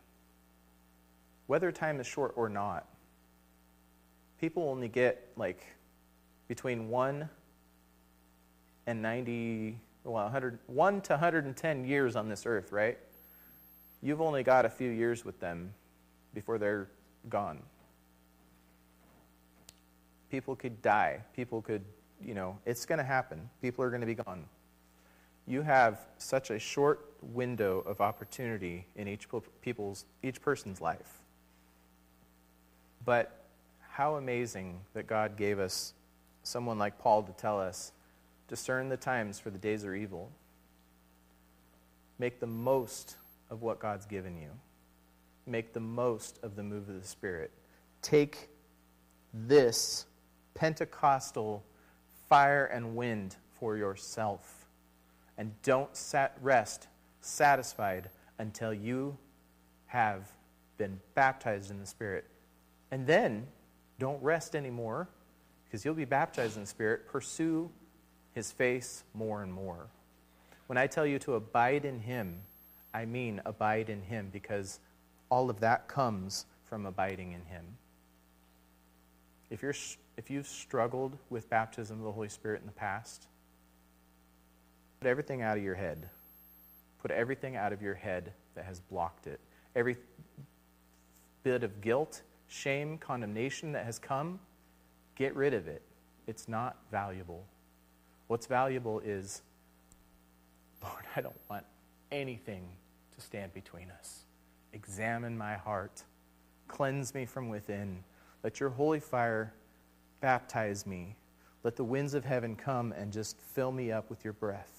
whether 1.47 1.71
time 1.71 1.99
is 1.99 2.07
short 2.07 2.33
or 2.35 2.49
not, 2.49 2.85
people 4.39 4.69
only 4.69 4.88
get 4.88 5.29
like 5.35 5.65
between 6.47 6.89
1 6.89 7.29
and 8.85 9.01
90, 9.01 9.79
well, 10.03 10.23
100, 10.23 10.59
1 10.67 11.01
to 11.01 11.13
110 11.13 11.85
years 11.85 12.15
on 12.15 12.29
this 12.29 12.45
earth, 12.45 12.71
right? 12.71 12.97
You've 14.01 14.21
only 14.21 14.43
got 14.43 14.65
a 14.65 14.69
few 14.69 14.89
years 14.89 15.25
with 15.25 15.39
them 15.39 15.73
before 16.33 16.57
they're 16.57 16.88
gone. 17.29 17.59
People 20.29 20.55
could 20.55 20.81
die. 20.81 21.21
People 21.35 21.61
could, 21.61 21.83
you 22.21 22.33
know, 22.33 22.57
it's 22.65 22.85
going 22.85 22.99
to 22.99 23.03
happen. 23.03 23.49
People 23.61 23.83
are 23.83 23.89
going 23.89 24.01
to 24.01 24.07
be 24.07 24.15
gone. 24.15 24.45
You 25.48 25.62
have 25.62 26.00
such 26.18 26.50
a 26.52 26.60
short 26.60 27.14
window 27.22 27.80
of 27.80 28.02
opportunity 28.02 28.86
in 28.95 29.08
each 29.08 29.28
people's 29.62 30.06
each 30.22 30.41
person's 30.41 30.82
life. 30.82 31.22
But 33.06 33.45
how 33.89 34.16
amazing 34.16 34.82
that 34.93 35.08
God 35.08 35.38
gave 35.38 35.58
us 35.58 35.93
someone 36.43 36.78
like 36.78 37.00
Paul 37.00 37.24
to 37.24 37.32
tell 37.34 37.60
us 37.60 37.91
discern 38.48 38.89
the 38.89 38.98
times 38.98 39.39
for 39.39 39.50
the 39.50 39.58
days 39.58 39.86
are 39.86 39.95
evil. 39.95 40.30
Make 42.20 42.39
the 42.39 42.48
most 42.48 43.18
of 43.50 43.62
what 43.62 43.80
God's 43.80 44.06
given 44.06 44.38
you. 44.38 44.50
Make 45.45 45.74
the 45.74 45.80
most 45.80 46.39
of 46.43 46.56
the 46.56 46.64
move 46.64 46.89
of 46.89 47.02
the 47.02 47.08
Spirit. 47.08 47.52
Take 48.02 48.50
this 49.34 50.06
Pentecostal 50.56 51.64
fire 52.28 52.66
and 52.66 52.95
wind 52.95 53.36
for 53.60 53.78
yourself. 53.78 54.57
And 55.38 55.53
don't 55.61 55.95
sat 55.95 56.38
rest 56.41 56.88
satisfied 57.21 58.09
until 58.39 58.73
you 58.73 59.17
have 59.88 60.31
been 60.77 60.99
baptized 61.15 61.71
in 61.71 61.79
the 61.79 61.85
Spirit. 61.85 62.25
And 62.91 63.05
then 63.05 63.47
don't 63.99 64.21
rest 64.21 64.55
anymore 64.55 65.07
because 65.65 65.83
you'll 65.83 65.93
be 65.93 66.05
baptized 66.05 66.55
in 66.55 66.63
the 66.63 66.67
Spirit. 66.67 67.07
Pursue 67.07 67.69
His 68.33 68.51
face 68.51 69.03
more 69.13 69.43
and 69.43 69.53
more. 69.53 69.88
When 70.67 70.77
I 70.77 70.88
tell 70.88 71.05
you 71.05 71.19
to 71.19 71.35
abide 71.35 71.85
in 71.85 71.99
Him, 71.99 72.41
I 72.93 73.05
mean 73.05 73.41
abide 73.45 73.89
in 73.89 74.01
Him 74.01 74.29
because 74.31 74.79
all 75.29 75.49
of 75.49 75.59
that 75.59 75.88
comes 75.88 76.45
from 76.65 76.85
abiding 76.85 77.31
in 77.33 77.45
Him. 77.45 77.65
If, 79.49 79.61
you're, 79.61 79.75
if 80.17 80.29
you've 80.29 80.47
struggled 80.47 81.17
with 81.29 81.49
baptism 81.49 81.99
of 81.99 82.03
the 82.03 82.11
Holy 82.11 82.29
Spirit 82.29 82.61
in 82.61 82.67
the 82.67 82.73
past, 82.73 83.27
put 85.00 85.08
everything 85.08 85.41
out 85.41 85.58
of 85.58 85.64
your 85.64 85.76
head. 85.76 86.10
Put 87.02 87.12
everything 87.12 87.56
out 87.56 87.74
of 87.74 87.82
your 87.82 87.93
head 87.93 88.34
that 88.56 88.66
has 88.66 88.80
blocked 88.80 89.28
it. 89.28 89.39
Every 89.76 89.98
bit 91.43 91.64
of 91.64 91.82
guilt, 91.82 92.22
shame, 92.48 92.98
condemnation 92.98 93.72
that 93.74 93.86
has 93.86 94.00
come, 94.00 94.39
get 95.16 95.36
rid 95.36 95.54
of 95.54 95.68
it. 95.68 95.82
It's 96.26 96.48
not 96.48 96.76
valuable. 96.91 97.45
What's 98.28 98.48
valuable 98.48 99.00
is, 99.00 99.41
Lord, 100.84 101.06
I 101.16 101.22
don't 101.22 101.39
want 101.50 101.66
anything 102.12 102.64
to 103.16 103.22
stand 103.22 103.54
between 103.54 103.89
us. 103.91 104.24
Examine 104.74 105.38
my 105.38 105.56
heart, 105.56 106.04
cleanse 106.68 107.14
me 107.14 107.26
from 107.26 107.50
within. 107.50 108.04
Let 108.43 108.60
your 108.60 108.70
holy 108.70 109.00
fire 109.00 109.54
baptize 110.20 110.86
me. 110.86 111.16
Let 111.64 111.76
the 111.76 111.84
winds 111.84 112.14
of 112.14 112.26
heaven 112.26 112.56
come 112.56 112.91
and 112.91 113.12
just 113.12 113.39
fill 113.39 113.72
me 113.72 113.91
up 113.91 114.10
with 114.10 114.24
your 114.24 114.34
breath. 114.34 114.76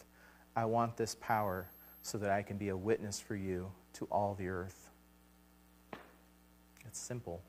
I 0.59 0.65
want 0.65 0.97
this 0.97 1.15
power 1.21 1.69
so 2.03 2.19
that 2.19 2.31
I 2.31 2.43
can 2.43 2.57
be 2.57 2.71
a 2.71 2.77
witness 2.77 3.21
for 3.21 3.37
you 3.37 3.71
to 3.93 4.07
all 4.11 4.35
the 4.35 4.49
earth. 4.49 4.91
It's 6.85 6.99
simple. 6.99 7.41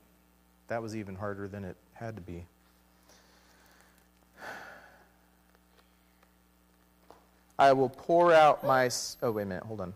That 0.68 0.80
was 0.80 0.94
even 0.94 1.16
harder 1.16 1.48
than 1.48 1.64
it 1.64 1.76
had 1.92 2.14
to 2.14 2.22
be. 2.22 2.46
I 7.58 7.72
will 7.72 7.88
pour 7.88 8.32
out 8.32 8.62
my. 8.62 8.88
Oh, 9.24 9.32
wait 9.32 9.42
a 9.42 9.46
minute, 9.46 9.64
hold 9.64 9.80
on. 9.80 9.92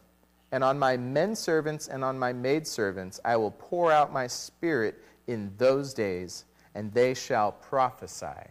And 0.50 0.64
on 0.64 0.76
my 0.76 0.96
men 0.96 1.36
servants 1.36 1.86
and 1.86 2.02
on 2.02 2.18
my 2.18 2.32
maid 2.32 2.66
servants 2.66 3.20
I 3.24 3.36
will 3.36 3.52
pour 3.52 3.92
out 3.92 4.12
my 4.12 4.26
spirit 4.26 5.00
in 5.28 5.52
those 5.56 5.94
days, 5.94 6.46
and 6.74 6.92
they 6.92 7.14
shall 7.14 7.52
prophesy. 7.52 8.50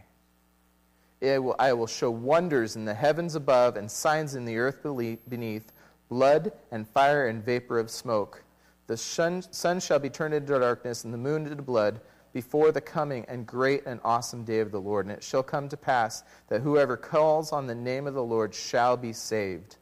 I 1.23 1.73
will, 1.73 1.87
show 1.87 2.11
wonders 2.11 2.75
in 2.75 2.85
the 2.85 2.93
heavens 2.93 3.35
above 3.35 3.77
and 3.77 3.89
signs 3.89 4.35
in 4.35 4.45
the 4.45 4.57
earth 4.57 4.83
beneath 4.83 5.71
blood 6.09 6.51
and 6.71 6.87
fire 6.87 7.27
and 7.27 7.43
vapor 7.43 7.79
of 7.79 7.89
smoke. 7.89 8.43
The 8.87 8.97
sun 8.97 9.79
shall 9.79 9.99
be 9.99 10.09
turned 10.09 10.33
into 10.33 10.59
darkness 10.59 11.05
and 11.05 11.13
the 11.13 11.17
moon 11.17 11.47
into 11.47 11.63
blood 11.63 12.01
before 12.33 12.71
the 12.71 12.81
coming 12.81 13.25
and 13.27 13.47
great 13.47 13.85
and 13.85 13.99
awesome 14.03 14.43
day 14.43 14.59
of 14.59 14.71
the 14.71 14.81
Lord. 14.81 15.05
And 15.05 15.15
it 15.15 15.23
shall 15.23 15.43
come 15.43 15.69
to 15.69 15.77
pass 15.77 16.23
that 16.49 16.61
whoever 16.61 16.97
calls 16.97 17.51
on 17.51 17.67
the 17.67 17.75
name 17.75 18.05
of 18.07 18.15
the 18.15 18.23
Lord 18.23 18.53
shall 18.53 18.97
be 18.97 19.13
saved. 19.13 19.77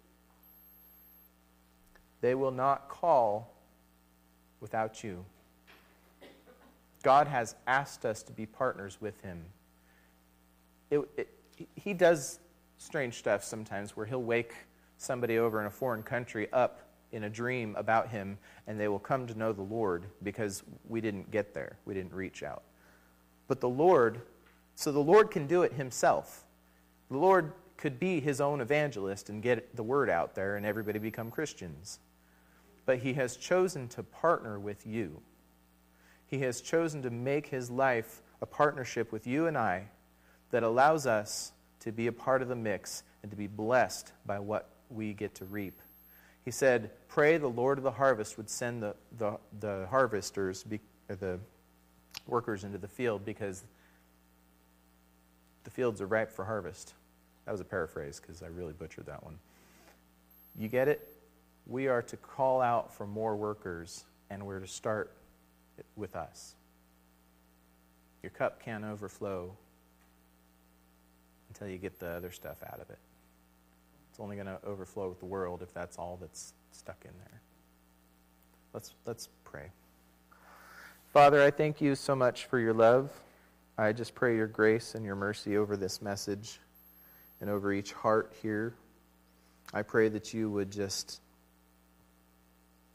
They 2.20 2.36
will 2.36 2.52
not 2.52 2.88
call 2.88 3.52
without 4.60 5.04
you. 5.04 5.26
God 7.02 7.28
has 7.28 7.56
asked 7.66 8.06
us 8.06 8.22
to 8.24 8.32
be 8.32 8.46
partners 8.46 8.98
with 9.02 9.20
Him. 9.22 9.44
It, 10.92 11.02
it, 11.18 11.28
he 11.76 11.94
does 11.94 12.40
strange 12.78 13.16
stuff 13.16 13.44
sometimes 13.44 13.98
where 13.98 14.06
He'll 14.06 14.22
wake 14.22 14.54
somebody 14.98 15.40
over 15.40 15.60
in 15.60 15.66
a 15.66 15.72
foreign 15.72 16.04
country 16.04 16.48
up 16.54 16.82
in 17.12 17.24
a 17.24 17.30
dream 17.30 17.76
about 17.76 18.10
Him 18.10 18.38
and 18.68 18.80
they 18.80 18.88
will 18.88 19.00
come 19.00 19.26
to 19.26 19.36
know 19.36 19.52
the 19.52 19.64
Lord 19.64 20.06
because 20.22 20.62
we 20.88 21.02
didn't 21.02 21.32
get 21.32 21.54
there, 21.54 21.78
we 21.86 21.96
didn't 21.96 22.14
reach 22.14 22.44
out. 22.44 22.62
But 23.48 23.60
the 23.60 23.70
Lord, 23.70 24.22
so 24.76 24.92
the 24.92 25.00
Lord 25.00 25.32
can 25.32 25.48
do 25.48 25.64
it 25.64 25.74
Himself. 25.74 26.44
The 27.10 27.18
Lord 27.18 27.54
could 27.78 28.00
be 28.00 28.20
His 28.20 28.40
own 28.40 28.62
evangelist 28.62 29.30
and 29.30 29.42
get 29.42 29.76
the 29.76 29.84
word 29.84 30.10
out 30.10 30.36
there 30.36 30.58
and 30.58 30.66
everybody 30.66 31.00
become 31.00 31.32
Christians. 31.32 32.00
But 32.86 33.00
He 33.00 33.14
has 33.14 33.38
chosen 33.38 33.88
to 33.90 34.04
partner 34.04 34.60
with 34.60 34.86
you 34.86 35.22
he 36.32 36.40
has 36.40 36.62
chosen 36.62 37.02
to 37.02 37.10
make 37.10 37.48
his 37.48 37.70
life 37.70 38.22
a 38.42 38.46
partnership 38.46 39.12
with 39.12 39.28
you 39.28 39.48
and 39.48 39.58
I 39.58 39.90
that 40.52 40.64
allows 40.64 41.08
us 41.08 41.54
to 41.82 41.92
be 41.92 42.08
a 42.08 42.12
part 42.12 42.42
of 42.42 42.48
the 42.48 42.56
mix 42.56 43.04
and 43.24 43.32
to 43.32 43.38
be 43.38 43.48
blessed 43.48 44.12
by 44.26 44.40
what 44.40 44.70
we 44.90 45.14
get 45.14 45.36
to 45.36 45.46
reap. 45.46 45.80
He 46.46 46.52
said, 46.52 46.92
Pray 47.08 47.38
the 47.38 47.48
Lord 47.48 47.78
of 47.78 47.84
the 47.84 47.92
harvest 47.92 48.38
would 48.38 48.50
send 48.50 48.84
the, 48.84 48.96
the, 49.18 49.38
the 49.60 49.88
harvesters, 49.90 50.64
be, 50.64 50.80
uh, 51.10 51.16
the 51.20 51.40
workers 52.28 52.64
into 52.64 52.78
the 52.78 52.88
field 52.88 53.26
because 53.26 53.64
the 55.64 55.70
fields 55.70 56.02
are 56.02 56.08
ripe 56.08 56.32
for 56.32 56.46
harvest. 56.46 56.94
That 57.46 57.52
was 57.52 57.62
a 57.62 57.66
paraphrase 57.66 58.20
because 58.20 58.44
I 58.44 58.48
really 58.48 58.74
butchered 58.74 59.06
that 59.06 59.24
one. 59.24 59.38
You 60.58 60.68
get 60.68 60.88
it? 60.88 61.08
We 61.68 61.88
are 61.88 62.02
to 62.04 62.18
call 62.18 62.62
out 62.62 62.94
for 62.94 63.06
more 63.06 63.36
workers 63.36 64.06
and 64.30 64.46
we're 64.46 64.60
to 64.60 64.68
start 64.68 65.12
with 65.96 66.16
us. 66.16 66.56
Your 68.24 68.32
cup 68.32 68.64
can't 68.64 68.84
overflow 68.84 69.56
until 71.62 71.72
you 71.72 71.78
get 71.78 72.00
the 72.00 72.08
other 72.08 72.32
stuff 72.32 72.58
out 72.66 72.80
of 72.80 72.90
it. 72.90 72.98
It's 74.10 74.20
only 74.20 74.36
going 74.36 74.48
to 74.48 74.58
overflow 74.66 75.10
with 75.10 75.20
the 75.20 75.28
world 75.28 75.62
if 75.62 75.72
that's 75.76 75.98
all 75.98 76.18
that's 76.20 76.54
stuck 76.72 76.98
in 77.06 77.12
there. 77.20 77.42
Let's, 78.74 78.96
let's 79.06 79.30
pray. 79.44 79.68
Father, 81.14 81.44
I 81.44 81.52
thank 81.52 81.80
you 81.80 81.94
so 81.94 82.16
much 82.16 82.46
for 82.46 82.58
your 82.58 82.74
love. 82.74 83.12
I 83.78 83.92
just 83.94 84.16
pray 84.16 84.36
your 84.36 84.48
grace 84.48 84.96
and 84.96 85.06
your 85.06 85.16
mercy 85.16 85.56
over 85.58 85.78
this 85.78 86.02
message 86.02 86.60
and 87.42 87.50
over 87.50 87.72
each 87.72 87.94
heart 87.94 88.34
here. 88.42 88.74
I 89.72 89.84
pray 89.84 90.10
that 90.10 90.34
you 90.34 90.50
would 90.50 90.72
just 90.72 91.22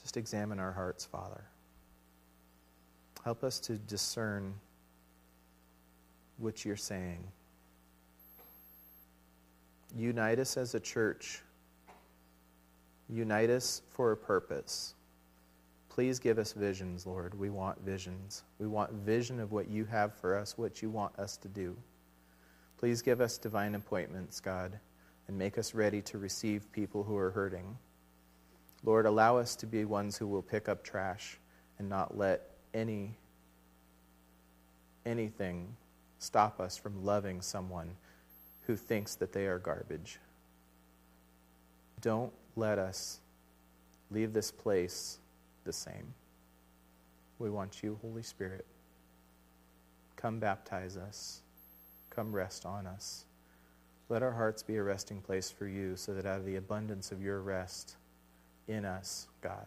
just 0.03 0.17
examine 0.17 0.59
our 0.59 0.73
hearts, 0.73 1.05
Father. 1.05 1.45
Help 3.25 3.45
us 3.45 3.61
to 3.61 3.75
discern 3.75 4.55
what 6.39 6.64
you're 6.64 6.77
saying. 6.77 7.25
Unite 9.97 10.39
us 10.39 10.59
as 10.59 10.75
a 10.75 10.81
church. 10.81 11.43
Unite 13.09 13.49
us 13.49 13.81
for 13.89 14.13
a 14.13 14.17
purpose. 14.17 14.95
Please 15.89 16.19
give 16.19 16.39
us 16.39 16.53
visions, 16.53 17.07
Lord. 17.07 17.39
We 17.39 17.49
want 17.49 17.81
visions. 17.81 18.43
We 18.59 18.67
want 18.67 18.93
vision 18.93 19.41
of 19.41 19.53
what 19.53 19.71
you 19.71 19.87
have 19.87 20.13
for 20.13 20.37
us, 20.37 20.59
what 20.59 20.83
you 20.83 20.91
want 20.91 21.19
us 21.19 21.39
to 21.39 21.49
do. 21.49 21.75
Please 22.77 23.01
give 23.01 23.23
us 23.23 23.39
divine 23.39 23.75
appointments, 23.75 24.39
God, 24.39 24.79
and 25.29 25.39
make 25.39 25.57
us 25.57 25.73
ready 25.73 26.03
to 26.03 26.19
receive 26.19 26.71
people 26.73 27.03
who 27.03 27.17
are 27.17 27.31
hurting. 27.31 27.79
Lord, 28.85 29.07
allow 29.07 29.39
us 29.39 29.57
to 29.57 29.67
be 29.67 29.87
ones 29.87 30.19
who 30.19 30.27
will 30.27 30.43
pick 30.43 30.69
up 30.69 30.85
trash 30.85 31.39
and 31.79 31.89
not 31.89 32.19
let 32.19 32.43
any 32.75 33.17
anything 35.07 35.75
stop 36.19 36.61
us 36.61 36.77
from 36.77 37.05
loving 37.05 37.41
someone 37.41 37.97
who 38.67 38.77
thinks 38.77 39.14
that 39.17 39.33
they 39.33 39.47
are 39.47 39.59
garbage. 39.59 40.19
Don't 42.01 42.33
let 42.57 42.79
us 42.79 43.21
leave 44.11 44.33
this 44.33 44.51
place 44.51 45.19
the 45.64 45.73
same. 45.73 46.14
We 47.39 47.51
want 47.51 47.83
you, 47.83 47.99
Holy 48.03 48.23
Spirit. 48.23 48.64
Come 50.17 50.39
baptize 50.39 50.97
us. 50.97 51.41
Come 52.11 52.35
rest 52.35 52.64
on 52.64 52.87
us. 52.87 53.25
Let 54.09 54.23
our 54.23 54.33
hearts 54.33 54.62
be 54.62 54.77
a 54.77 54.83
resting 54.83 55.21
place 55.21 55.51
for 55.51 55.67
you 55.67 55.97
so 55.97 56.14
that 56.14 56.27
out 56.27 56.39
of 56.39 56.47
the 56.47 56.57
abundance 56.57 57.12
of 57.12 57.23
your 57.23 57.41
rest 57.41 57.97
in 58.69 58.85
us, 58.85 59.27
God, 59.43 59.67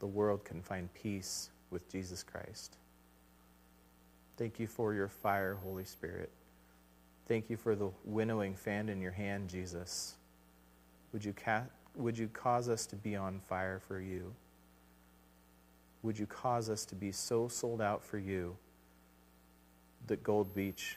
the 0.00 0.06
world 0.06 0.44
can 0.44 0.62
find 0.62 0.92
peace 0.94 1.50
with 1.70 1.90
Jesus 1.90 2.22
Christ. 2.22 2.76
Thank 4.36 4.58
you 4.58 4.66
for 4.66 4.92
your 4.92 5.08
fire, 5.08 5.58
Holy 5.62 5.84
Spirit. 5.84 6.30
Thank 7.26 7.50
you 7.50 7.56
for 7.56 7.74
the 7.74 7.90
winnowing 8.04 8.54
fan 8.54 8.88
in 8.88 9.00
your 9.00 9.10
hand, 9.12 9.48
Jesus. 9.48 10.14
Would 11.12 11.24
you, 11.24 11.32
ca- 11.32 11.66
would 11.96 12.16
you 12.16 12.28
cause 12.28 12.68
us 12.68 12.86
to 12.86 12.96
be 12.96 13.16
on 13.16 13.40
fire 13.48 13.80
for 13.80 14.00
you? 14.00 14.32
Would 16.02 16.18
you 16.18 16.26
cause 16.26 16.70
us 16.70 16.84
to 16.86 16.94
be 16.94 17.10
so 17.10 17.48
sold 17.48 17.82
out 17.82 18.04
for 18.04 18.18
you 18.18 18.56
that 20.06 20.22
Gold 20.22 20.54
Beach 20.54 20.96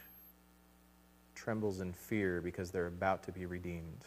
trembles 1.33 1.79
in 1.79 1.93
fear 1.93 2.41
because 2.41 2.69
they're 2.69 2.87
about 2.87 3.23
to 3.23 3.31
be 3.31 3.47
redeemed? 3.47 4.05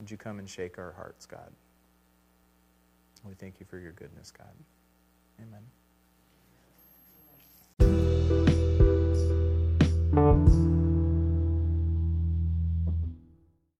Would 0.00 0.10
you 0.10 0.16
come 0.16 0.40
and 0.40 0.48
shake 0.48 0.78
our 0.78 0.92
hearts, 0.92 1.26
God? 1.26 1.52
We 3.24 3.34
thank 3.34 3.60
you 3.60 3.66
for 3.66 3.78
your 3.78 3.92
goodness, 3.92 4.30
God. 4.30 4.52
Amen. 5.40 5.62